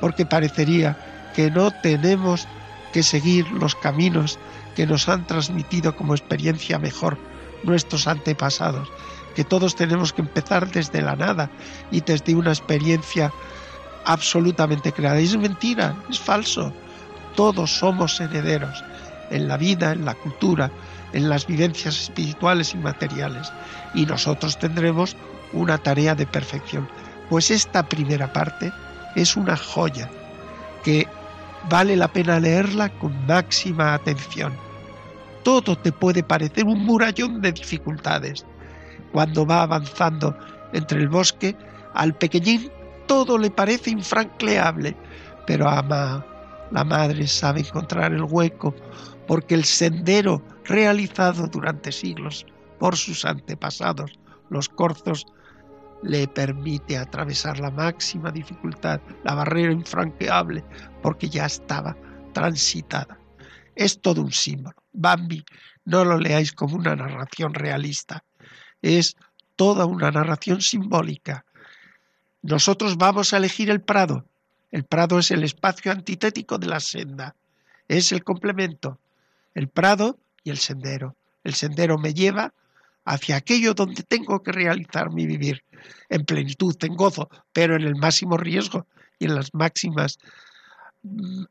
porque 0.02 0.26
parecería 0.26 1.32
que 1.36 1.52
no 1.52 1.70
tenemos 1.82 2.48
que 2.96 3.04
seguir 3.04 3.52
los 3.52 3.76
caminos 3.76 4.39
que 4.74 4.88
nos 4.88 5.10
han 5.10 5.28
transmitido 5.28 5.98
como 5.98 6.14
experiencia 6.14 6.80
mejor 6.80 7.18
nuestros 7.64 8.08
antepasados, 8.08 8.88
que 9.36 9.43
todos 9.43 9.76
tenemos 9.76 10.14
que 10.14 10.22
empezar 10.22 10.72
desde 10.72 11.02
la 11.02 11.18
nada 11.18 11.52
y 11.91 12.00
desde 12.00 12.34
una 12.36 12.52
experiencia 12.52 13.34
absolutamente 14.06 14.93
creada. 14.93 15.20
es 15.20 15.36
mentira, 15.36 15.93
es 16.10 16.22
falso. 16.22 16.72
Todos 17.36 17.70
somos 17.70 18.22
herederos 18.22 18.82
en 19.30 19.50
la 19.50 19.58
vida, 19.58 19.91
en 19.91 20.06
la 20.06 20.14
cultura, 20.14 20.72
en 21.12 21.28
las 21.28 21.48
vivencias 21.48 22.00
espirituales 22.00 22.74
y 22.76 22.78
materiales. 22.78 23.52
Y 23.93 24.06
nosotros 24.06 24.58
tendremos 24.58 25.18
una 25.52 25.78
tarea 25.80 26.16
de 26.16 26.28
perfección. 26.28 26.88
Pues 27.30 27.52
esta 27.52 27.89
primera 27.89 28.32
parte 28.32 28.72
es 29.18 29.36
una 29.36 29.58
joya 29.58 30.10
que 30.86 31.10
vale 31.70 31.95
la 31.95 32.07
pena 32.07 32.39
leerla 32.39 32.89
con 32.99 33.13
máxima 33.26 33.93
atención. 33.93 34.53
Todo 35.43 35.76
te 35.78 35.91
puede 35.91 36.24
parecer 36.24 36.66
un 36.66 36.86
murallón 36.86 37.41
de 37.41 37.51
dificultades. 37.51 38.45
Cuando 39.11 39.45
va 39.45 39.63
avanzando 39.63 40.38
entre 40.74 40.99
el 40.99 41.09
bosque, 41.09 41.55
al 41.93 42.13
pequeñín 42.16 42.72
todo 43.07 43.38
le 43.38 43.51
parece 43.51 43.91
infranqueable, 43.91 44.95
pero 45.45 45.70
ama 45.70 46.26
la 46.72 46.84
madre 46.84 47.28
sabe 47.28 47.61
encontrar 47.61 48.11
el 48.11 48.24
hueco 48.24 48.74
porque 49.28 49.55
el 49.55 49.63
sendero 49.63 50.41
realizado 50.66 51.47
durante 51.47 51.91
siglos 51.91 52.45
por 52.80 52.95
sus 52.95 53.24
antepasados, 53.26 54.20
los 54.49 54.68
corzos, 54.70 55.26
le 56.03 56.28
permite 56.28 56.97
atravesar 56.97 57.59
la 57.59 57.72
máxima 57.72 58.32
dificultad, 58.32 58.99
la 59.24 59.34
barrera 59.34 59.72
infranqueable, 59.72 60.63
porque 61.06 61.30
ya 61.30 61.45
estaba 61.45 61.95
transitada. 62.34 63.20
Es 63.76 64.01
todo 64.01 64.24
un 64.24 64.32
símbolo. 64.32 64.76
Bambi, 64.91 65.45
no 65.84 66.03
lo 66.03 66.18
leáis 66.18 66.51
como 66.51 66.78
una 66.78 66.95
narración 66.95 67.53
realista, 67.53 68.24
es 68.82 69.16
toda 69.56 69.86
una 69.86 70.10
narración 70.10 70.62
simbólica. 70.62 71.45
Nosotros 72.41 72.97
vamos 72.97 73.34
a 73.34 73.38
elegir 73.38 73.70
el 73.70 73.82
prado. 73.82 74.26
El 74.72 74.84
prado 74.84 75.20
es 75.20 75.30
el 75.30 75.43
espacio 75.43 75.91
antitético 75.91 76.58
de 76.58 76.66
la 76.66 76.80
senda, 76.80 77.36
es 77.88 78.12
el 78.12 78.24
complemento. 78.24 78.97
El 79.53 79.68
prado 79.68 80.18
y 80.43 80.49
el 80.49 80.58
sendero. 80.58 81.16
El 81.43 81.53
sendero 81.53 81.99
me 81.99 82.16
lleva 82.16 82.51
hacia 83.06 83.36
aquello 83.36 83.76
donde 83.76 84.01
tengo 84.01 84.41
que 84.41 84.51
realizar 84.51 85.12
mi 85.12 85.28
vivir, 85.28 85.64
en 86.10 86.26
plenitud, 86.26 86.76
en 86.82 86.95
gozo, 86.95 87.30
pero 87.53 87.76
en 87.76 87.84
el 87.84 87.95
máximo 87.95 88.38
riesgo 88.38 88.88
y 89.20 89.26
en 89.26 89.36
las 89.36 89.53
máximas 89.53 90.18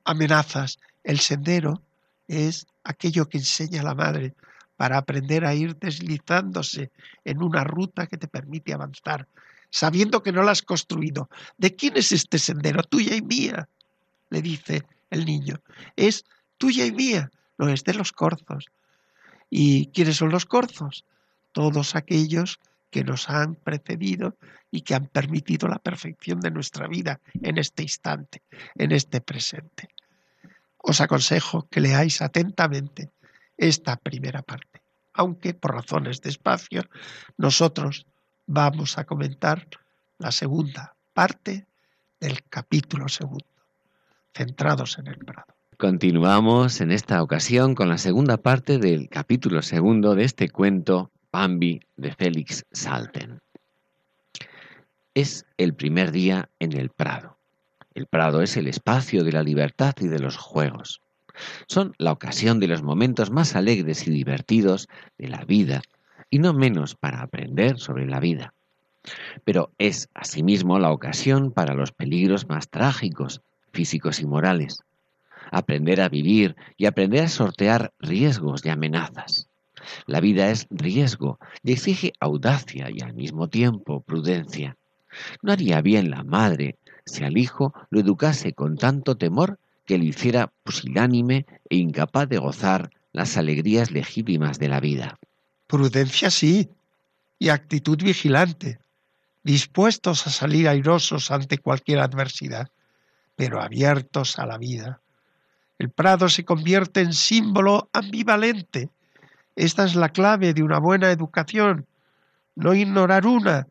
amenazas. 0.04 0.78
El 1.02 1.20
sendero 1.20 1.82
es 2.28 2.66
aquello 2.84 3.28
que 3.28 3.38
enseña 3.38 3.82
la 3.82 3.94
madre 3.94 4.34
para 4.76 4.98
aprender 4.98 5.44
a 5.44 5.54
ir 5.54 5.76
deslizándose 5.76 6.90
en 7.24 7.42
una 7.42 7.64
ruta 7.64 8.06
que 8.06 8.16
te 8.16 8.28
permite 8.28 8.72
avanzar, 8.72 9.28
sabiendo 9.70 10.22
que 10.22 10.32
no 10.32 10.42
la 10.42 10.52
has 10.52 10.62
construido. 10.62 11.28
¿De 11.58 11.74
quién 11.76 11.96
es 11.96 12.12
este 12.12 12.38
sendero? 12.38 12.82
Tuya 12.82 13.14
y 13.14 13.22
mía, 13.22 13.68
le 14.30 14.42
dice 14.42 14.82
el 15.10 15.24
niño. 15.24 15.60
Es 15.96 16.24
tuya 16.58 16.86
y 16.86 16.92
mía, 16.92 17.30
no 17.58 17.68
es 17.68 17.84
de 17.84 17.94
los 17.94 18.12
corzos. 18.12 18.66
¿Y 19.50 19.86
quiénes 19.88 20.16
son 20.16 20.30
los 20.30 20.46
corzos? 20.46 21.04
todos 21.54 21.94
aquellos 21.94 22.58
que 22.94 23.02
nos 23.02 23.28
han 23.28 23.56
precedido 23.56 24.36
y 24.70 24.82
que 24.82 24.94
han 24.94 25.08
permitido 25.08 25.66
la 25.66 25.80
perfección 25.80 26.38
de 26.38 26.52
nuestra 26.52 26.86
vida 26.86 27.20
en 27.42 27.58
este 27.58 27.82
instante, 27.82 28.44
en 28.76 28.92
este 28.92 29.20
presente. 29.20 29.88
Os 30.78 31.00
aconsejo 31.00 31.66
que 31.68 31.80
leáis 31.80 32.22
atentamente 32.22 33.10
esta 33.56 33.96
primera 33.96 34.42
parte, 34.42 34.80
aunque 35.12 35.54
por 35.54 35.74
razones 35.74 36.20
de 36.20 36.30
espacio 36.30 36.82
nosotros 37.36 38.06
vamos 38.46 38.96
a 38.96 39.02
comentar 39.02 39.66
la 40.18 40.30
segunda 40.30 40.94
parte 41.12 41.66
del 42.20 42.44
capítulo 42.44 43.08
segundo, 43.08 43.56
centrados 44.32 45.00
en 45.00 45.08
el 45.08 45.18
prado. 45.18 45.52
Continuamos 45.78 46.80
en 46.80 46.92
esta 46.92 47.24
ocasión 47.24 47.74
con 47.74 47.88
la 47.88 47.98
segunda 47.98 48.36
parte 48.36 48.78
del 48.78 49.08
capítulo 49.08 49.62
segundo 49.62 50.14
de 50.14 50.22
este 50.22 50.48
cuento 50.48 51.10
Bambi 51.34 51.80
de 51.96 52.12
Félix 52.12 52.64
Salten. 52.70 53.40
Es 55.14 55.44
el 55.56 55.74
primer 55.74 56.12
día 56.12 56.48
en 56.60 56.74
el 56.74 56.90
Prado. 56.90 57.38
El 57.92 58.06
Prado 58.06 58.40
es 58.40 58.56
el 58.56 58.68
espacio 58.68 59.24
de 59.24 59.32
la 59.32 59.42
libertad 59.42 59.96
y 59.98 60.06
de 60.06 60.20
los 60.20 60.36
juegos. 60.36 61.02
Son 61.66 61.92
la 61.98 62.12
ocasión 62.12 62.60
de 62.60 62.68
los 62.68 62.84
momentos 62.84 63.32
más 63.32 63.56
alegres 63.56 64.06
y 64.06 64.12
divertidos 64.12 64.88
de 65.18 65.26
la 65.26 65.44
vida, 65.44 65.82
y 66.30 66.38
no 66.38 66.54
menos 66.54 66.94
para 66.94 67.20
aprender 67.20 67.80
sobre 67.80 68.06
la 68.06 68.20
vida. 68.20 68.54
Pero 69.42 69.72
es 69.78 70.10
asimismo 70.14 70.78
la 70.78 70.92
ocasión 70.92 71.50
para 71.50 71.74
los 71.74 71.90
peligros 71.90 72.48
más 72.48 72.68
trágicos, 72.68 73.42
físicos 73.72 74.20
y 74.20 74.24
morales. 74.24 74.84
Aprender 75.50 76.00
a 76.00 76.08
vivir 76.08 76.54
y 76.76 76.86
aprender 76.86 77.24
a 77.24 77.28
sortear 77.28 77.92
riesgos 77.98 78.64
y 78.64 78.68
amenazas. 78.68 79.43
La 80.06 80.20
vida 80.20 80.50
es 80.50 80.66
riesgo 80.70 81.38
y 81.62 81.72
exige 81.72 82.12
audacia 82.20 82.88
y 82.90 83.02
al 83.02 83.14
mismo 83.14 83.48
tiempo 83.48 84.00
prudencia. 84.00 84.76
No 85.42 85.52
haría 85.52 85.80
bien 85.80 86.10
la 86.10 86.24
madre 86.24 86.76
si 87.06 87.24
al 87.24 87.36
hijo 87.38 87.74
lo 87.90 88.00
educase 88.00 88.52
con 88.52 88.76
tanto 88.76 89.16
temor 89.16 89.58
que 89.86 89.98
le 89.98 90.06
hiciera 90.06 90.52
pusilánime 90.62 91.46
e 91.68 91.76
incapaz 91.76 92.28
de 92.28 92.38
gozar 92.38 92.90
las 93.12 93.36
alegrías 93.36 93.90
legítimas 93.90 94.58
de 94.58 94.68
la 94.68 94.80
vida. 94.80 95.18
Prudencia 95.66 96.30
sí, 96.30 96.70
y 97.38 97.48
actitud 97.50 97.98
vigilante, 98.02 98.78
dispuestos 99.42 100.26
a 100.26 100.30
salir 100.30 100.68
airosos 100.68 101.30
ante 101.30 101.58
cualquier 101.58 102.00
adversidad, 102.00 102.70
pero 103.36 103.60
abiertos 103.60 104.38
a 104.38 104.46
la 104.46 104.58
vida. 104.58 105.00
El 105.78 105.90
prado 105.90 106.28
se 106.28 106.44
convierte 106.44 107.00
en 107.00 107.12
símbolo 107.12 107.88
ambivalente 107.92 108.88
esta 109.56 109.84
es 109.84 109.94
la 109.94 110.08
clave 110.08 110.52
de 110.52 110.62
una 110.62 110.78
buena 110.78 111.10
educación, 111.10 111.86
no 112.56 112.74
ignorar 112.74 113.26
una 113.26 113.66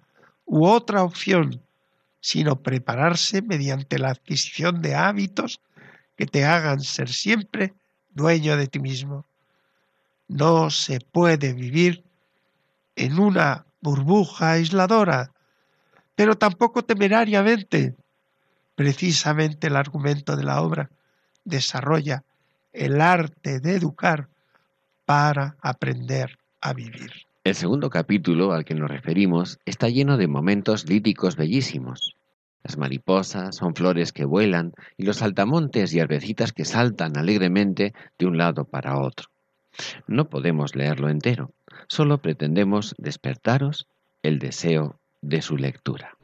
u 0.46 0.66
otra 0.66 1.04
opción, 1.04 1.62
sino 2.20 2.62
prepararse 2.62 3.42
mediante 3.42 4.00
la 4.00 4.10
adquisición 4.12 4.82
de 4.82 4.96
hábitos 4.96 5.60
que 6.16 6.26
te 6.26 6.46
hagan 6.46 6.82
ser 6.82 7.10
siempre 7.10 7.74
dueño 8.12 8.56
de 8.56 8.68
ti 8.68 8.80
mismo. 8.80 9.26
No 10.28 10.70
se 10.70 11.00
puede 11.00 11.54
vivir 11.54 12.04
en 12.96 13.20
una 13.20 13.66
burbuja 13.82 14.52
aisladora, 14.52 15.32
pero 16.16 16.36
tampoco 16.36 16.84
temerariamente. 16.84 17.96
Precisamente 18.76 19.68
el 19.68 19.76
argumento 19.76 20.36
de 20.36 20.44
la 20.44 20.62
obra 20.62 20.90
desarrolla 21.44 22.24
el 22.72 23.02
arte 23.02 23.60
de 23.60 23.76
educar 23.76 24.30
para 25.06 25.58
aprender 25.62 26.38
a 26.62 26.74
vivir. 26.74 27.12
El 27.44 27.56
segundo 27.56 27.90
capítulo 27.90 28.54
al 28.54 28.64
que 28.64 28.74
nos 28.74 28.90
referimos 28.90 29.60
está 29.66 29.90
lleno 29.90 30.18
de 30.18 30.28
momentos 30.28 30.88
líricos 30.88 31.36
bellísimos. 31.36 32.16
Las 32.64 32.78
mariposas 32.78 33.58
son 33.58 33.76
flores 33.76 34.14
que 34.14 34.24
vuelan 34.24 34.74
y 34.96 35.04
los 35.04 35.18
saltamontes 35.18 35.94
y 35.94 36.00
herbecitas 36.00 36.54
que 36.54 36.64
saltan 36.64 37.18
alegremente 37.18 37.94
de 38.18 38.26
un 38.26 38.38
lado 38.38 38.64
para 38.64 38.98
otro. 38.98 39.28
No 40.08 40.30
podemos 40.30 40.76
leerlo 40.76 41.10
entero, 41.10 41.52
solo 41.88 42.20
pretendemos 42.20 42.96
despertaros 42.98 43.88
el 44.22 44.40
deseo 44.40 45.00
de 45.22 45.42
su 45.42 45.58
lectura. 45.58 46.18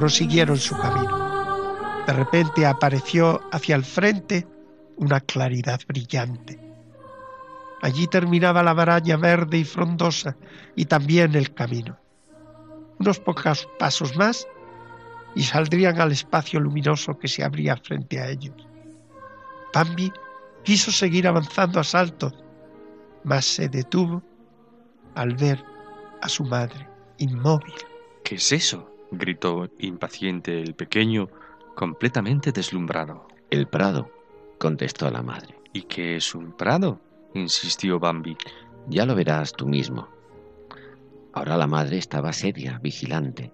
Prosiguieron 0.00 0.56
su 0.56 0.74
camino. 0.78 1.74
De 2.06 2.14
repente 2.14 2.64
apareció 2.64 3.38
hacia 3.52 3.76
el 3.76 3.84
frente 3.84 4.48
una 4.96 5.20
claridad 5.20 5.78
brillante. 5.86 6.58
Allí 7.82 8.06
terminaba 8.06 8.62
la 8.62 8.72
maraña 8.72 9.18
verde 9.18 9.58
y 9.58 9.64
frondosa 9.64 10.38
y 10.74 10.86
también 10.86 11.34
el 11.34 11.52
camino. 11.52 11.98
Unos 12.98 13.20
pocos 13.20 13.68
pasos 13.78 14.16
más 14.16 14.48
y 15.34 15.42
saldrían 15.42 16.00
al 16.00 16.12
espacio 16.12 16.60
luminoso 16.60 17.18
que 17.18 17.28
se 17.28 17.44
abría 17.44 17.76
frente 17.76 18.20
a 18.20 18.30
ellos. 18.30 18.56
Bambi 19.74 20.10
quiso 20.64 20.90
seguir 20.90 21.28
avanzando 21.28 21.78
a 21.78 21.84
saltos, 21.84 22.32
mas 23.22 23.44
se 23.44 23.68
detuvo 23.68 24.22
al 25.14 25.34
ver 25.34 25.62
a 26.22 26.28
su 26.30 26.42
madre 26.44 26.88
inmóvil. 27.18 27.74
¿Qué 28.24 28.36
es 28.36 28.50
eso? 28.50 28.89
Gritó 29.10 29.68
impaciente 29.78 30.62
el 30.62 30.74
pequeño, 30.74 31.28
completamente 31.74 32.52
deslumbrado. 32.52 33.26
El 33.50 33.66
prado, 33.66 34.10
contestó 34.58 35.10
la 35.10 35.22
madre. 35.22 35.54
¿Y 35.72 35.82
qué 35.82 36.16
es 36.16 36.34
un 36.34 36.52
prado? 36.52 37.00
insistió 37.34 37.98
Bambi. 37.98 38.36
Ya 38.88 39.06
lo 39.06 39.14
verás 39.14 39.52
tú 39.52 39.66
mismo. 39.66 40.08
Ahora 41.32 41.56
la 41.56 41.66
madre 41.66 41.98
estaba 41.98 42.32
seria, 42.32 42.78
vigilante. 42.78 43.52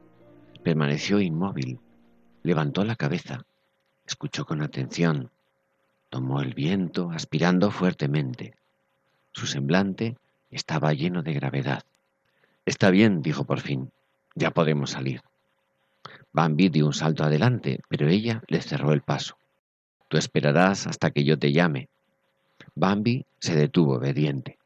Permaneció 0.63 1.21
inmóvil. 1.21 1.79
Levantó 2.43 2.85
la 2.85 2.97
cabeza. 2.97 3.45
Escuchó 4.07 4.47
con 4.47 4.63
atención. 4.63 5.31
Tomó 6.11 6.41
el 6.41 6.55
viento, 6.55 7.11
aspirando 7.11 7.71
fuertemente. 7.71 8.55
Su 9.33 9.47
semblante 9.47 10.17
estaba 10.51 10.95
lleno 10.95 11.23
de 11.23 11.35
gravedad. 11.35 11.85
Está 12.65 12.91
bien, 12.91 13.21
dijo 13.21 13.45
por 13.45 13.61
fin. 13.61 13.91
Ya 14.35 14.51
podemos 14.51 14.91
salir. 14.91 15.23
Bambi 16.37 16.69
dio 16.69 16.85
un 16.85 16.93
salto 16.93 17.25
adelante, 17.25 17.81
pero 17.89 18.09
ella 18.09 18.43
le 18.49 18.61
cerró 18.61 18.93
el 18.93 19.01
paso. 19.01 19.39
Tú 20.09 20.19
esperarás 20.19 20.87
hasta 20.87 21.11
que 21.11 21.25
yo 21.25 21.39
te 21.39 21.51
llame. 21.51 21.89
Bambi 22.75 23.25
se 23.39 23.57
detuvo 23.57 23.95
obediente. 23.95 24.59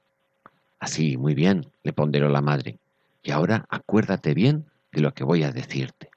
Así, 0.81 1.17
muy 1.17 1.37
bien, 1.37 1.71
le 1.85 1.93
ponderó 1.93 2.29
la 2.29 2.41
madre. 2.41 2.81
Y 3.23 3.31
ahora 3.31 3.67
acuérdate 3.69 4.35
bien 4.35 4.67
de 4.91 5.01
lo 5.01 5.15
que 5.15 5.23
voy 5.23 5.45
a 5.45 5.53
decirte. 5.53 6.11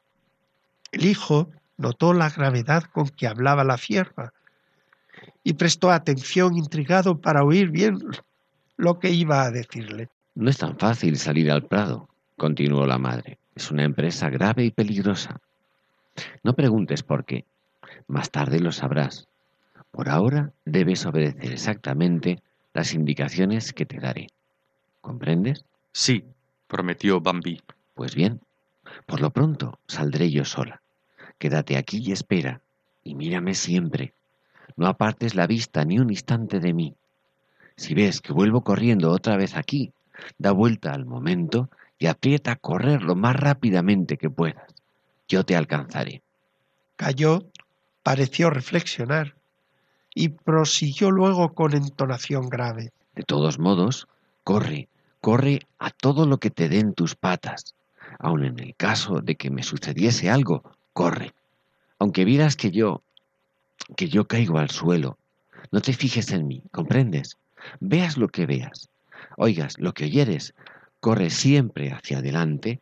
El 0.91 1.05
hijo 1.05 1.51
notó 1.77 2.13
la 2.13 2.31
gravedad 2.31 2.85
con 2.85 3.09
que 3.09 3.27
hablaba 3.27 3.63
la 3.63 3.77
fierra 3.77 4.33
y 5.43 5.53
prestó 5.53 5.91
atención 5.91 6.57
intrigado 6.57 7.21
para 7.21 7.43
oír 7.43 7.69
bien 7.69 7.99
lo 8.75 8.97
que 8.97 9.11
iba 9.11 9.43
a 9.43 9.51
decirle. 9.51 10.09
No 10.33 10.49
es 10.49 10.57
tan 10.57 10.79
fácil 10.79 11.15
salir 11.19 11.51
al 11.51 11.67
prado, 11.67 12.09
continuó 12.37 12.87
la 12.87 12.97
madre. 12.97 13.37
Es 13.55 13.71
una 13.71 13.83
empresa 13.83 14.29
grave 14.29 14.65
y 14.65 14.71
peligrosa. 14.71 15.39
No 16.43 16.53
preguntes 16.53 17.03
por 17.03 17.25
qué. 17.25 17.45
Más 18.07 18.31
tarde 18.31 18.59
lo 18.59 18.71
sabrás. 18.71 19.27
Por 19.91 20.09
ahora 20.09 20.51
debes 20.65 21.05
obedecer 21.05 21.51
exactamente 21.51 22.41
las 22.73 22.93
indicaciones 22.93 23.73
que 23.73 23.85
te 23.85 23.99
daré. 23.99 24.27
¿Comprendes? 25.01 25.65
Sí, 25.91 26.23
prometió 26.67 27.21
Bambi. 27.21 27.61
Pues 27.93 28.15
bien, 28.15 28.41
por 29.05 29.21
lo 29.21 29.29
pronto 29.29 29.79
saldré 29.87 30.31
yo 30.31 30.45
sola. 30.45 30.81
Quédate 31.37 31.77
aquí 31.77 32.01
y 32.03 32.11
espera, 32.11 32.61
y 33.03 33.13
mírame 33.13 33.53
siempre. 33.53 34.13
No 34.75 34.87
apartes 34.87 35.35
la 35.35 35.45
vista 35.45 35.85
ni 35.85 35.99
un 35.99 36.09
instante 36.09 36.59
de 36.59 36.73
mí. 36.73 36.95
Si 37.75 37.93
ves 37.93 38.21
que 38.21 38.33
vuelvo 38.33 38.63
corriendo 38.63 39.11
otra 39.11 39.37
vez 39.37 39.55
aquí, 39.55 39.91
da 40.37 40.51
vuelta 40.51 40.93
al 40.93 41.05
momento 41.05 41.69
y 42.03 42.07
aprieta 42.07 42.51
a 42.51 42.55
correr 42.57 43.01
lo 43.01 43.15
más 43.15 43.33
rápidamente 43.33 44.17
que 44.17 44.29
puedas. 44.29 44.75
Yo 45.29 45.45
te 45.45 45.55
alcanzaré. 45.55 46.21
Cayó, 46.97 47.45
pareció 48.03 48.49
reflexionar 48.49 49.35
y 50.13 50.27
prosiguió 50.27 51.11
luego 51.11 51.53
con 51.53 51.73
entonación 51.73 52.49
grave. 52.49 52.91
De 53.15 53.23
todos 53.23 53.57
modos, 53.57 54.09
corre, 54.43 54.89
corre 55.21 55.61
a 55.79 55.91
todo 55.91 56.25
lo 56.25 56.39
que 56.39 56.49
te 56.49 56.67
den 56.67 56.93
tus 56.93 57.15
patas. 57.15 57.73
Aun 58.19 58.43
en 58.43 58.59
el 58.59 58.75
caso 58.75 59.21
de 59.21 59.35
que 59.35 59.49
me 59.49 59.63
sucediese 59.63 60.29
algo, 60.29 60.61
corre. 60.91 61.33
Aunque 61.99 62.25
vieras 62.25 62.57
que 62.57 62.71
yo, 62.71 63.01
que 63.95 64.09
yo 64.09 64.27
caigo 64.27 64.57
al 64.57 64.71
suelo, 64.71 65.17
no 65.71 65.79
te 65.79 65.93
fijes 65.93 66.31
en 66.31 66.47
mí, 66.47 66.63
¿comprendes? 66.73 67.37
Veas 67.79 68.17
lo 68.17 68.27
que 68.27 68.45
veas, 68.45 68.89
oigas 69.37 69.79
lo 69.79 69.93
que 69.93 70.03
oyeres, 70.03 70.53
corre 71.03 71.31
siempre 71.31 71.91
hacia 71.91 72.19
adelante 72.19 72.79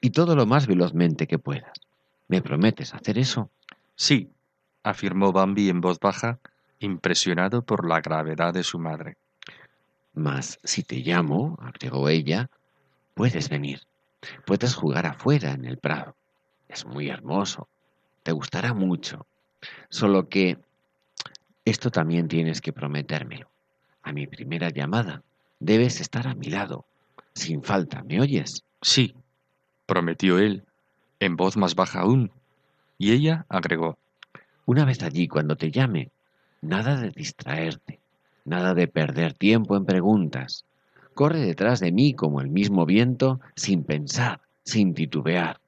y 0.00 0.08
todo 0.08 0.34
lo 0.34 0.46
más 0.46 0.66
velozmente 0.66 1.26
que 1.26 1.38
puedas. 1.38 1.78
¿Me 2.26 2.40
prometes 2.40 2.94
hacer 2.94 3.18
eso? 3.18 3.50
Sí, 3.94 4.30
afirmó 4.82 5.32
Bambi 5.32 5.68
en 5.68 5.82
voz 5.82 6.00
baja, 6.00 6.38
impresionado 6.78 7.60
por 7.60 7.86
la 7.86 8.00
gravedad 8.00 8.54
de 8.54 8.62
su 8.62 8.78
madre. 8.78 9.18
Mas 10.14 10.58
si 10.64 10.82
te 10.82 11.00
llamo, 11.00 11.58
agregó 11.60 12.08
ella, 12.08 12.48
puedes 13.12 13.50
venir. 13.50 13.82
Puedes 14.46 14.74
jugar 14.74 15.04
afuera 15.04 15.52
en 15.52 15.66
el 15.66 15.76
prado. 15.76 16.16
Es 16.68 16.86
muy 16.86 17.10
hermoso. 17.10 17.68
Te 18.22 18.32
gustará 18.32 18.72
mucho. 18.72 19.26
Solo 19.90 20.30
que 20.30 20.56
esto 21.66 21.90
también 21.90 22.28
tienes 22.28 22.62
que 22.62 22.72
prometérmelo. 22.72 23.50
A 24.02 24.12
mi 24.14 24.26
primera 24.26 24.70
llamada 24.70 25.22
debes 25.60 26.00
estar 26.00 26.26
a 26.28 26.34
mi 26.34 26.46
lado, 26.46 26.86
sin 27.38 27.62
falta, 27.62 28.02
¿me 28.02 28.20
oyes? 28.20 28.64
Sí, 28.82 29.14
prometió 29.86 30.38
él, 30.38 30.64
en 31.20 31.36
voz 31.36 31.56
más 31.56 31.74
baja 31.74 32.00
aún, 32.00 32.30
y 32.98 33.12
ella 33.12 33.46
agregó, 33.48 33.96
Una 34.66 34.84
vez 34.84 35.02
allí, 35.02 35.28
cuando 35.28 35.56
te 35.56 35.70
llame, 35.70 36.10
nada 36.60 37.00
de 37.00 37.10
distraerte, 37.10 38.00
nada 38.44 38.74
de 38.74 38.88
perder 38.88 39.34
tiempo 39.34 39.76
en 39.76 39.84
preguntas. 39.84 40.64
Corre 41.14 41.40
detrás 41.40 41.80
de 41.80 41.92
mí 41.92 42.14
como 42.14 42.40
el 42.40 42.48
mismo 42.48 42.86
viento, 42.86 43.40
sin 43.56 43.84
pensar, 43.84 44.40
sin 44.64 44.94
titubear. 44.94 45.60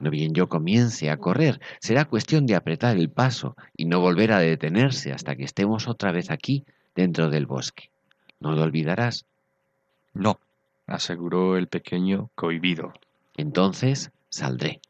No 0.00 0.10
bien 0.10 0.32
yo 0.34 0.48
comience 0.48 1.10
a 1.10 1.16
correr, 1.16 1.60
será 1.80 2.04
cuestión 2.04 2.46
de 2.46 2.56
apretar 2.56 2.96
el 2.96 3.10
paso 3.10 3.56
y 3.76 3.84
no 3.84 4.00
volver 4.00 4.32
a 4.32 4.40
detenerse 4.40 5.12
hasta 5.12 5.36
que 5.36 5.44
estemos 5.44 5.88
otra 5.88 6.12
vez 6.12 6.30
aquí, 6.30 6.64
dentro 6.94 7.30
del 7.30 7.46
bosque. 7.46 7.90
¿No 8.40 8.52
lo 8.52 8.62
olvidarás? 8.62 9.24
No, 10.14 10.40
aseguró 10.86 11.56
el 11.56 11.68
pequeño 11.68 12.30
cohibido. 12.34 12.92
Entonces 13.36 14.10
saldré, 14.28 14.80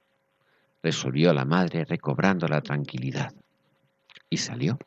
resolvió 0.82 1.32
la 1.32 1.44
madre 1.44 1.84
recobrando 1.84 2.48
la 2.48 2.60
tranquilidad. 2.60 3.32
Y 4.28 4.38
salió. 4.38 4.78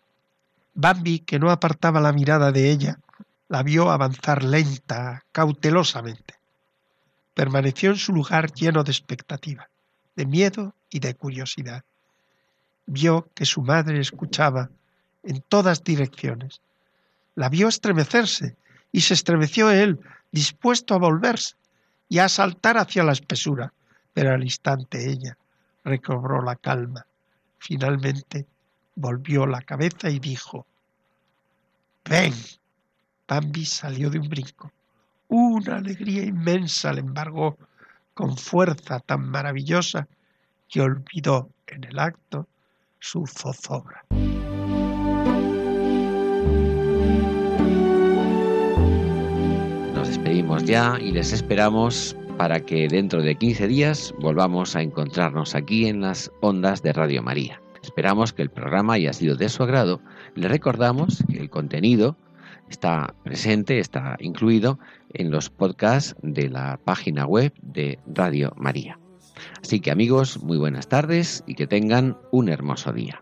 Bambi, 0.73 1.19
que 1.19 1.39
no 1.39 1.51
apartaba 1.51 2.01
la 2.01 2.11
mirada 2.11 2.51
de 2.51 2.71
ella, 2.71 2.99
la 3.47 3.63
vio 3.63 3.91
avanzar 3.91 4.43
lenta, 4.43 5.23
cautelosamente. 5.31 6.35
Permaneció 7.33 7.91
en 7.91 7.97
su 7.97 8.11
lugar 8.11 8.51
lleno 8.51 8.83
de 8.83 8.91
expectativa, 8.91 9.69
de 10.15 10.25
miedo 10.25 10.73
y 10.89 10.99
de 10.99 11.13
curiosidad. 11.13 11.83
Vio 12.87 13.29
que 13.33 13.45
su 13.45 13.61
madre 13.61 13.99
escuchaba 13.99 14.69
en 15.23 15.41
todas 15.41 15.83
direcciones. 15.83 16.61
La 17.35 17.49
vio 17.49 17.67
estremecerse 17.67 18.55
y 18.91 19.01
se 19.01 19.13
estremeció 19.13 19.69
él, 19.69 19.99
dispuesto 20.35 20.93
a 20.93 20.97
volverse 20.97 21.55
y 22.09 22.19
a 22.19 22.27
saltar 22.27 22.77
hacia 22.77 23.05
la 23.05 23.13
espesura, 23.13 23.71
pero 24.13 24.33
al 24.33 24.43
instante 24.43 25.09
ella 25.09 25.37
recobró 25.85 26.41
la 26.41 26.57
calma. 26.57 27.05
Finalmente 27.57 28.45
volvió 28.95 29.45
la 29.45 29.61
cabeza 29.61 30.09
y 30.09 30.19
dijo, 30.19 30.65
Ven. 32.03 32.33
Bambi 33.27 33.65
salió 33.65 34.11
de 34.11 34.19
un 34.19 34.29
brinco, 34.29 34.71
una 35.29 35.77
alegría 35.77 36.23
inmensa 36.23 36.93
le 36.93 36.99
embargó 36.99 37.57
con 38.13 38.37
fuerza 38.37 38.99
tan 38.99 39.27
maravillosa 39.27 40.07
que 40.69 40.81
olvidó 40.81 41.49
en 41.65 41.85
el 41.85 41.97
acto 41.97 42.47
su 42.99 43.25
zozobra. 43.25 44.05
Despedimos 50.35 50.65
ya 50.65 50.99
y 50.99 51.11
les 51.11 51.31
esperamos 51.31 52.13
para 52.37 52.59
que 52.59 52.89
dentro 52.89 53.21
de 53.21 53.35
15 53.35 53.69
días 53.69 54.13
volvamos 54.19 54.75
a 54.75 54.81
encontrarnos 54.81 55.55
aquí 55.55 55.87
en 55.87 56.01
las 56.01 56.29
ondas 56.41 56.83
de 56.83 56.91
Radio 56.91 57.23
María. 57.23 57.61
Esperamos 57.81 58.33
que 58.33 58.41
el 58.41 58.49
programa 58.49 58.95
haya 58.95 59.13
sido 59.13 59.37
de 59.37 59.47
su 59.47 59.63
agrado. 59.63 60.01
Le 60.35 60.49
recordamos 60.49 61.23
que 61.31 61.37
el 61.37 61.49
contenido 61.49 62.17
está 62.69 63.15
presente, 63.23 63.79
está 63.79 64.17
incluido 64.19 64.77
en 65.13 65.31
los 65.31 65.49
podcasts 65.49 66.17
de 66.21 66.49
la 66.49 66.81
página 66.83 67.25
web 67.25 67.53
de 67.61 67.97
Radio 68.05 68.51
María. 68.57 68.99
Así 69.61 69.79
que 69.79 69.89
amigos, 69.89 70.43
muy 70.43 70.57
buenas 70.57 70.89
tardes 70.89 71.45
y 71.47 71.55
que 71.55 71.65
tengan 71.65 72.17
un 72.31 72.49
hermoso 72.49 72.91
día. 72.91 73.21